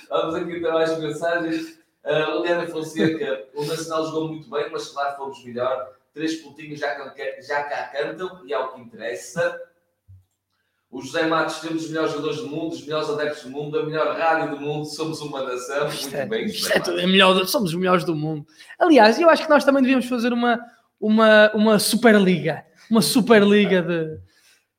Vamos 0.09 0.35
aqui 0.35 0.61
ter 0.61 0.73
mais 0.73 0.99
mensagens. 0.99 1.79
Uh, 2.05 2.41
Liliana 2.41 2.66
Fonseca, 2.66 3.45
o 3.55 3.64
Nacional 3.64 4.07
jogou 4.07 4.29
muito 4.29 4.49
bem, 4.49 4.71
mas 4.71 4.89
claro, 4.89 5.16
fomos 5.16 5.45
melhor. 5.45 5.93
Três 6.14 6.37
pontinhos 6.37 6.81
já, 6.81 6.97
já 7.41 7.62
cá 7.64 7.93
cantam 7.93 8.43
e 8.47 8.53
é 8.53 8.59
o 8.59 8.73
que 8.73 8.81
interessa. 8.81 9.61
O 10.91 11.03
José 11.03 11.26
Matos 11.26 11.61
temos 11.61 11.84
os 11.84 11.91
melhores 11.91 12.12
jogadores 12.12 12.39
do 12.39 12.49
mundo, 12.49 12.72
os 12.72 12.82
melhores 12.82 13.11
adeptos 13.11 13.43
do 13.43 13.51
mundo, 13.51 13.78
a 13.78 13.84
melhor 13.84 14.16
rádio 14.16 14.57
do 14.57 14.61
mundo, 14.61 14.86
somos 14.86 15.20
uma 15.20 15.43
nação. 15.43 15.86
Muito 15.86 16.16
é, 16.16 16.24
bem, 16.24 16.49
José 16.49 16.76
é, 16.76 16.80
tudo, 16.80 16.99
é 16.99 17.07
melhor, 17.07 17.47
somos 17.47 17.70
os 17.70 17.76
melhores 17.76 18.05
do 18.05 18.16
mundo. 18.16 18.47
Aliás, 18.78 19.20
eu 19.20 19.28
acho 19.28 19.43
que 19.43 19.51
nós 19.51 19.64
também 19.64 19.82
devíamos 19.82 20.07
fazer 20.07 20.32
uma, 20.32 20.59
uma, 20.99 21.51
uma 21.55 21.78
Superliga, 21.78 22.64
uma 22.91 23.03
Superliga 23.03 23.82
de, 23.82 24.18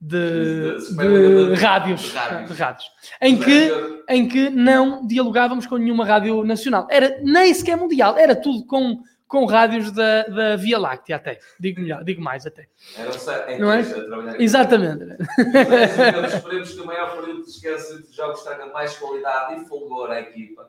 de, 0.01 0.77
de, 0.79 0.95
de, 0.95 1.55
de 1.55 1.61
rádios, 1.61 2.01
de 2.01 2.53
rádios. 2.53 2.89
Em, 3.21 3.37
que, 3.37 3.71
em 4.09 4.27
que 4.27 4.49
não 4.49 5.05
dialogávamos 5.05 5.67
com 5.67 5.77
nenhuma 5.77 6.05
rádio 6.05 6.43
nacional. 6.43 6.87
Era 6.89 7.19
nem 7.23 7.53
sequer 7.53 7.77
mundial, 7.77 8.17
era 8.17 8.35
tudo 8.35 8.65
com 8.65 8.99
com 9.29 9.45
rádios 9.45 9.91
da, 9.91 10.23
da 10.23 10.55
Via 10.55 10.79
Láctea 10.79 11.15
até. 11.15 11.39
Digo 11.59 11.79
melhor, 11.79 12.03
digo 12.03 12.19
mais 12.19 12.47
até. 12.47 12.67
Era 12.97 13.11
um 13.11 13.59
não 13.59 13.71
é? 13.71 13.83
Exatamente. 14.39 15.03
esperemos 16.33 16.73
que 16.73 16.81
o 16.81 16.85
maior 16.85 17.15
período 17.15 17.43
de 17.43 17.49
esquece 17.51 18.01
de 18.01 18.13
jogos 18.13 18.41
traga 18.41 18.65
mais 18.65 18.97
qualidade 18.97 19.61
e 19.61 19.65
fulgor 19.65 20.09
à 20.09 20.19
equipa. 20.19 20.67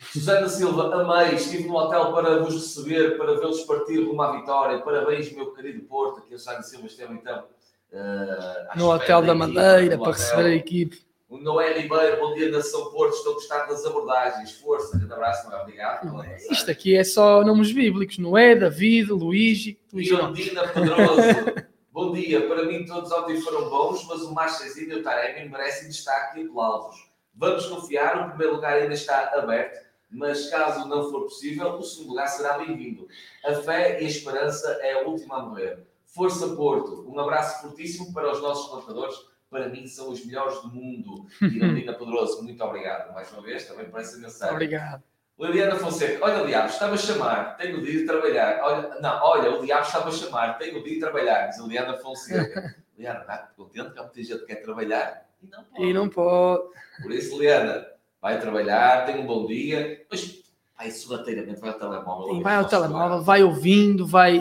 Susana 0.00 0.48
Silva, 0.48 0.92
amei, 1.00 1.36
estive 1.36 1.68
no 1.68 1.76
hotel 1.76 2.12
para 2.12 2.40
vos 2.40 2.54
receber, 2.54 3.16
para 3.16 3.34
vê-los 3.36 3.62
partir 3.62 4.04
rumo 4.04 4.20
à 4.20 4.32
vitória. 4.32 4.80
Parabéns, 4.80 5.32
meu 5.32 5.54
querido 5.54 5.84
Porto, 5.84 6.22
que 6.22 6.34
a 6.34 6.38
Susana 6.38 6.62
Silva 6.64 6.86
esteve 6.88 7.14
então. 7.14 7.44
Uh, 7.92 8.76
no 8.76 8.90
Hotel 8.90 9.22
da 9.22 9.34
Madeira, 9.36 9.96
para 9.96 10.12
receber 10.12 10.46
a 10.46 10.54
equipe. 10.54 11.06
O 11.32 11.38
Noé 11.38 11.72
Ribeiro, 11.80 12.20
bom 12.20 12.34
dia 12.34 12.50
Nação 12.50 12.90
Porto, 12.90 13.14
estou 13.14 13.32
a 13.32 13.34
gostar 13.36 13.64
das 13.64 13.86
abordagens. 13.86 14.52
Força, 14.52 14.98
grande 14.98 15.14
abraço, 15.14 15.48
Noé, 15.48 15.62
obrigado. 15.62 16.04
Não 16.04 16.22
é. 16.22 16.36
Isto 16.36 16.70
aqui 16.70 16.94
é 16.94 17.02
só 17.02 17.42
nomes 17.42 17.72
bíblicos: 17.72 18.18
Noé, 18.18 18.54
David, 18.54 19.10
Luigi, 19.10 19.80
Luigi 19.90 20.12
Iondina 20.12 20.68
Pedroso. 20.68 21.22
Bom 21.90 22.12
dia, 22.12 22.46
para 22.46 22.66
mim 22.66 22.84
todos 22.84 23.10
ontem 23.12 23.40
foram 23.40 23.70
bons, 23.70 24.06
mas 24.08 24.20
o 24.20 24.34
Machezinho 24.34 24.92
e 24.92 24.94
o 24.96 25.02
Taremi 25.02 25.48
merecem 25.48 25.88
destaque 25.88 26.38
e 26.38 26.46
aplausos. 26.46 27.10
Vamos 27.34 27.64
confiar, 27.64 28.26
o 28.26 28.28
primeiro 28.28 28.56
lugar 28.56 28.74
ainda 28.74 28.92
está 28.92 29.32
aberto, 29.34 29.86
mas 30.10 30.50
caso 30.50 30.86
não 30.86 31.10
for 31.10 31.22
possível, 31.22 31.78
o 31.78 31.82
segundo 31.82 32.10
lugar 32.10 32.28
será 32.28 32.58
bem-vindo. 32.58 33.08
A 33.42 33.54
fé 33.54 34.02
e 34.02 34.04
a 34.04 34.06
esperança 34.06 34.68
é 34.82 35.00
a 35.00 35.08
última 35.08 35.38
a 35.38 35.42
morrer. 35.46 35.78
Força 36.04 36.46
Porto, 36.48 37.10
um 37.10 37.18
abraço 37.18 37.62
fortíssimo 37.62 38.12
para 38.12 38.30
os 38.30 38.42
nossos 38.42 38.70
lutadores, 38.70 39.31
para 39.52 39.68
mim 39.68 39.86
são 39.86 40.10
os 40.10 40.24
melhores 40.24 40.60
do 40.62 40.68
mundo. 40.68 41.26
Irandina 41.42 41.92
Poderoso, 41.92 42.42
muito 42.42 42.64
obrigado 42.64 43.12
mais 43.12 43.30
uma 43.30 43.42
vez, 43.42 43.66
também 43.66 43.84
por 43.84 44.00
essa 44.00 44.18
mensagem. 44.18 44.54
Obrigado. 44.54 45.02
Liliana 45.38 45.76
Fonseca, 45.76 46.24
olha 46.24 46.42
o 46.42 46.46
diabo, 46.46 46.68
estava 46.68 46.94
a 46.94 46.98
chamar, 46.98 47.56
tenho 47.56 47.82
de 47.82 47.98
ir 47.98 48.06
trabalhar. 48.06 48.60
Olha, 48.62 49.00
não, 49.00 49.22
olha, 49.22 49.50
o 49.50 49.64
diabo 49.64 49.86
estava 49.86 50.08
a 50.08 50.12
chamar, 50.12 50.58
tenho 50.58 50.82
de 50.82 50.90
ir 50.90 51.00
trabalhar, 51.00 51.48
diz 51.48 51.58
Liliana 51.58 51.96
Fonseca. 51.98 52.76
Liliana, 52.96 53.20
está 53.20 53.38
contente 53.56 53.92
que 53.92 53.98
há 53.98 54.02
muita 54.02 54.22
gente 54.22 54.38
que 54.40 54.46
quer 54.46 54.56
trabalhar 54.56 55.26
e 55.42 55.46
não 55.48 55.64
pode. 55.64 55.84
E 55.84 55.92
não 55.92 56.08
pode. 56.08 56.62
Por 57.02 57.12
isso, 57.12 57.36
Liliana, 57.36 57.86
vai 58.20 58.40
trabalhar, 58.40 59.04
tenha 59.04 59.20
um 59.20 59.26
bom 59.26 59.46
dia, 59.46 60.06
mas 60.10 60.41
vai 60.76 60.90
sorrateiramente, 60.90 61.60
vai 61.60 61.70
ao 61.70 61.78
telemóvel. 61.78 62.34
Sim, 62.34 62.42
vai 62.42 62.56
ao 62.56 62.64
telemóvel, 62.66 63.22
vai 63.22 63.42
ouvindo, 63.42 64.06
vai 64.06 64.40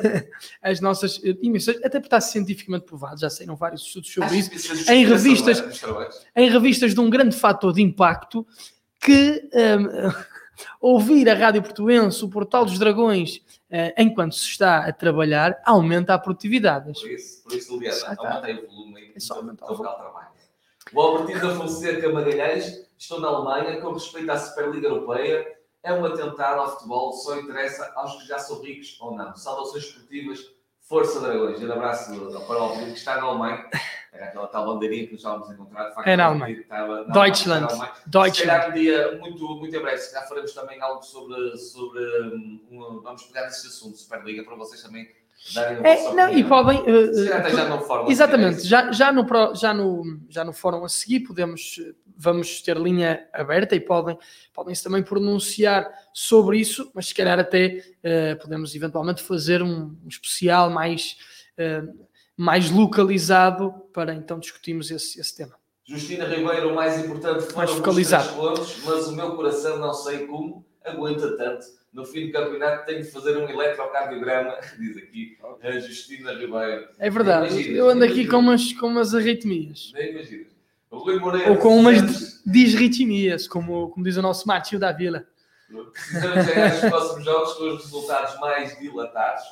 as 0.62 0.80
nossas 0.80 1.20
emissões, 1.22 1.76
até 1.78 2.00
porque 2.00 2.06
está 2.06 2.20
cientificamente 2.20 2.86
provado, 2.86 3.20
já 3.20 3.28
saíram 3.28 3.56
vários 3.56 3.82
estudos 3.82 4.12
sobre 4.12 4.36
isso, 4.36 4.90
em 4.90 5.04
revistas, 5.04 5.82
em 6.34 6.50
revistas 6.50 6.94
de 6.94 7.00
um 7.00 7.10
grande 7.10 7.36
fator 7.36 7.72
de 7.72 7.82
impacto 7.82 8.46
que 9.00 9.48
um, 9.52 10.10
ouvir 10.80 11.28
a 11.28 11.34
Rádio 11.34 11.62
Portuense, 11.62 12.24
o 12.24 12.28
Portal 12.28 12.64
dos 12.64 12.78
Dragões, 12.78 13.36
uh, 13.70 13.92
enquanto 13.98 14.34
se 14.34 14.48
está 14.48 14.78
a 14.78 14.92
trabalhar, 14.92 15.60
aumenta 15.64 16.14
a 16.14 16.18
produtividade. 16.18 16.92
Por 16.92 17.10
isso, 17.10 17.42
por 17.42 17.52
isso 17.52 17.78
Liliana, 17.78 18.16
aumentei 18.18 18.54
o 18.54 18.66
volume 18.66 19.12
é 19.14 19.20
só 19.20 19.34
aumentar 19.34 19.66
o 19.66 19.76
volume. 19.76 19.96
trabalho. 19.96 20.26
O 20.92 21.00
Albertino 21.00 21.40
da 21.40 21.56
Fonseca 21.56 22.12
Magalhães, 22.12 22.85
estou 22.98 23.20
na 23.20 23.28
Alemanha, 23.28 23.80
com 23.80 23.92
respeito 23.92 24.30
à 24.30 24.38
Superliga 24.38 24.88
Europeia, 24.88 25.56
é 25.82 25.92
um 25.92 26.04
atentado 26.04 26.60
ao 26.60 26.72
futebol, 26.72 27.12
só 27.12 27.38
interessa 27.38 27.92
aos 27.94 28.20
que 28.20 28.26
já 28.26 28.38
são 28.38 28.60
ricos 28.60 28.96
ou 29.00 29.14
não. 29.14 29.36
Saudações 29.36 29.84
esportivas, 29.84 30.40
Força 30.80 31.20
Dragões. 31.20 31.62
Um 31.62 31.72
abraço 31.72 32.10
para 32.46 32.62
o 32.62 32.76
que 32.76 32.90
está 32.92 33.16
na 33.16 33.22
Alemanha. 33.22 33.68
Era 34.12 34.26
aquela 34.26 34.46
tal 34.46 34.66
bandeirinha 34.66 35.06
que 35.06 35.12
nós 35.12 35.20
estávamos 35.20 35.50
a 35.50 35.52
encontrar. 35.52 35.92
Facto, 35.92 36.08
é 36.08 36.16
na 36.16 36.26
Alemanha. 36.26 36.60
Estava, 36.60 37.04
na 37.04 37.12
Deutschland. 37.12 37.66
Alemanha. 37.66 37.92
Deutschland. 38.06 38.62
Se 38.62 38.70
um 38.70 38.72
dia 38.72 39.18
muito, 39.18 39.48
muito 39.56 39.76
em 39.76 39.80
breve, 39.80 39.98
se 39.98 40.12
calhar 40.12 40.28
faremos 40.28 40.52
também 40.54 40.80
algo 40.80 41.02
sobre. 41.02 41.56
sobre 41.58 42.00
um, 42.70 43.00
vamos 43.02 43.24
pegar 43.24 43.42
nesse 43.44 43.66
assunto, 43.66 43.98
Superliga, 43.98 44.42
para 44.44 44.56
vocês 44.56 44.82
também 44.82 45.08
é, 45.84 46.12
não, 46.14 46.32
E 46.32 46.42
podem. 46.44 46.80
Uh, 46.80 47.24
já 47.24 47.80
fórum. 47.80 48.10
Exatamente, 48.10 48.66
já, 48.66 48.90
já, 48.90 49.12
no, 49.12 49.26
já, 49.54 49.74
no, 49.74 50.20
já 50.28 50.44
no 50.44 50.52
fórum 50.52 50.84
a 50.84 50.88
seguir 50.88 51.20
podemos. 51.20 51.80
Vamos 52.18 52.62
ter 52.62 52.78
linha 52.78 53.28
aberta 53.30 53.76
e 53.76 53.80
podem, 53.80 54.18
podem-se 54.54 54.82
também 54.82 55.02
pronunciar 55.02 55.86
sobre 56.14 56.58
isso, 56.58 56.90
mas 56.94 57.08
se 57.08 57.14
calhar 57.14 57.38
até 57.38 57.82
uh, 57.98 58.40
podemos 58.40 58.74
eventualmente 58.74 59.22
fazer 59.22 59.62
um, 59.62 59.94
um 60.02 60.08
especial 60.08 60.70
mais. 60.70 61.16
Uh, 61.58 62.06
mais 62.36 62.70
localizado 62.70 63.72
para 63.94 64.14
então 64.14 64.38
discutirmos 64.38 64.90
esse, 64.90 65.18
esse 65.18 65.34
tema. 65.34 65.54
Justina 65.86 66.26
Ribeiro, 66.26 66.70
o 66.70 66.74
mais 66.74 67.02
importante 67.02 67.44
foram 67.44 67.56
mais 67.56 67.70
focalizado. 67.70 68.28
os 68.28 68.34
pontos, 68.34 68.84
mas 68.84 69.06
o 69.06 69.12
meu 69.16 69.34
coração 69.34 69.78
não 69.78 69.94
sei 69.94 70.26
como 70.26 70.66
aguenta 70.84 71.36
tanto. 71.36 71.64
No 71.96 72.04
fim 72.04 72.26
do 72.26 72.32
campeonato 72.32 72.84
tenho 72.84 73.02
de 73.02 73.10
fazer 73.10 73.38
um 73.38 73.48
eletrocardiograma, 73.48 74.58
diz 74.78 74.98
aqui 74.98 75.38
a 75.62 75.78
Justina 75.78 76.34
Ribeiro. 76.34 76.88
É 76.98 77.08
verdade, 77.08 77.54
imaginas, 77.54 77.78
eu 77.78 77.88
ando 77.88 78.04
aqui 78.04 78.26
com 78.26 78.36
umas, 78.36 78.70
com 78.74 78.88
umas 78.88 79.14
arritmias. 79.14 79.92
Nem 79.94 80.10
imaginas. 80.10 80.48
O 80.90 80.98
Rui 80.98 81.18
Moreira, 81.18 81.50
Ou 81.50 81.56
com 81.56 81.74
umas 81.74 82.42
disritmias, 82.44 83.48
como, 83.48 83.88
como 83.88 84.04
diz 84.04 84.18
o 84.18 84.22
nosso 84.22 84.46
Márcio 84.46 84.78
da 84.78 84.92
Vila. 84.92 85.26
Precisamos 85.90 86.46
ganhar 86.46 86.74
os 86.74 86.80
próximos 86.80 87.24
jogos 87.24 87.54
com 87.54 87.64
os 87.64 87.84
resultados 87.84 88.40
mais 88.40 88.78
dilatados. 88.78 89.44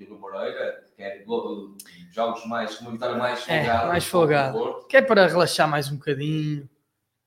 Aqui 0.00 0.08
o 0.08 0.14
Moreira 0.20 0.84
quer 0.96 1.24
jogos 2.12 2.46
mais, 2.46 2.80
uma 2.80 2.92
vitória 2.92 3.16
mais 3.16 3.42
folgada. 3.42 3.84
É, 3.84 3.88
mais 3.88 4.04
folgado. 4.06 4.86
Que 4.88 4.98
é 4.98 5.02
para 5.02 5.26
relaxar 5.26 5.68
mais 5.68 5.90
um 5.90 5.96
bocadinho. 5.96 6.70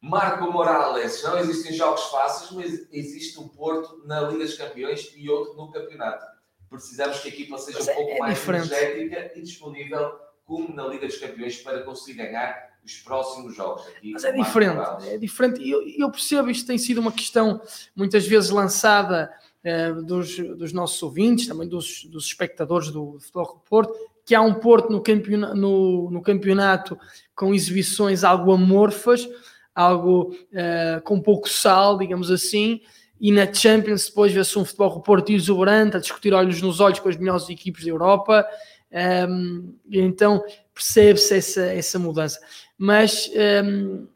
Marco 0.06 0.52
Morales, 0.52 1.24
não 1.24 1.40
existem 1.40 1.74
jogos 1.74 2.04
fáceis, 2.06 2.52
mas 2.52 2.88
existe 2.92 3.40
um 3.40 3.48
Porto 3.48 4.04
na 4.06 4.22
Liga 4.22 4.46
dos 4.46 4.56
Campeões 4.56 5.12
e 5.16 5.28
outro 5.28 5.56
no 5.56 5.72
campeonato. 5.72 6.24
Precisamos 6.70 7.20
que 7.20 7.30
a 7.30 7.32
equipa 7.32 7.58
seja 7.58 7.80
mas 7.80 7.88
um 7.88 7.92
é, 7.92 7.96
pouco 7.96 8.12
é 8.12 8.20
mais 8.20 8.38
diferente. 8.38 8.72
energética 8.72 9.32
e 9.36 9.42
disponível, 9.42 10.12
como 10.46 10.76
na 10.76 10.86
Liga 10.86 11.08
dos 11.08 11.18
Campeões, 11.18 11.58
para 11.58 11.82
conseguir 11.82 12.20
ganhar 12.20 12.76
os 12.86 12.98
próximos 13.00 13.56
jogos. 13.56 13.88
Aqui, 13.88 14.12
mas 14.12 14.24
é 14.24 14.32
diferente, 14.32 15.08
é 15.08 15.18
diferente. 15.18 15.60
E 15.60 15.72
eu, 15.72 15.82
eu 15.98 16.12
percebo, 16.12 16.52
isto 16.52 16.68
tem 16.68 16.78
sido 16.78 17.00
uma 17.00 17.12
questão 17.12 17.60
muitas 17.96 18.28
vezes 18.28 18.52
lançada 18.52 19.34
eh, 19.64 19.92
dos, 19.92 20.38
dos, 20.38 20.72
nossos 20.72 21.02
ouvintes, 21.02 21.48
também 21.48 21.68
dos, 21.68 22.06
dos 22.06 22.28
espectadores 22.28 22.92
do 22.92 23.18
Futebol 23.20 23.64
Porto, 23.68 23.96
que 24.24 24.36
há 24.36 24.42
um 24.42 24.54
Porto 24.54 24.92
no 24.92 25.02
campeonato, 25.02 25.56
no, 25.56 26.12
no 26.12 26.22
campeonato 26.22 26.96
com 27.36 27.56
exibições 27.56 28.24
algo 28.24 28.52
amorfas, 28.52 29.28
algo 29.76 30.34
uh, 30.54 31.02
com 31.04 31.22
pouco 31.22 31.50
sal, 31.50 31.98
digamos 31.98 32.32
assim, 32.32 32.82
e 33.20 33.32
na 33.32 33.52
Champions 33.54 34.08
depois 34.08 34.32
vê-se 34.32 34.58
um 34.58 34.66
futebol 34.66 35.02
Porto 35.02 35.32
exuberante, 35.32 35.98
a 35.98 36.00
discutir 36.00 36.34
olhos 36.34 36.62
nos 36.62 36.80
olhos 36.80 37.00
com 37.00 37.10
as 37.10 37.18
melhores 37.18 37.50
equipes 37.50 37.84
da 37.84 37.92
Europa, 37.92 38.48
um, 38.92 38.98
ehm, 38.98 39.76
então 39.92 40.44
percebe-se 40.74 41.36
essa, 41.36 41.62
essa 41.66 42.00
mudança. 42.00 42.40
Mas 42.78 43.30
um, 43.30 43.40
ehm, 43.40 44.08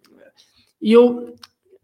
eu 0.82 1.36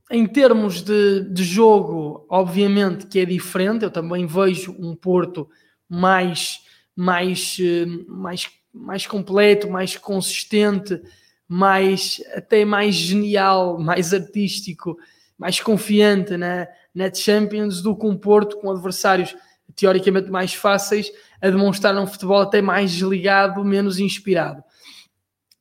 em 0.09 0.25
termos 0.27 0.81
de, 0.81 1.21
de 1.21 1.43
jogo, 1.43 2.25
obviamente 2.29 3.07
que 3.07 3.19
é 3.19 3.25
diferente. 3.25 3.83
Eu 3.83 3.91
também 3.91 4.25
vejo 4.25 4.75
um 4.77 4.95
Porto 4.95 5.49
mais, 5.89 6.59
mais, 6.95 7.57
eh, 7.59 7.85
mais, 8.07 8.49
mais 8.71 9.07
completo, 9.07 9.69
mais 9.69 9.97
consistente, 9.97 11.01
mais 11.47 12.21
até 12.33 12.65
mais 12.65 12.95
genial, 12.95 13.79
mais 13.79 14.13
artístico, 14.13 14.97
mais 15.37 15.59
confiante 15.59 16.37
na, 16.37 16.67
na 16.93 17.13
Champions 17.13 17.81
do 17.81 17.95
que 17.95 18.05
um 18.05 18.17
Porto 18.17 18.57
com 18.57 18.71
adversários 18.71 19.35
teoricamente 19.75 20.29
mais 20.29 20.53
fáceis 20.53 21.11
a 21.41 21.49
demonstrar 21.49 21.95
um 21.97 22.07
futebol 22.07 22.39
até 22.39 22.61
mais 22.61 22.91
desligado, 22.91 23.63
menos 23.63 23.99
inspirado. 23.99 24.63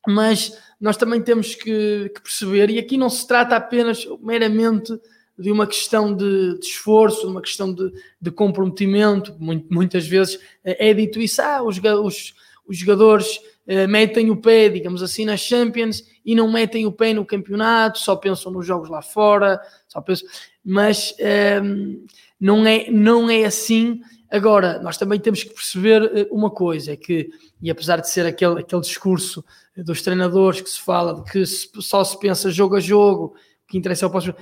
Mas 0.07 0.57
nós 0.79 0.97
também 0.97 1.21
temos 1.21 1.55
que, 1.55 2.11
que, 2.13 2.21
perceber, 2.21 2.69
e 2.69 2.79
aqui 2.79 2.97
não 2.97 3.09
se 3.09 3.27
trata 3.27 3.55
apenas 3.55 4.07
meramente 4.21 4.93
de 5.37 5.51
uma 5.51 5.67
questão 5.67 6.15
de, 6.15 6.57
de 6.59 6.65
esforço, 6.65 7.27
uma 7.27 7.41
questão 7.41 7.73
de, 7.73 7.91
de 8.21 8.31
comprometimento, 8.31 9.35
muito, 9.37 9.67
muitas 9.73 10.07
vezes 10.07 10.39
é 10.63 10.93
dito 10.93 11.19
isso, 11.19 11.41
ah, 11.41 11.61
os, 11.61 11.77
os, 11.77 12.33
os 12.65 12.77
jogadores 12.77 13.39
metem 13.87 14.29
o 14.29 14.37
pé, 14.37 14.69
digamos 14.69 15.01
assim, 15.01 15.25
nas 15.25 15.39
Champions 15.39 16.03
e 16.23 16.35
não 16.35 16.51
metem 16.51 16.85
o 16.85 16.91
pé 16.91 17.13
no 17.13 17.25
campeonato, 17.25 17.99
só 17.99 18.15
pensam 18.15 18.51
nos 18.51 18.65
jogos 18.65 18.89
lá 18.89 19.01
fora, 19.01 19.59
só 19.87 20.01
pensam, 20.01 20.27
mas 20.63 21.11
uh, 21.11 22.05
não, 22.39 22.65
é, 22.65 22.89
não 22.89 23.29
é 23.29 23.45
assim. 23.45 24.01
Agora, 24.29 24.79
nós 24.79 24.97
também 24.97 25.19
temos 25.19 25.43
que 25.43 25.53
perceber 25.53 26.03
eh, 26.13 26.27
uma 26.31 26.49
coisa, 26.49 26.91
é 26.93 26.95
que, 26.95 27.29
e 27.61 27.69
apesar 27.69 28.01
de 28.01 28.09
ser 28.09 28.25
aquele, 28.25 28.59
aquele 28.59 28.81
discurso 28.81 29.45
dos 29.77 30.01
treinadores 30.01 30.61
que 30.61 30.69
se 30.69 30.81
fala 30.81 31.13
de 31.13 31.31
que 31.31 31.45
só 31.45 32.03
se 32.03 32.19
pensa 32.19 32.49
jogo 32.49 32.75
a 32.75 32.79
jogo, 32.79 33.35
o 33.63 33.67
que 33.67 33.77
interessa 33.77 34.05
é 34.05 34.07
o 34.07 34.11
próximo. 34.11 34.35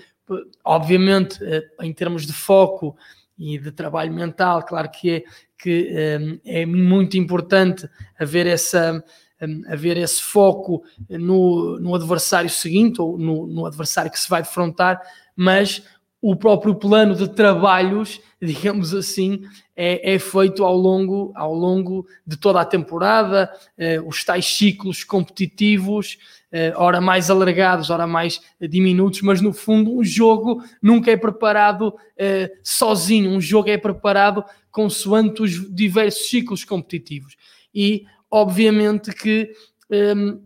Obviamente, 0.64 1.38
eh, 1.44 1.64
em 1.82 1.94
termos 1.94 2.26
de 2.26 2.34
foco 2.34 2.96
e 3.38 3.58
de 3.58 3.72
trabalho 3.72 4.14
mental, 4.14 4.64
claro 4.64 4.90
que 4.90 5.10
é, 5.12 5.24
que 5.58 5.90
eh, 5.92 6.40
é 6.62 6.66
muito 6.66 7.18
importante 7.18 7.90
haver, 8.20 8.48
essa, 8.48 9.04
eh, 9.40 9.48
haver 9.68 9.98
esse 9.98 10.22
foco 10.22 10.84
no, 11.10 11.80
no 11.80 11.96
adversário 11.96 12.50
seguinte 12.50 13.02
ou 13.02 13.18
no, 13.18 13.48
no 13.48 13.66
adversário 13.66 14.12
que 14.12 14.20
se 14.20 14.30
vai 14.30 14.42
defrontar, 14.42 15.02
mas 15.36 15.84
o 16.24 16.38
próprio 16.38 16.74
plano 16.74 17.14
de 17.16 17.28
trabalhos, 17.28 18.22
digamos 18.42 18.94
assim, 18.94 19.42
é, 19.76 20.14
é, 20.14 20.18
feito 20.18 20.64
ao 20.64 20.74
longo, 20.74 21.34
ao 21.36 21.54
longo 21.54 22.08
de 22.26 22.38
toda 22.38 22.62
a 22.62 22.66
temporada, 22.66 23.52
eh, 23.78 24.00
os 24.00 24.24
tais 24.24 24.46
ciclos 24.46 25.04
competitivos, 25.04 26.18
eh, 26.50 26.72
ora 26.78 27.02
mais 27.02 27.30
alargados, 27.30 27.90
ora 27.90 28.08
mais 28.08 28.40
diminutos, 28.58 29.22
mas 29.22 29.42
no 29.42 29.52
fundo 29.52 29.98
um 29.98 30.02
jogo 30.02 30.64
nunca 30.82 31.12
é 31.12 31.18
preparado 31.18 31.94
eh, 32.18 32.50
sozinho, 32.64 33.30
um 33.30 33.42
jogo 33.42 33.70
é 33.70 33.78
preparado 33.78 34.46
consoante 34.72 35.42
os 35.42 35.76
diversos 35.76 36.30
ciclos 36.30 36.64
competitivos. 36.64 37.36
E 37.76 38.06
obviamente 38.32 39.12
que 39.12 39.52
ehm, 39.92 40.40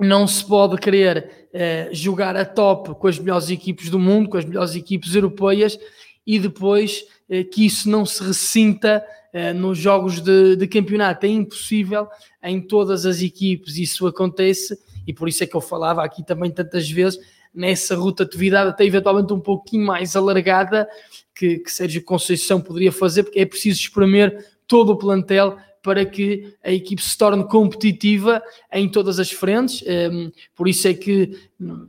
não 0.00 0.26
se 0.26 0.42
pode 0.42 0.78
querer 0.78 1.45
uh, 1.56 1.94
jogar 1.94 2.36
a 2.36 2.44
top 2.44 2.94
com 2.94 3.08
as 3.08 3.18
melhores 3.18 3.48
equipes 3.48 3.88
do 3.88 3.98
mundo, 3.98 4.28
com 4.28 4.36
as 4.36 4.44
melhores 4.44 4.74
equipes 4.74 5.14
europeias 5.14 5.78
e 6.26 6.38
depois 6.38 7.04
eh, 7.28 7.44
que 7.44 7.64
isso 7.64 7.88
não 7.88 8.04
se 8.04 8.22
ressinta 8.22 9.04
eh, 9.32 9.52
nos 9.52 9.78
jogos 9.78 10.20
de, 10.20 10.56
de, 10.56 10.66
campeonato. 10.66 11.24
É 11.24 11.28
impossível 11.28 12.08
em 12.42 12.60
todas 12.60 13.06
as 13.06 13.22
equipes 13.22 13.76
isso 13.76 14.06
acontece 14.06 14.76
e 15.06 15.12
por 15.12 15.28
isso 15.28 15.44
é 15.44 15.46
que 15.46 15.54
eu 15.54 15.60
falava 15.60 16.04
aqui 16.04 16.24
também 16.24 16.50
tantas 16.50 16.90
vezes 16.90 17.18
nessa 17.54 17.94
rotatividade 17.94 18.70
até 18.70 18.84
eventualmente 18.84 19.32
um 19.32 19.40
pouquinho 19.40 19.86
mais 19.86 20.14
alargada 20.16 20.88
que, 21.34 21.58
que 21.58 21.70
Sérgio 21.70 22.02
Conceição 22.02 22.60
poderia 22.60 22.92
fazer, 22.92 23.22
porque 23.22 23.40
é 23.40 23.46
preciso 23.46 23.80
espremer 23.80 24.44
todo 24.66 24.90
o 24.90 24.96
plantel 24.96 25.56
para 25.86 26.04
que 26.04 26.52
a 26.64 26.72
equipe 26.72 27.00
se 27.00 27.16
torne 27.16 27.44
competitiva 27.44 28.42
em 28.72 28.88
todas 28.88 29.20
as 29.20 29.30
frentes. 29.30 29.84
Ehm, 29.86 30.32
por 30.52 30.66
isso 30.66 30.88
é 30.88 30.92
que 30.92 31.38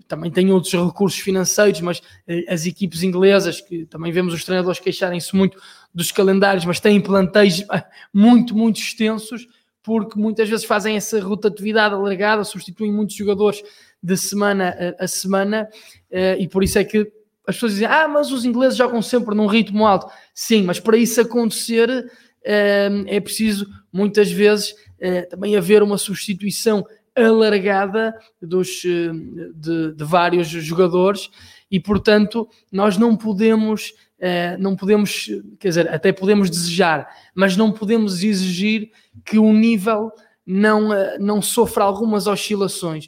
também 0.07 0.29
tem 0.29 0.51
outros 0.51 0.71
recursos 0.71 1.19
financeiros, 1.19 1.81
mas 1.81 1.99
eh, 2.27 2.45
as 2.47 2.67
equipes 2.67 3.01
inglesas, 3.01 3.59
que 3.59 3.87
também 3.87 4.11
vemos 4.11 4.35
os 4.35 4.43
treinadores 4.43 4.79
queixarem-se 4.79 5.35
muito 5.35 5.59
dos 5.91 6.11
calendários, 6.11 6.63
mas 6.63 6.79
têm 6.79 7.01
plantéis 7.01 7.65
muito, 8.13 8.55
muito 8.55 8.79
extensos, 8.79 9.47
porque 9.81 10.19
muitas 10.19 10.47
vezes 10.47 10.63
fazem 10.63 10.95
essa 10.95 11.19
rotatividade 11.19 11.95
alargada, 11.95 12.43
substituem 12.43 12.91
muitos 12.91 13.15
jogadores 13.15 13.63
de 14.03 14.15
semana 14.15 14.95
a 14.99 15.07
semana, 15.07 15.67
eh, 16.11 16.37
e 16.39 16.47
por 16.47 16.63
isso 16.63 16.77
é 16.77 16.83
que 16.83 17.11
as 17.47 17.55
pessoas 17.55 17.71
dizem, 17.71 17.87
ah, 17.87 18.07
mas 18.07 18.31
os 18.31 18.45
ingleses 18.45 18.77
jogam 18.77 19.01
sempre 19.01 19.33
num 19.33 19.47
ritmo 19.47 19.87
alto. 19.87 20.13
Sim, 20.35 20.61
mas 20.61 20.79
para 20.79 20.97
isso 20.97 21.19
acontecer 21.19 22.11
é 22.49 23.19
preciso 23.19 23.67
muitas 23.91 24.31
vezes 24.31 24.73
eh, 24.99 25.23
também 25.23 25.55
haver 25.55 25.83
uma 25.83 25.97
substituição 25.97 26.85
alargada 27.15 28.15
dos, 28.41 28.83
eh, 28.85 29.11
de, 29.53 29.93
de 29.93 30.03
vários 30.03 30.47
jogadores 30.47 31.29
e 31.69 31.79
portanto 31.79 32.47
nós 32.71 32.97
não 32.97 33.15
podemos 33.17 33.93
eh, 34.19 34.57
não 34.57 34.75
podemos, 34.75 35.29
quer 35.59 35.67
dizer, 35.67 35.93
até 35.93 36.11
podemos 36.11 36.49
desejar, 36.49 37.07
mas 37.35 37.55
não 37.55 37.71
podemos 37.71 38.23
exigir 38.23 38.91
que 39.23 39.37
o 39.37 39.53
nível 39.53 40.11
não, 40.45 40.89
não 41.19 41.39
sofra 41.41 41.83
algumas 41.83 42.25
oscilações. 42.25 43.07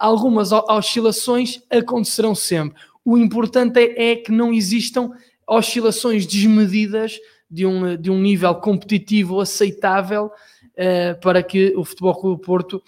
Algumas 0.00 0.50
oscilações 0.50 1.62
acontecerão 1.70 2.34
sempre. 2.34 2.76
O 3.04 3.16
importante 3.16 3.78
é, 3.78 4.10
é 4.12 4.16
que 4.16 4.32
não 4.32 4.52
existam 4.52 5.12
oscilações 5.46 6.26
desmedidas 6.26 7.20
de 7.50 7.64
um, 7.64 7.96
de 7.96 8.10
um 8.10 8.20
nível 8.20 8.54
competitivo 8.56 9.40
aceitável 9.40 10.26
uh, 10.26 11.20
para 11.20 11.42
que 11.42 11.72
o 11.76 11.84
Futebol 11.84 12.14
Clube 12.14 12.42
Porto, 12.42 12.82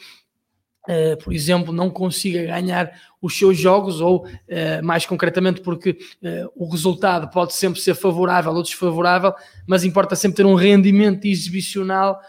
uh, 0.88 1.22
por 1.22 1.32
exemplo, 1.32 1.72
não 1.72 1.90
consiga 1.90 2.42
ganhar 2.44 2.90
os 3.20 3.36
seus 3.36 3.56
jogos, 3.56 4.00
ou 4.00 4.26
uh, 4.26 4.84
mais 4.84 5.06
concretamente 5.06 5.60
porque 5.60 5.98
o 6.54 6.68
resultado 6.68 7.28
pode 7.30 7.54
sempre 7.54 7.80
ser 7.80 7.94
favorável 7.94 8.52
ou 8.52 8.62
desfavorável, 8.62 9.32
mas 9.66 9.84
importa 9.84 10.16
sempre 10.16 10.38
ter 10.38 10.46
um 10.46 10.54
rendimento 10.54 11.24
exibicional 11.24 12.20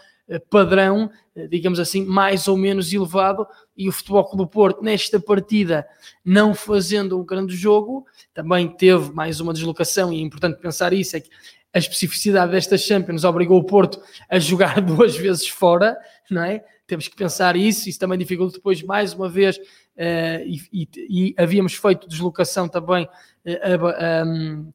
padrão, 0.48 1.10
digamos 1.48 1.80
assim, 1.80 2.04
mais 2.04 2.46
ou 2.46 2.56
menos 2.56 2.92
elevado, 2.92 3.44
e 3.76 3.88
o 3.88 3.92
Futebol 3.92 4.24
Clube 4.24 4.52
Porto, 4.52 4.80
nesta 4.80 5.18
partida, 5.18 5.84
não 6.24 6.54
fazendo 6.54 7.18
um 7.18 7.24
grande 7.24 7.56
jogo, 7.56 8.06
também 8.32 8.68
teve 8.68 9.12
mais 9.12 9.40
uma 9.40 9.52
deslocação, 9.52 10.12
e 10.12 10.18
é 10.18 10.22
importante 10.22 10.60
pensar 10.60 10.92
isso, 10.92 11.16
é 11.16 11.20
que 11.20 11.30
a 11.72 11.78
especificidade 11.78 12.52
desta 12.52 12.76
Champions 12.76 13.24
obrigou 13.24 13.58
o 13.58 13.64
Porto 13.64 14.00
a 14.28 14.38
jogar 14.38 14.80
duas 14.82 15.16
vezes 15.16 15.48
fora, 15.48 15.96
não 16.30 16.42
é? 16.42 16.64
Temos 16.86 17.06
que 17.06 17.16
pensar 17.16 17.54
isso, 17.54 17.88
isso 17.88 17.98
também 17.98 18.18
dificulta 18.18 18.56
depois 18.56 18.82
mais 18.82 19.14
uma 19.14 19.28
vez, 19.28 19.56
uh, 19.56 20.42
e, 20.44 20.60
e, 20.72 20.88
e, 20.96 21.34
havíamos 21.38 21.74
feito 21.74 22.08
deslocação 22.08 22.68
também 22.68 23.04
uh, 23.04 23.86
a, 23.86 24.24
um, 24.24 24.72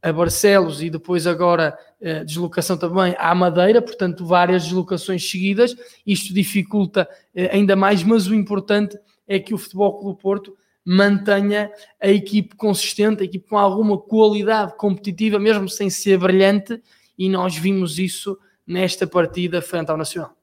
a, 0.00 0.12
Barcelos 0.12 0.82
e 0.82 0.88
depois 0.88 1.26
agora 1.26 1.78
uh, 2.00 2.24
deslocação 2.24 2.78
também 2.78 3.14
à 3.18 3.34
Madeira, 3.34 3.82
portanto 3.82 4.24
várias 4.24 4.64
deslocações 4.64 5.28
seguidas, 5.28 5.76
isto 6.06 6.32
dificulta 6.32 7.06
ainda 7.52 7.76
mais, 7.76 8.02
mas 8.02 8.26
o 8.26 8.34
importante 8.34 8.98
é 9.28 9.38
que 9.38 9.52
o 9.52 9.58
Futebol 9.58 10.00
Clube 10.00 10.20
Porto 10.20 10.56
mantenha 10.92 11.72
a 12.00 12.08
equipe 12.08 12.56
consistente, 12.56 13.22
a 13.22 13.24
equipe 13.24 13.48
com 13.48 13.56
alguma 13.56 13.96
qualidade 13.96 14.76
competitiva, 14.76 15.38
mesmo 15.38 15.68
sem 15.68 15.88
ser 15.88 16.18
brilhante, 16.18 16.82
e 17.16 17.28
nós 17.28 17.56
vimos 17.56 17.96
isso 17.96 18.36
nesta 18.66 19.06
partida 19.06 19.62
frente 19.62 19.88
ao 19.88 19.96
Nacional. 19.96 20.34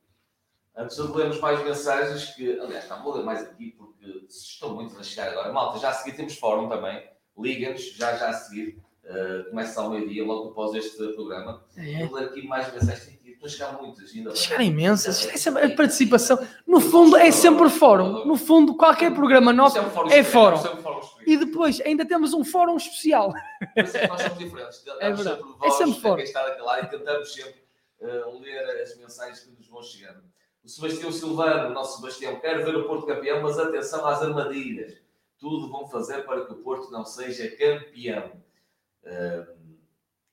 Antes 0.74 0.96
de 0.96 1.02
lermos 1.02 1.42
mais 1.42 1.62
mensagens, 1.66 2.34
que 2.34 2.58
aliás, 2.62 2.88
não 2.88 3.04
vou 3.04 3.18
ler 3.18 3.26
mais 3.26 3.42
aqui 3.42 3.72
porque 3.78 4.26
estão 4.30 4.74
muitos 4.74 4.98
a 4.98 5.04
chegar 5.04 5.32
agora. 5.32 5.52
Malta, 5.52 5.80
já 5.80 5.90
a 5.90 5.94
seguir 5.94 6.16
temos 6.16 6.38
fórum 6.38 6.70
também. 6.70 7.04
Liga-nos, 7.38 7.94
já 7.96 8.16
já 8.16 8.30
a 8.30 8.34
seguir. 8.34 8.78
Uh, 9.04 9.50
começa 9.50 9.82
ao 9.82 9.90
meio-dia, 9.90 10.24
logo 10.24 10.52
após 10.52 10.74
este 10.76 10.98
programa. 11.14 11.66
É. 11.76 12.06
Vou 12.06 12.18
ler 12.18 12.28
aqui 12.28 12.48
mais 12.48 12.72
mensagens 12.72 13.17
Estão 13.38 13.46
a 13.46 13.50
chegar 13.50 13.82
muitas 13.82 14.12
ainda. 14.12 14.36
Chegar 14.36 14.64
imensas. 14.64 15.46
É 15.46 15.68
participação. 15.70 16.40
No 16.66 16.80
fundo, 16.80 17.16
é 17.16 17.32
sempre 17.32 17.70
fórum. 17.70 18.26
No 18.26 18.36
fundo, 18.36 18.76
qualquer 18.76 19.14
programa 19.14 19.54
nosso 19.54 19.78
é 20.12 20.24
fórum. 20.24 20.60
E 21.26 21.38
depois, 21.38 21.80
ainda 21.82 22.06
temos 22.06 22.34
um 22.34 22.44
fórum 22.44 22.76
especial. 22.78 23.32
É 23.76 24.08
nós 24.08 24.22
somos 24.22 24.38
diferentes. 24.38 24.84
É 25.00 25.12
verdade. 25.12 25.42
É 25.64 25.70
sempre 25.70 26.02
fórum. 26.02 26.22
E 26.22 26.88
tentamos 26.88 27.32
sempre 27.32 27.68
ler 28.42 28.82
as 28.82 28.98
mensagens 28.98 29.42
que 29.42 29.52
nos 29.52 29.68
vão 29.68 29.84
chegando. 29.84 30.24
O 30.64 30.70
Sebastião 30.70 31.12
Silvano, 31.12 31.70
o 31.70 31.74
nosso 31.74 31.98
Sebastião, 31.98 32.40
quer 32.40 32.64
ver 32.66 32.76
o 32.76 32.88
Porto 32.88 33.06
campeão, 33.06 33.42
mas 33.42 33.60
atenção 33.60 34.06
às 34.06 34.22
armadilhas. 34.22 34.98
Tudo 35.38 35.70
vão 35.70 35.88
fazer 35.88 36.26
para 36.26 36.46
que 36.46 36.54
o 36.54 36.58
Porto 36.58 36.92
não 36.92 37.06
seja 37.06 37.50
campeão. 37.52 38.32
Uh, 39.04 39.57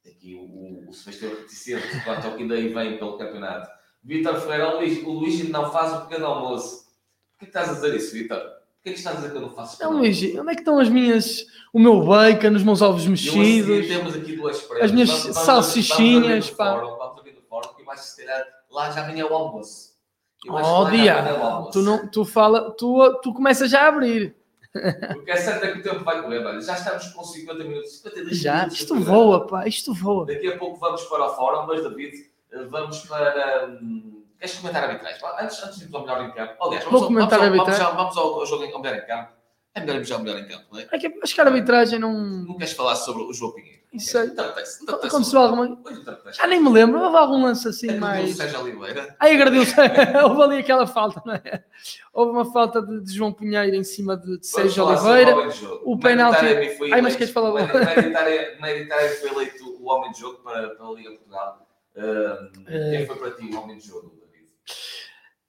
aqui 0.09 0.35
o, 0.35 0.89
o 0.89 0.93
Sebastião 0.93 1.31
reticente 1.31 2.01
quanto 2.05 2.27
ao 2.27 2.37
que 2.37 2.43
ainda 2.43 2.57
vem 2.57 2.99
pelo 2.99 3.17
campeonato. 3.17 3.71
Vitor 4.03 4.39
Ferreira, 4.41 4.75
o 4.75 4.79
Luís, 4.79 5.03
o 5.03 5.11
Luís 5.11 5.49
não 5.49 5.71
faz 5.71 5.93
o 5.93 6.01
pequeno 6.03 6.27
almoço. 6.27 6.85
Por 7.33 7.39
que 7.41 7.45
estás 7.47 7.71
a 7.71 7.73
dizer 7.75 7.95
isso, 7.95 8.13
Vitor? 8.13 8.39
Por 8.39 8.83
que 8.83 8.91
estás 8.91 9.17
a 9.17 9.21
dizer 9.21 9.31
que 9.31 9.37
eu 9.39 9.43
não 9.43 9.51
faço 9.51 9.83
Não, 9.83 9.93
Luís, 9.93 10.19
onde 10.19 10.51
é 10.51 10.55
que 10.55 10.61
estão 10.61 10.79
as 10.79 10.91
minhas, 10.91 11.47
o 11.73 11.79
meu 11.79 12.05
bacon, 12.05 12.55
os 12.55 12.63
meus 12.63 12.83
ovos 12.83 13.07
mexidos? 13.07 13.87
temos 13.89 14.15
aqui 14.15 14.37
duas 14.37 14.71
As 14.81 14.93
minhas 14.93 15.09
vamos, 15.09 15.39
salsichinhas, 15.39 16.49
vamos 16.49 16.51
pá. 16.51 16.79
Fórum, 16.79 16.99
vamos 16.99 17.19
abrir 17.19 17.33
no 17.33 17.43
fórum, 17.43 17.75
que 17.75 17.83
mais 17.83 18.01
se 18.01 18.23
calhar 18.23 18.47
lá 18.71 18.91
já 18.91 19.03
vem 19.05 19.23
o 19.23 19.29
almoço. 19.29 19.95
Oh, 20.47 20.91
dia, 20.91 21.25
tu, 21.73 21.81
não, 21.81 22.07
tu, 22.07 22.23
fala, 22.27 22.71
tu, 22.73 23.21
tu 23.23 23.33
começas 23.33 23.71
já 23.71 23.85
a 23.85 23.89
abrir. 23.89 24.37
Porque 25.13 25.31
é 25.31 25.37
certo 25.37 25.65
é 25.65 25.73
que 25.73 25.79
o 25.79 25.83
tempo 25.83 26.03
vai 26.03 26.21
correr, 26.21 26.45
olha, 26.45 26.61
já 26.61 26.75
estamos 26.75 27.07
com 27.09 27.23
50 27.23 27.63
minutos, 27.63 27.99
52 27.99 28.37
já, 28.39 28.55
minutos. 28.57 28.81
Isto 28.81 29.01
voa, 29.01 29.47
pá, 29.47 29.69
isto 29.69 29.95
voa. 29.95 30.27
Daqui 30.27 30.49
a 30.49 30.59
pouco 30.59 30.79
vamos 30.81 31.03
para 31.05 31.27
o 31.27 31.35
fórum, 31.37 31.67
mas 31.67 31.83
David, 31.83 32.13
vamos 32.69 32.99
para. 33.07 33.69
Hum, 33.69 34.25
queres 34.37 34.59
comentar 34.59 34.85
arbitrais? 34.85 35.19
Antes, 35.41 35.63
antes 35.63 35.79
de 35.79 35.85
ir 35.85 35.95
ao 35.95 36.03
melhor 36.03 36.25
em 36.25 36.33
campo. 36.33 36.65
Aliás, 36.65 36.85
vamos, 36.85 37.01
Vou 37.01 37.09
comentar 37.09 37.39
vamos, 37.39 37.57
vamos, 37.57 37.79
vamos, 37.79 37.97
vamos 37.97 38.17
ao, 38.17 38.47
jogo 38.47 38.65
ao 38.65 38.83
melhor 38.83 38.99
em 38.99 39.07
campo. 39.07 39.33
É 39.75 39.81
melhor 39.81 39.95
irmos 39.95 40.13
ao 40.13 40.19
melhor 40.21 40.39
em 40.41 40.49
campo, 40.49 40.65
não 40.73 40.81
é? 40.81 40.89
é 40.91 40.99
que, 40.99 41.19
acho 41.23 41.35
que 41.35 41.41
a 41.41 41.45
arbitragem 41.45 41.99
não. 41.99 42.13
Não 42.13 42.57
queres 42.57 42.73
falar 42.73 42.97
sobre 42.97 43.23
o 43.23 43.33
João 43.33 43.53
Pinheiro? 43.53 43.84
Isso 43.95 44.19
aí. 44.19 44.33
Aconteceu 45.03 45.41
alguma. 45.41 45.79
Já 46.33 46.47
nem 46.49 46.61
me 46.61 46.69
lembro, 46.69 47.01
houve 47.01 47.17
algum 47.17 47.43
lance 47.43 47.69
assim 47.69 47.91
é 47.91 47.97
mais. 47.97 48.37
Sérgio 48.37 48.61
Oliveira. 48.61 49.15
Ai, 49.21 49.35
agradeço. 49.35 49.75
houve 50.25 50.43
ali 50.43 50.57
aquela 50.59 50.87
falta, 50.87 51.23
não 51.25 51.35
é? 51.35 51.65
Houve 52.13 52.33
uma 52.33 52.53
falta 52.53 52.83
de, 52.83 53.01
de 53.03 53.15
João 53.15 53.33
Pinheiro 53.33 53.77
em 53.77 53.85
cima 53.85 54.17
de, 54.17 54.39
de 54.39 54.47
Sérgio 54.47 54.85
Oliveira. 54.85 55.35
O 55.85 55.99
penalti. 55.99 56.45
Ai, 56.93 57.01
mas 57.01 57.15
queres 57.15 57.33
falar 57.33 57.51
editária 58.71 59.11
foi 59.11 59.31
eleito 59.31 59.65
o 59.81 59.89
homem 59.89 60.11
de 60.11 60.21
jogo 60.21 60.39
para, 60.43 60.71
para 60.71 60.87
a 60.87 60.93
Liga 60.93 61.11
Portugal. 61.11 61.67
Uh, 61.95 62.65
quem 62.65 63.07
foi 63.07 63.17
para 63.17 63.31
ti 63.31 63.45
o 63.45 63.61
homem 63.61 63.79
de 63.79 63.87
jogo, 63.87 64.19
David? 64.21 64.49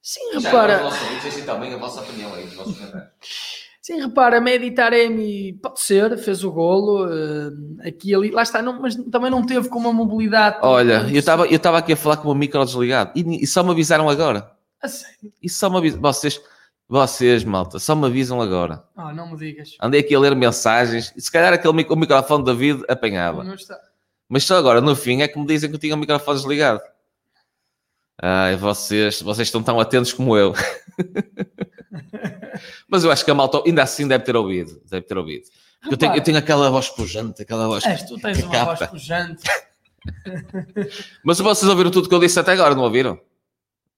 Sim, 0.02 0.40
repara. 0.40 0.82
Deixem 1.24 1.44
também 1.44 1.74
a 1.74 1.78
vossa 1.78 2.02
opinião 2.02 2.32
aí, 2.36 2.44
os 2.44 2.54
vossos 2.54 2.78
comentários. 2.78 3.65
Sim, 3.86 4.02
repara, 4.02 4.42
Medi 4.42 4.72
Taremi 4.72 5.54
pode 5.62 5.80
ser, 5.80 6.18
fez 6.18 6.44
o 6.44 6.52
golo, 6.52 7.06
uh, 7.06 7.88
aqui 7.88 8.16
ali, 8.16 8.32
lá 8.32 8.42
está, 8.42 8.60
não, 8.60 8.82
mas 8.82 8.96
também 8.96 9.30
não 9.30 9.46
teve 9.46 9.70
com 9.70 9.78
uma 9.78 9.94
mobilidade. 9.94 10.58
Olha, 10.64 11.08
eu 11.08 11.20
estava 11.20 11.46
eu 11.46 11.76
aqui 11.76 11.94
a 11.94 11.96
falar 11.96 12.18
com 12.18 12.28
o 12.28 12.34
micro 12.34 12.66
desligado 12.66 13.12
e, 13.16 13.44
e, 13.44 13.46
só 13.46 13.62
me 13.62 13.70
avisaram 13.70 14.10
agora. 14.10 14.50
A 14.82 14.88
sério? 14.88 15.32
E 15.40 15.48
só 15.48 15.70
me 15.70 15.78
avisaram, 15.78 16.02
vocês, 16.02 16.42
vocês, 16.90 17.44
malta, 17.44 17.78
só 17.78 17.96
me 17.96 18.08
avisam 18.08 18.42
agora. 18.42 18.84
Ah, 18.98 19.14
não 19.14 19.30
me 19.30 19.38
digas. 19.38 19.78
Andei 19.80 20.02
aqui 20.02 20.16
a 20.16 20.20
ler 20.20 20.36
mensagens 20.36 21.14
e 21.16 21.22
se 21.22 21.32
calhar 21.32 21.54
aquele 21.54 21.86
o 21.88 21.96
microfone 21.96 22.44
da 22.44 22.54
David 22.54 22.84
apanhava. 22.90 23.44
Não 23.44 23.54
está. 23.54 23.80
Mas 24.28 24.46
só 24.46 24.58
agora, 24.58 24.82
no 24.82 24.96
fim, 24.96 25.22
é 25.22 25.28
que 25.28 25.38
me 25.38 25.46
dizem 25.46 25.70
que 25.70 25.76
eu 25.76 25.80
tinha 25.80 25.94
o 25.94 26.00
microfone 26.00 26.40
desligado. 26.40 26.82
Ai, 28.22 28.56
vocês, 28.56 29.22
vocês 29.22 29.48
estão 29.48 29.62
tão 29.62 29.80
atentos 29.80 30.14
como 30.14 30.38
eu. 30.38 30.54
Mas 32.88 33.04
eu 33.04 33.12
acho 33.12 33.26
que 33.26 33.32
a 33.32 33.36
malta 33.36 33.62
ainda 33.66 33.84
assim 33.84 34.08
deve 34.08 34.24
ter 34.24 34.36
ouvido. 34.36 34.82
Deve 34.90 35.06
ter 35.06 35.18
ouvido. 35.18 35.46
Eu 35.90 35.98
tenho, 35.98 36.16
eu 36.16 36.24
tenho, 36.24 36.38
aquela 36.38 36.70
voz 36.70 36.90
pujante, 36.90 37.42
aquela 37.42 37.68
voz. 37.68 37.86
És, 37.86 38.04
tu 38.04 38.18
tens 38.18 38.42
uma 38.42 38.52
capta. 38.52 38.88
voz 38.88 38.90
pujante. 38.92 39.44
Mas 41.24 41.40
vocês 41.40 41.70
ouviram 41.70 41.92
tudo 41.92 42.10
que 42.10 42.16
eu 42.16 42.20
disse 42.20 42.40
até 42.40 42.54
agora, 42.54 42.74
não 42.74 42.84
ouviram? 42.84 43.20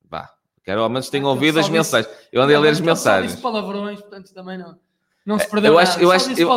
Vá. 0.10 0.30
Quero 0.64 0.82
ao 0.82 0.90
menos 0.90 1.10
tenham 1.10 1.30
ouvido 1.30 1.60
as 1.60 1.70
mensagens. 1.70 2.14
Eu 2.32 2.42
andei 2.42 2.56
a 2.56 2.60
ler 2.60 2.70
as 2.70 2.82
mensagens. 2.82 3.36
Eu 3.36 3.42
palavrões, 3.42 4.02
portanto 4.02 4.34
também 4.34 4.58
não. 4.58 4.78
Não 5.26 5.38
se 5.38 5.50
perdeu 5.50 5.74
eu 5.74 5.78
nada, 5.78 5.90
acho, 5.90 6.00
eu, 6.00 6.08
só 6.08 6.16
acho, 6.16 6.42
eu, 6.42 6.50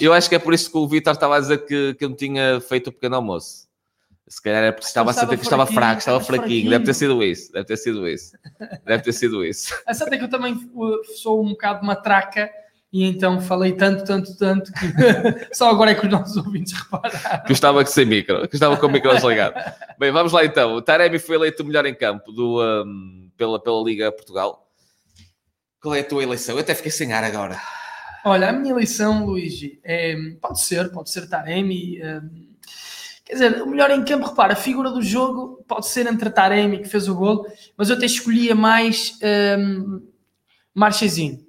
eu 0.00 0.12
acho 0.12 0.28
que 0.28 0.34
é 0.34 0.38
por 0.38 0.52
isso 0.52 0.70
que 0.70 0.76
o 0.76 0.86
Vitor 0.86 1.14
estava 1.14 1.36
a 1.36 1.40
dizer 1.40 1.64
que, 1.64 1.94
que 1.94 2.04
eu 2.04 2.10
não 2.10 2.16
tinha 2.16 2.60
feito 2.60 2.88
o 2.88 2.92
pequeno 2.92 3.16
almoço. 3.16 3.67
Se 4.28 4.42
calhar 4.42 4.62
é 4.62 4.72
porque 4.72 4.86
estava 4.86 5.10
a 5.10 5.14
sentir 5.14 5.38
que 5.38 5.44
estava 5.44 5.66
fraco, 5.66 5.98
estava 5.98 6.20
fraquinho. 6.20 6.68
Deve 6.68 6.84
ter 6.84 6.94
sido 6.94 7.22
isso, 7.22 7.50
deve 7.50 7.64
ter 7.64 7.76
sido 7.78 8.06
isso. 8.06 8.36
Deve 8.84 9.02
ter 9.02 9.12
sido 9.12 9.44
isso. 9.44 9.74
A 9.86 9.94
certa 9.94 10.14
é 10.14 10.18
que 10.18 10.24
eu 10.24 10.28
também 10.28 10.54
sou 11.16 11.42
um 11.42 11.50
bocado 11.50 11.84
matraca 11.84 12.50
e 12.92 13.04
então 13.04 13.40
falei 13.40 13.72
tanto, 13.72 14.04
tanto, 14.04 14.36
tanto 14.36 14.70
que 14.72 14.86
só 15.54 15.70
agora 15.70 15.92
é 15.92 15.94
que 15.94 16.04
os 16.04 16.12
nossos 16.12 16.36
ouvintes 16.36 16.74
repararam. 16.74 17.44
Que 17.46 17.52
estava 17.52 17.84
sem 17.86 18.04
micro, 18.04 18.46
que 18.48 18.56
estava 18.56 18.76
com 18.76 18.86
o 18.86 18.90
micro 18.90 19.14
desligado. 19.14 19.54
Bem, 19.98 20.12
vamos 20.12 20.32
lá 20.32 20.44
então. 20.44 20.74
O 20.74 20.82
Taremi 20.82 21.18
foi 21.18 21.36
eleito 21.36 21.62
o 21.62 21.66
melhor 21.66 21.86
em 21.86 21.94
campo 21.94 22.30
do, 22.30 22.62
um, 22.62 23.30
pela, 23.36 23.62
pela 23.62 23.82
Liga 23.82 24.12
Portugal. 24.12 24.68
Qual 25.80 25.94
é 25.94 26.00
a 26.00 26.04
tua 26.04 26.22
eleição? 26.22 26.56
Eu 26.56 26.60
até 26.60 26.74
fiquei 26.74 26.90
sem 26.90 27.12
ar 27.12 27.24
agora. 27.24 27.58
Olha, 28.24 28.50
a 28.50 28.52
minha 28.52 28.72
eleição, 28.72 29.24
Luigi, 29.24 29.80
é, 29.82 30.16
pode 30.40 30.60
ser, 30.60 30.90
pode 30.90 31.10
ser 31.10 31.28
Taremi. 31.28 31.98
é, 31.98 32.20
quer 33.28 33.34
dizer, 33.34 33.62
o 33.62 33.66
melhor 33.66 33.90
em 33.90 34.02
campo, 34.02 34.26
repara, 34.26 34.54
a 34.54 34.56
figura 34.56 34.90
do 34.90 35.02
jogo 35.02 35.62
pode 35.68 35.86
ser 35.86 36.06
entre 36.06 36.30
Taremi, 36.30 36.78
que 36.78 36.88
fez 36.88 37.08
o 37.08 37.14
golo, 37.14 37.46
mas 37.76 37.90
eu 37.90 37.96
até 37.96 38.06
escolhia 38.06 38.54
mais 38.54 39.18
um, 39.58 40.00
Marchezinho. 40.74 41.46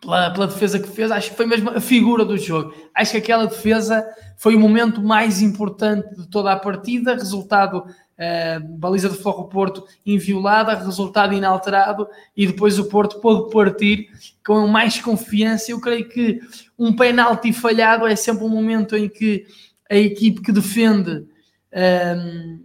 Pela, 0.00 0.30
pela 0.30 0.46
defesa 0.46 0.78
que 0.78 0.88
fez, 0.88 1.10
acho 1.10 1.30
que 1.30 1.36
foi 1.36 1.46
mesmo 1.46 1.70
a 1.70 1.80
figura 1.80 2.24
do 2.24 2.38
jogo. 2.38 2.72
Acho 2.94 3.10
que 3.10 3.18
aquela 3.18 3.46
defesa 3.46 4.06
foi 4.38 4.54
o 4.54 4.60
momento 4.60 5.02
mais 5.02 5.42
importante 5.42 6.14
de 6.16 6.26
toda 6.28 6.52
a 6.52 6.56
partida. 6.56 7.12
Resultado, 7.12 7.84
eh, 8.16 8.58
baliza 8.60 9.10
do 9.10 9.14
Forro 9.14 9.48
Porto 9.48 9.84
inviolada, 10.06 10.74
resultado 10.74 11.34
inalterado, 11.34 12.08
e 12.34 12.46
depois 12.46 12.78
o 12.78 12.88
Porto 12.88 13.20
pôde 13.20 13.52
partir 13.52 14.08
com 14.46 14.66
mais 14.66 14.98
confiança. 14.98 15.70
Eu 15.70 15.80
creio 15.80 16.08
que 16.08 16.40
um 16.78 16.96
penalti 16.96 17.52
falhado 17.52 18.06
é 18.06 18.16
sempre 18.16 18.44
um 18.44 18.48
momento 18.48 18.96
em 18.96 19.06
que 19.06 19.44
a 19.90 19.96
equipe 19.96 20.40
que 20.40 20.52
defende. 20.52 21.26
ehm, 21.72 22.60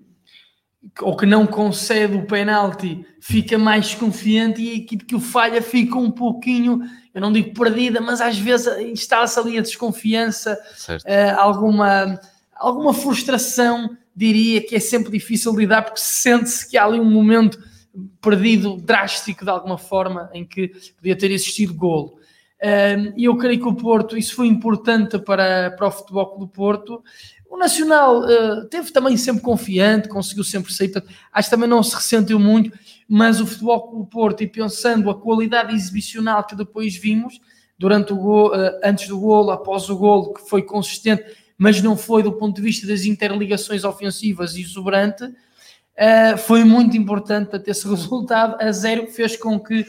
ou 1.01 1.17
que 1.17 1.25
não 1.25 1.45
concede 1.45 2.15
o 2.15 2.25
penalti 2.25 3.05
fica 3.19 3.57
mais 3.57 3.93
confiante 3.95 4.61
e 4.61 4.71
a 4.71 4.75
equipe 4.75 5.03
que 5.03 5.15
o 5.15 5.19
falha 5.19 5.61
fica 5.61 5.97
um 5.97 6.11
pouquinho, 6.11 6.81
eu 7.13 7.19
não 7.19 7.33
digo 7.33 7.53
perdida, 7.53 7.99
mas 7.99 8.21
às 8.21 8.37
vezes 8.37 8.67
instala-se 8.79 9.39
ali 9.39 9.57
a 9.57 9.61
desconfiança, 9.61 10.57
eh, 11.05 11.31
alguma, 11.31 12.19
alguma 12.55 12.93
frustração, 12.93 13.97
diria 14.15 14.61
que 14.61 14.75
é 14.75 14.79
sempre 14.79 15.11
difícil 15.11 15.53
lidar 15.55 15.81
porque 15.81 15.99
sente-se 15.99 16.69
que 16.69 16.77
há 16.77 16.85
ali 16.85 16.99
um 16.99 17.09
momento 17.09 17.59
perdido 18.21 18.77
drástico 18.77 19.43
de 19.43 19.49
alguma 19.49 19.77
forma 19.77 20.29
em 20.33 20.45
que 20.45 20.69
podia 20.95 21.17
ter 21.17 21.31
existido 21.31 21.73
golo. 21.73 22.19
E 23.15 23.25
eu 23.25 23.37
creio 23.37 23.59
que 23.59 23.67
o 23.67 23.75
Porto, 23.75 24.17
isso 24.17 24.33
foi 24.33 24.47
importante 24.47 25.19
para, 25.19 25.71
para 25.71 25.87
o 25.87 25.91
futebol 25.91 26.37
do 26.39 26.47
Porto. 26.47 27.03
O 27.55 27.57
Nacional 27.57 28.21
uh, 28.21 28.65
teve 28.65 28.91
também 28.91 29.15
sempre 29.15 29.41
confiante, 29.41 30.09
conseguiu 30.09 30.43
sempre 30.43 30.73
sair, 30.73 30.89
portanto, 30.89 31.13
acho 31.31 31.47
que 31.47 31.55
também 31.55 31.69
não 31.69 31.81
se 31.81 31.95
ressentiu 31.95 32.37
muito, 32.37 32.77
mas 33.07 33.39
o 33.39 33.45
futebol 33.45 33.97
do 33.97 34.05
Porto, 34.05 34.43
e 34.43 34.47
pensando 34.47 35.09
a 35.09 35.15
qualidade 35.15 35.73
exibicional 35.73 36.45
que 36.45 36.53
depois 36.53 36.97
vimos, 36.97 37.39
durante 37.77 38.11
o 38.11 38.17
gol, 38.17 38.49
uh, 38.49 38.79
antes 38.83 39.07
do 39.07 39.19
golo, 39.19 39.51
após 39.51 39.89
o 39.89 39.97
golo, 39.97 40.33
que 40.33 40.49
foi 40.49 40.63
consistente, 40.63 41.23
mas 41.57 41.81
não 41.81 41.95
foi 41.95 42.23
do 42.23 42.33
ponto 42.33 42.57
de 42.57 42.61
vista 42.61 42.85
das 42.87 43.05
interligações 43.05 43.85
ofensivas 43.85 44.57
exuberante, 44.57 45.23
uh, 45.23 46.37
foi 46.37 46.63
muito 46.63 46.97
importante 46.97 47.51
para 47.51 47.59
ter 47.59 47.71
esse 47.71 47.87
resultado 47.89 48.57
a 48.59 48.71
zero, 48.71 49.07
fez 49.07 49.37
com 49.37 49.57
que 49.59 49.79
uh, 49.81 49.85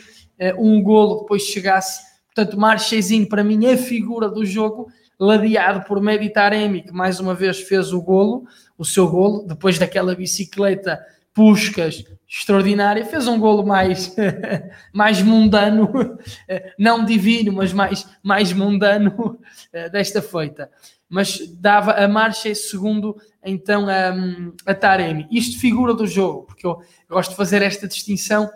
um 0.56 0.80
golo 0.82 1.22
depois 1.22 1.42
chegasse. 1.42 2.15
Portanto, 2.36 2.60
Marchezinho, 2.60 3.26
para 3.26 3.42
mim, 3.42 3.64
é 3.64 3.78
figura 3.78 4.28
do 4.28 4.44
jogo, 4.44 4.92
ladeado 5.18 5.86
por 5.86 6.02
Medi 6.02 6.28
Taremi, 6.28 6.82
que 6.82 6.92
mais 6.92 7.18
uma 7.18 7.34
vez 7.34 7.62
fez 7.62 7.94
o 7.94 8.02
golo, 8.02 8.44
o 8.76 8.84
seu 8.84 9.08
golo, 9.08 9.46
depois 9.46 9.78
daquela 9.78 10.14
bicicleta 10.14 11.02
Puscas 11.32 12.04
extraordinária, 12.28 13.06
fez 13.06 13.26
um 13.26 13.40
golo 13.40 13.64
mais, 13.64 14.14
mais 14.92 15.22
mundano, 15.22 15.90
não 16.78 17.06
divino, 17.06 17.54
mas 17.54 17.72
mais, 17.72 18.06
mais 18.22 18.52
mundano 18.52 19.38
desta 19.90 20.20
feita. 20.20 20.70
Mas 21.08 21.38
dava 21.58 21.92
a 21.92 22.06
marcha 22.06 22.54
segundo 22.54 23.16
então 23.42 23.88
a, 23.88 24.14
a 24.70 24.74
Taremi. 24.74 25.26
Isto 25.30 25.58
figura 25.58 25.94
do 25.94 26.06
jogo, 26.06 26.42
porque 26.42 26.66
eu 26.66 26.82
gosto 27.08 27.30
de 27.30 27.36
fazer 27.36 27.62
esta 27.62 27.88
distinção. 27.88 28.50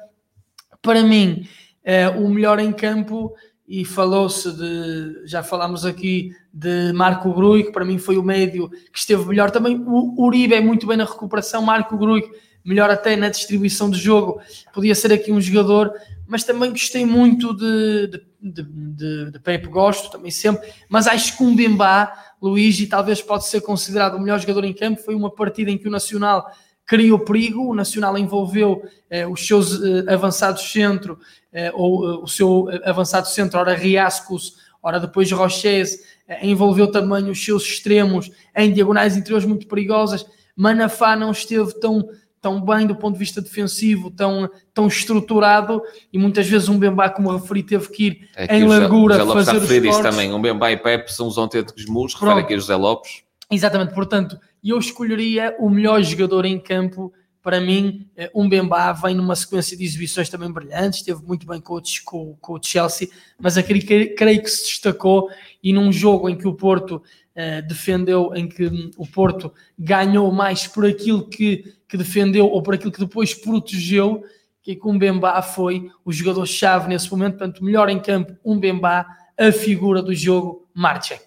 Para 0.82 1.02
mim, 1.02 1.46
eh, 1.82 2.08
o 2.08 2.28
melhor 2.28 2.58
em 2.58 2.72
campo 2.72 3.34
e 3.70 3.84
falou-se 3.84 4.50
de, 4.50 5.24
já 5.24 5.44
falámos 5.44 5.86
aqui 5.86 6.34
de 6.52 6.92
Marco 6.92 7.32
Grui, 7.32 7.62
que 7.62 7.70
para 7.70 7.84
mim 7.84 7.98
foi 7.98 8.18
o 8.18 8.22
médio 8.22 8.68
que 8.68 8.98
esteve 8.98 9.24
melhor. 9.26 9.52
Também 9.52 9.80
o 9.86 10.20
Uribe 10.20 10.54
é 10.54 10.60
muito 10.60 10.88
bem 10.88 10.96
na 10.96 11.04
recuperação, 11.04 11.62
Marco 11.62 11.96
Grui 11.96 12.28
melhor 12.64 12.90
até 12.90 13.14
na 13.14 13.28
distribuição 13.28 13.88
de 13.88 13.96
jogo, 13.96 14.40
podia 14.74 14.94
ser 14.94 15.12
aqui 15.12 15.30
um 15.30 15.40
jogador, 15.40 15.92
mas 16.26 16.42
também 16.42 16.70
gostei 16.70 17.06
muito 17.06 17.54
de, 17.54 18.08
de, 18.08 18.22
de, 18.42 18.62
de, 18.62 19.30
de 19.30 19.38
Pepe, 19.38 19.68
gosto 19.68 20.10
também 20.10 20.32
sempre, 20.32 20.68
mas 20.88 21.06
acho 21.06 21.36
que 21.36 21.42
um 21.44 21.54
Bembá, 21.54 22.12
Luigi, 22.42 22.86
talvez 22.86 23.22
pode 23.22 23.46
ser 23.46 23.60
considerado 23.60 24.16
o 24.16 24.20
melhor 24.20 24.38
jogador 24.40 24.64
em 24.64 24.74
campo, 24.74 25.00
foi 25.00 25.14
uma 25.14 25.30
partida 25.30 25.70
em 25.70 25.78
que 25.78 25.88
o 25.88 25.90
Nacional 25.90 26.50
criou 26.90 27.20
perigo, 27.20 27.70
o 27.70 27.74
Nacional 27.74 28.18
envolveu 28.18 28.82
eh, 29.08 29.24
os 29.24 29.46
seus 29.46 29.80
eh, 29.80 30.12
avançados 30.12 30.72
centro, 30.72 31.20
eh, 31.52 31.70
ou 31.72 32.24
o 32.24 32.26
seu 32.26 32.66
avançado 32.84 33.28
centro, 33.28 33.60
ora 33.60 33.76
Riascos, 33.76 34.56
ora 34.82 34.98
depois 34.98 35.30
Roches, 35.30 36.00
envolveu 36.42 36.90
também 36.90 37.30
os 37.30 37.44
seus 37.44 37.62
extremos 37.62 38.28
em 38.56 38.72
diagonais 38.72 39.16
interiores 39.16 39.46
muito 39.46 39.68
perigosas, 39.68 40.26
Manafá 40.56 41.14
não 41.14 41.30
esteve 41.30 41.78
tão 41.78 42.08
tão 42.40 42.58
bem 42.60 42.86
do 42.86 42.96
ponto 42.96 43.12
de 43.12 43.18
vista 43.18 43.42
defensivo, 43.42 44.10
tão, 44.10 44.48
tão 44.72 44.88
estruturado, 44.88 45.82
e 46.10 46.18
muitas 46.18 46.48
vezes 46.48 46.70
um 46.70 46.78
Bembá, 46.78 47.10
como 47.10 47.30
referi, 47.30 47.62
teve 47.62 47.86
que 47.90 48.06
ir 48.06 48.30
É 48.34 48.56
em 48.56 48.66
largura 48.66 49.14
José 49.16 49.24
Lopes 49.26 49.44
fazer 49.44 49.58
a 49.58 49.62
os 49.62 49.70
isso 49.70 49.82
cortes. 49.82 50.10
também. 50.10 50.32
Um 50.32 50.40
Bemba 50.40 50.72
e 50.72 50.76
Pepe 50.78 51.12
são 51.12 51.28
os 51.28 51.36
autênticos 51.36 51.84
muros. 51.84 52.14
Refere 52.14 52.40
aqui 52.40 52.54
o 52.54 52.58
José 52.58 52.74
Lopes. 52.76 53.22
Exatamente, 53.50 53.92
portanto, 53.92 54.38
eu 54.62 54.78
escolheria 54.78 55.56
o 55.58 55.70
melhor 55.70 56.02
jogador 56.02 56.44
em 56.44 56.58
campo. 56.58 57.12
Para 57.42 57.60
mim, 57.60 58.06
eh, 58.16 58.30
um 58.34 58.48
Bembá 58.48 58.92
vem 58.92 59.14
numa 59.14 59.34
sequência 59.34 59.76
de 59.76 59.82
exibições 59.82 60.28
também 60.28 60.52
brilhantes, 60.52 61.00
esteve 61.00 61.22
muito 61.22 61.46
bem 61.46 61.60
com 61.60 61.80
com, 62.04 62.36
com 62.38 62.52
o 62.54 62.60
Chelsea, 62.62 63.08
mas 63.38 63.56
aquele 63.56 63.80
que 63.80 64.08
creio 64.08 64.42
que 64.42 64.50
se 64.50 64.64
destacou 64.64 65.30
e 65.62 65.72
num 65.72 65.90
jogo 65.90 66.28
em 66.28 66.36
que 66.36 66.46
o 66.46 66.54
Porto 66.54 67.02
eh, 67.34 67.62
defendeu, 67.62 68.34
em 68.34 68.46
que 68.46 68.66
hum, 68.66 68.90
o 68.98 69.06
Porto 69.06 69.54
ganhou 69.78 70.30
mais 70.30 70.66
por 70.66 70.84
aquilo 70.84 71.26
que, 71.26 71.64
que 71.88 71.96
defendeu 71.96 72.46
ou 72.46 72.62
por 72.62 72.74
aquilo 72.74 72.92
que 72.92 73.00
depois 73.00 73.32
protegeu, 73.32 74.22
que 74.62 74.76
com 74.76 74.94
o 74.94 74.98
Bembá 74.98 75.40
foi 75.40 75.90
o 76.04 76.12
jogador-chave 76.12 76.88
nesse 76.88 77.10
momento, 77.10 77.38
portanto, 77.38 77.64
melhor 77.64 77.88
em 77.88 77.98
campo, 77.98 78.36
um 78.44 78.58
Bembá, 78.58 79.06
a 79.38 79.50
figura 79.50 80.02
do 80.02 80.14
jogo, 80.14 80.68
marcha. 80.74 81.18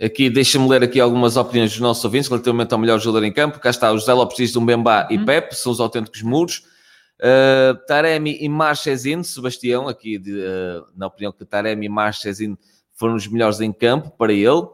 Aqui, 0.00 0.28
deixa-me 0.28 0.68
ler 0.68 0.82
aqui 0.82 1.00
algumas 1.00 1.36
opiniões 1.36 1.70
dos 1.70 1.80
nossos 1.80 2.04
ouvintes 2.04 2.28
relativamente 2.28 2.72
ao 2.72 2.78
melhor 2.78 2.98
jogador 2.98 3.24
em 3.24 3.32
campo. 3.32 3.60
Cá 3.60 3.70
está, 3.70 3.92
o 3.92 3.98
José 3.98 4.12
Lopes 4.12 4.36
diz 4.36 4.56
um 4.56 4.64
Bembá 4.64 5.06
e 5.10 5.16
Uhum. 5.16 5.24
Pepe, 5.24 5.54
são 5.54 5.70
os 5.70 5.80
autênticos 5.80 6.22
muros. 6.22 6.64
Uh, 7.20 7.78
Taremi 7.86 8.36
e 8.40 8.48
Marchesin, 8.48 9.22
Sebastião, 9.22 9.86
aqui 9.86 10.18
de, 10.18 10.32
uh, 10.32 10.84
na 10.96 11.06
opinião 11.06 11.30
que 11.30 11.44
Taremi 11.44 11.86
e 11.86 11.88
Marchesin 11.88 12.58
foram 12.94 13.14
os 13.14 13.28
melhores 13.28 13.60
em 13.60 13.72
campo 13.72 14.10
para 14.10 14.32
ele. 14.32 14.66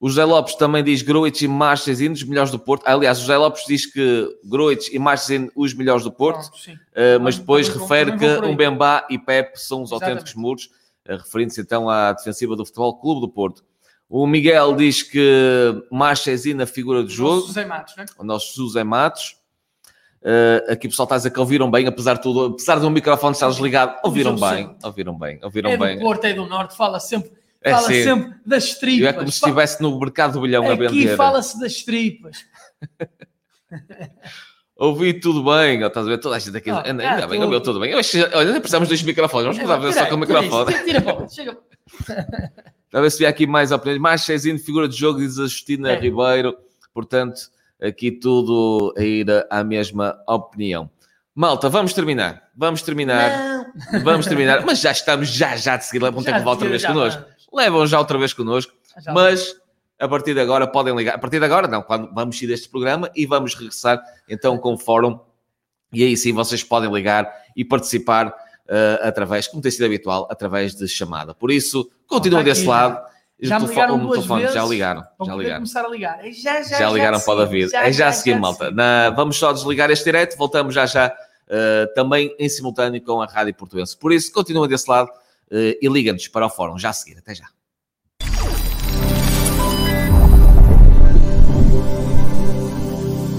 O 0.00 0.08
José 0.08 0.24
Lopes 0.24 0.54
também 0.54 0.82
diz 0.82 1.02
Gruitch 1.02 1.42
e 1.42 1.48
Marchesin, 1.48 2.12
os 2.12 2.22
melhores 2.24 2.50
do 2.50 2.58
Porto. 2.58 2.86
Aliás, 2.86 3.18
o 3.18 3.20
José 3.20 3.36
Lopes 3.36 3.64
diz 3.66 3.84
que 3.84 4.34
Gruitch 4.42 4.88
e 4.90 4.98
Marchesin, 4.98 5.50
os 5.54 5.74
melhores 5.74 6.02
do 6.04 6.10
Porto. 6.10 6.56
Sim. 6.56 6.72
Uh, 6.72 7.20
mas 7.20 7.36
depois 7.36 7.68
Também 7.68 7.82
refere 7.82 8.12
também 8.12 8.40
que 8.40 8.46
um 8.46 8.56
Bembá 8.56 9.06
e 9.10 9.18
Pepe 9.18 9.60
são 9.60 9.82
os 9.82 9.90
Exatamente. 9.90 10.20
autênticos 10.20 10.34
muros, 10.40 10.64
uh, 11.06 11.18
referindo-se 11.18 11.60
então 11.60 11.90
à 11.90 12.14
defensiva 12.14 12.56
do 12.56 12.64
Futebol 12.64 12.98
Clube 12.98 13.20
do 13.20 13.28
Porto. 13.28 13.62
O 14.12 14.26
Miguel 14.26 14.74
diz 14.74 15.04
que 15.04 15.84
Marchesin 15.88 16.54
na 16.54 16.66
figura 16.66 17.04
do 17.04 17.08
jogo, 17.08 17.46
José 17.46 17.64
Matos, 17.64 17.94
né? 17.96 18.04
o 18.18 18.24
nosso 18.24 18.56
José 18.56 18.82
Matos. 18.82 19.36
Uh, 20.20 20.72
aqui 20.72 20.88
o 20.88 20.90
pessoal 20.90 21.04
está 21.04 21.14
a 21.14 21.18
dizer 21.18 21.30
que 21.30 21.38
ouviram 21.38 21.70
bem, 21.70 21.86
apesar 21.86 22.14
de 22.14 22.22
tudo, 22.22 22.46
apesar 22.46 22.80
do 22.80 22.90
microfone 22.90 23.32
estar 23.34 23.48
desligado, 23.48 23.98
ouviram 24.02 24.34
bem, 24.34 24.76
ouviram 24.82 25.16
bem, 25.16 25.38
ouviram 25.44 25.70
É 25.70 25.76
do 25.76 25.84
bem. 25.84 25.98
Porto, 26.00 26.24
é 26.24 26.34
do 26.34 26.44
Norte, 26.44 26.76
fala 26.76 26.98
sempre, 26.98 27.30
É 27.62 27.70
fala 27.70 27.86
sim. 27.86 28.02
sempre 28.02 28.34
das 28.44 28.74
tripas. 28.74 29.00
Eu 29.00 29.08
é 29.08 29.12
como 29.12 29.30
se 29.30 29.38
estivesse 29.38 29.80
no 29.80 29.96
mercado 29.98 30.32
do 30.32 30.40
bilhão 30.40 30.68
a 30.68 30.72
Aqui 30.74 30.88
vender. 30.88 31.16
fala-se 31.16 31.58
das 31.60 31.82
tripas. 31.84 32.44
Ouvi 34.76 35.20
tudo 35.20 35.44
bem, 35.44 35.84
estás 35.84 36.04
a 36.04 36.08
ver? 36.10 36.18
Toda 36.18 36.34
a 36.34 36.38
gente 36.38 36.56
aqui. 36.56 36.68
Ainda 36.70 37.06
ah, 37.06 37.14
ainda 37.14 37.26
bem, 37.28 37.42
ouviu 37.42 37.60
tudo 37.60 37.78
bem. 37.78 37.92
Eu 37.92 37.98
acho, 38.00 38.18
olha, 38.34 38.52
precisamos 38.54 38.88
dos 38.88 39.02
microfones, 39.02 39.56
vamos 39.56 39.62
mudar 39.62 39.78
Tira 39.78 39.92
só 39.92 40.06
com 40.08 40.14
o 40.16 40.18
microfone. 40.18 40.72
isso, 40.74 40.84
Tira, 40.84 41.00
tira, 41.00 41.28
chega. 41.28 41.58
A 42.92 43.00
ver 43.00 43.10
se 43.10 43.24
aqui 43.24 43.46
mais 43.46 43.70
opiniões. 43.72 44.00
Mais 44.00 44.22
Chezinho, 44.24 44.58
figura 44.58 44.88
de 44.88 44.96
jogo, 44.96 45.18
diz 45.20 45.38
a 45.38 45.42
Justina 45.44 45.92
É. 45.92 45.98
Ribeiro. 46.00 46.56
Portanto, 46.92 47.40
aqui 47.80 48.10
tudo 48.10 48.92
a 48.96 49.02
ir 49.02 49.26
à 49.48 49.62
mesma 49.62 50.16
opinião. 50.28 50.90
Malta, 51.34 51.68
vamos 51.68 51.92
terminar. 51.92 52.42
Vamos 52.56 52.82
terminar. 52.82 53.64
Não. 53.92 54.00
Vamos 54.02 54.26
terminar. 54.26 54.64
Mas 54.66 54.80
já 54.80 54.90
estamos 54.90 55.28
já, 55.28 55.56
já 55.56 55.76
de 55.76 55.84
seguida. 55.86 56.12
Ter 56.12 56.22
Já 56.22 56.38
que 56.38 56.44
voltar 56.44 56.50
outra 56.50 56.68
vez 56.68 56.82
já 56.82 56.88
connosco. 56.88 57.20
vamos. 57.22 57.46
levam 57.52 57.86
já 57.86 57.98
outra 57.98 58.18
vez 58.18 58.32
connosco, 58.32 58.72
já 59.02 59.12
mas 59.12 59.54
a 59.98 60.08
partir 60.08 60.34
de 60.34 60.40
agora 60.40 60.66
podem 60.66 60.94
ligar. 60.96 61.14
A 61.14 61.18
partir 61.18 61.38
de 61.38 61.44
agora, 61.44 61.68
não, 61.68 61.82
quando 61.82 62.12
vamos 62.12 62.36
sair 62.38 62.48
deste 62.48 62.68
programa 62.68 63.08
e 63.14 63.26
vamos 63.26 63.54
regressar 63.54 64.02
então 64.28 64.58
com 64.58 64.74
o 64.74 64.78
fórum. 64.78 65.20
E 65.92 66.02
aí 66.02 66.16
sim 66.16 66.32
vocês 66.32 66.64
podem 66.64 66.92
ligar 66.92 67.30
e 67.56 67.64
participar 67.64 68.34
uh, 68.70 69.06
através, 69.06 69.48
como 69.48 69.60
tem 69.60 69.70
sido 69.70 69.84
habitual, 69.84 70.28
através 70.30 70.74
de 70.74 70.86
chamada. 70.86 71.34
Por 71.34 71.50
isso, 71.50 71.90
continuem 72.06 72.44
desse 72.44 72.64
lado. 72.64 73.10
Já 73.42 73.58
me 73.58 73.66
ligaram 73.66 73.98
duas 73.98 74.18
telefone, 74.18 74.42
vezes. 74.42 74.54
Já 74.54 74.64
ligaram. 74.64 75.02
Já 75.24 75.34
ligaram. 75.34 75.56
começar 75.56 75.84
a 75.84 75.88
ligar. 75.88 76.26
É 76.26 76.30
já, 76.30 76.62
já, 76.62 76.78
já 76.78 76.90
ligaram 76.90 77.18
já 77.18 77.24
para 77.24 77.34
o 77.34 77.36
David. 77.38 77.70
Já, 77.70 77.84
é 77.84 77.92
já, 77.92 78.08
a 78.08 78.12
seguir, 78.12 78.38
malta. 78.38 78.70
Na, 78.70 79.10
vamos 79.10 79.38
só 79.38 79.52
desligar 79.52 79.90
este 79.90 80.04
direto. 80.04 80.36
Voltamos 80.36 80.74
já 80.74 80.84
já 80.84 81.08
uh, 81.08 81.94
também 81.94 82.34
em 82.38 82.48
simultâneo 82.50 83.02
com 83.02 83.22
a 83.22 83.26
Rádio 83.26 83.54
Portuense. 83.54 83.96
Por 83.96 84.12
isso, 84.12 84.30
continuem 84.30 84.68
desse 84.68 84.88
lado 84.90 85.08
uh, 85.08 85.56
e 85.80 85.88
ligam-nos 85.88 86.28
para 86.28 86.46
o 86.46 86.50
fórum. 86.50 86.78
Já 86.78 86.90
a 86.90 86.92
seguir. 86.92 87.16
Até 87.18 87.34
já. 87.34 87.46